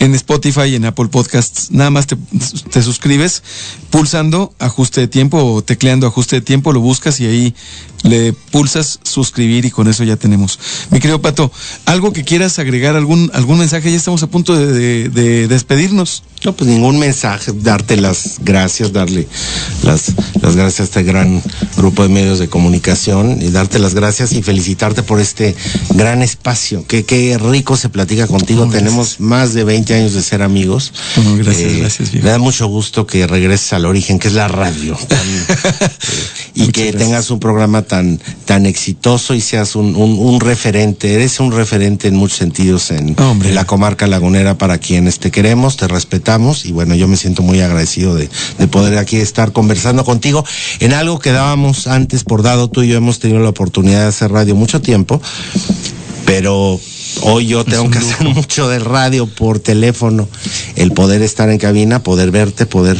en 0.00 0.14
Spotify 0.14 0.62
y 0.68 0.74
en 0.76 0.84
Apple 0.84 1.08
Podcasts. 1.08 1.70
Nada 1.70 1.90
más 1.90 2.06
te, 2.06 2.16
te 2.70 2.82
suscribes 2.82 3.42
pulsando 3.90 4.52
ajuste 4.58 5.00
de 5.02 5.08
tiempo 5.08 5.38
o 5.42 5.62
tecleando 5.62 6.06
ajuste 6.06 6.36
de 6.36 6.42
tiempo, 6.42 6.72
lo 6.72 6.80
buscas 6.80 7.20
y 7.20 7.26
ahí 7.26 7.54
le 8.04 8.32
pulsas 8.32 9.00
suscribir 9.02 9.64
y 9.64 9.70
con 9.70 9.88
eso 9.88 10.04
ya 10.04 10.16
tenemos. 10.16 10.58
Mi 10.90 11.00
querido 11.00 11.20
Pato, 11.20 11.50
algo 11.84 12.12
que 12.12 12.22
quieras 12.24 12.58
agregar, 12.60 12.94
algún, 12.94 13.30
algún 13.34 13.58
mensaje, 13.58 13.90
ya 13.90 13.96
estamos 13.96 14.22
a 14.22 14.28
punto 14.28 14.54
de, 14.54 14.66
de- 14.72 15.08
de 15.08 15.48
despedirnos. 15.48 16.22
No, 16.44 16.52
pues 16.54 16.70
ningún 16.70 17.00
mensaje, 17.00 17.50
darte 17.52 17.96
las 17.96 18.36
gracias, 18.44 18.92
darle 18.92 19.26
las, 19.82 20.12
las 20.40 20.54
gracias 20.54 20.80
a 20.80 20.84
este 20.84 21.02
gran 21.02 21.42
grupo 21.76 22.04
de 22.04 22.08
medios 22.08 22.38
de 22.38 22.48
comunicación 22.48 23.42
y 23.42 23.50
darte 23.50 23.80
las 23.80 23.94
gracias 23.94 24.32
y 24.32 24.42
felicitarte 24.44 25.02
por 25.02 25.18
este 25.20 25.56
gran 25.94 26.22
espacio. 26.22 26.84
Qué, 26.86 27.04
qué 27.04 27.36
rico 27.38 27.76
se 27.76 27.88
platica 27.88 28.28
contigo. 28.28 28.68
Tenemos 28.68 29.18
más 29.18 29.52
de 29.54 29.64
20 29.64 29.87
años 29.94 30.14
de 30.14 30.22
ser 30.22 30.42
amigos. 30.42 30.92
Eh, 31.16 31.20
No, 31.24 31.36
gracias, 31.36 31.76
gracias, 31.76 32.10
viejo. 32.12 32.24
Me 32.26 32.30
da 32.32 32.38
mucho 32.38 32.66
gusto 32.66 33.06
que 33.06 33.26
regreses 33.26 33.72
al 33.72 33.84
origen, 33.86 34.18
que 34.18 34.28
es 34.28 34.34
la 34.34 34.48
radio. 34.48 34.96
Tan- 35.08 35.18
eh, 35.18 35.90
y 36.54 36.60
Muchas 36.60 36.72
que 36.72 36.82
gracias. 36.90 37.02
tengas 37.02 37.30
un 37.30 37.38
programa 37.40 37.82
tan, 37.82 38.20
tan 38.44 38.66
exitoso 38.66 39.34
y 39.34 39.40
seas 39.40 39.76
un, 39.76 39.94
un, 39.96 40.18
un 40.18 40.40
referente. 40.40 41.14
Eres 41.14 41.38
un 41.40 41.52
referente 41.52 42.08
en 42.08 42.16
muchos 42.16 42.38
sentidos 42.38 42.90
en, 42.90 43.14
en 43.18 43.54
la 43.54 43.64
comarca 43.64 44.06
lagunera 44.06 44.58
para 44.58 44.78
quienes 44.78 45.18
te 45.18 45.30
queremos, 45.30 45.76
te 45.76 45.86
respetamos 45.88 46.64
y 46.64 46.72
bueno, 46.72 46.94
yo 46.94 47.06
me 47.08 47.16
siento 47.16 47.42
muy 47.42 47.60
agradecido 47.60 48.14
de, 48.14 48.28
de 48.58 48.66
poder 48.68 48.98
aquí 48.98 49.16
estar 49.16 49.52
conversando 49.52 50.04
contigo 50.04 50.44
en 50.80 50.92
algo 50.94 51.18
que 51.18 51.30
dábamos 51.32 51.86
antes 51.86 52.24
por 52.24 52.42
dado. 52.42 52.68
Tú 52.68 52.82
y 52.82 52.88
yo 52.88 52.96
hemos 52.96 53.18
tenido 53.20 53.40
la 53.40 53.50
oportunidad 53.50 54.02
de 54.02 54.08
hacer 54.08 54.30
radio 54.32 54.54
mucho 54.56 54.80
tiempo, 54.80 55.20
pero 56.24 56.80
hoy 57.22 57.46
yo 57.46 57.64
tengo 57.64 57.90
que 57.90 57.98
hacer 57.98 58.28
mucho 58.28 58.68
de 58.68 58.78
radio 58.78 59.26
por 59.26 59.58
teléfono, 59.58 60.28
el 60.76 60.92
poder 60.92 61.22
estar 61.22 61.50
en 61.50 61.58
cabina, 61.58 62.02
poder 62.02 62.30
verte, 62.30 62.66
poder... 62.66 62.98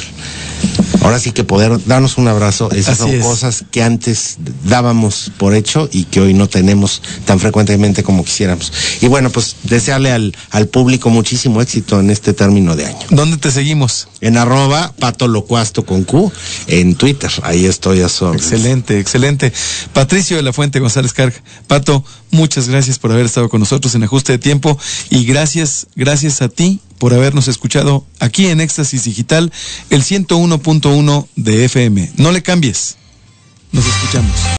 Ahora 1.03 1.21
sí 1.21 1.31
que 1.31 1.45
poder 1.45 1.79
darnos 1.87 2.19
un 2.19 2.27
abrazo, 2.27 2.69
esas 2.73 3.01
Así 3.01 3.03
son 3.03 3.11
es. 3.21 3.25
cosas 3.25 3.64
que 3.71 3.83
antes 3.85 4.39
dábamos 4.64 5.31
por 5.39 5.55
hecho 5.55 5.89
y 5.93 6.05
que 6.05 6.21
hoy 6.21 6.35
no 6.35 6.49
tenemos 6.49 7.01
tan 7.25 7.39
frecuentemente 7.39 8.03
como 8.03 8.25
quisiéramos. 8.25 8.73
Y 9.01 9.07
bueno, 9.07 9.31
pues 9.31 9.55
desearle 9.62 10.11
al, 10.11 10.37
al 10.51 10.66
público 10.66 11.11
muchísimo 11.11 11.62
éxito 11.62 12.01
en 12.01 12.11
este 12.11 12.33
término 12.33 12.75
de 12.75 12.87
año. 12.87 12.99
¿Dónde 13.11 13.37
te 13.37 13.53
seguimos? 13.53 14.09
En 14.21 14.37
arroba 14.37 14.93
pato 14.99 15.29
locuasto 15.29 15.87
con 15.87 16.03
Q 16.03 16.33
en 16.66 16.97
Twitter, 16.97 17.31
ahí 17.45 17.64
estoy 17.66 18.01
a 18.01 18.09
su. 18.09 18.27
Excelente, 18.33 18.99
excelente. 18.99 19.53
Patricio 19.93 20.37
de 20.37 20.43
la 20.43 20.53
Fuente 20.53 20.81
González 20.81 21.12
Carg. 21.12 21.35
Pato, 21.69 22.05
muchas 22.31 22.68
gracias 22.68 22.99
por 22.99 23.12
haber 23.12 23.26
estado 23.26 23.49
con 23.49 23.61
nosotros 23.61 23.95
en 23.95 24.03
Ajuste 24.03 24.33
de 24.33 24.39
Tiempo 24.39 24.79
y 25.11 25.24
gracias, 25.24 25.87
gracias 25.97 26.43
a 26.43 26.49
ti 26.49 26.81
por 26.99 27.14
habernos 27.14 27.49
escuchado 27.49 28.05
aquí 28.18 28.47
en 28.47 28.61
Éxtasis 28.61 29.05
Digital, 29.05 29.53
el 29.91 30.03
101.1 30.03 31.26
de 31.37 31.64
FM. 31.64 32.12
No 32.16 32.33
le 32.33 32.43
cambies. 32.43 32.97
Nos 33.72 33.87
escuchamos. 33.87 34.59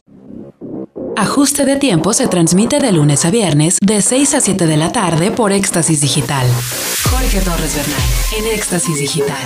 Ajuste 1.16 1.66
de 1.66 1.76
tiempo 1.76 2.14
se 2.14 2.28
transmite 2.28 2.78
de 2.78 2.92
lunes 2.92 3.26
a 3.26 3.30
viernes 3.30 3.76
de 3.82 4.00
6 4.00 4.34
a 4.34 4.40
7 4.40 4.66
de 4.66 4.76
la 4.78 4.90
tarde 4.90 5.30
por 5.30 5.52
Éxtasis 5.52 6.00
Digital. 6.00 6.46
Jorge 7.10 7.40
Torres 7.40 7.74
Bernal 7.74 8.00
en 8.38 8.46
Éxtasis 8.56 8.98
Digital. 8.98 9.36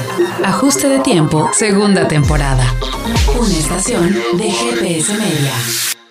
Ajuste 0.45 0.89
de 0.89 1.01
tiempo, 1.01 1.51
segunda 1.53 2.07
temporada. 2.07 2.65
Una 3.37 3.57
estación 3.57 4.15
de 4.37 4.53
GPS 4.53 5.15
Media. 5.15 6.04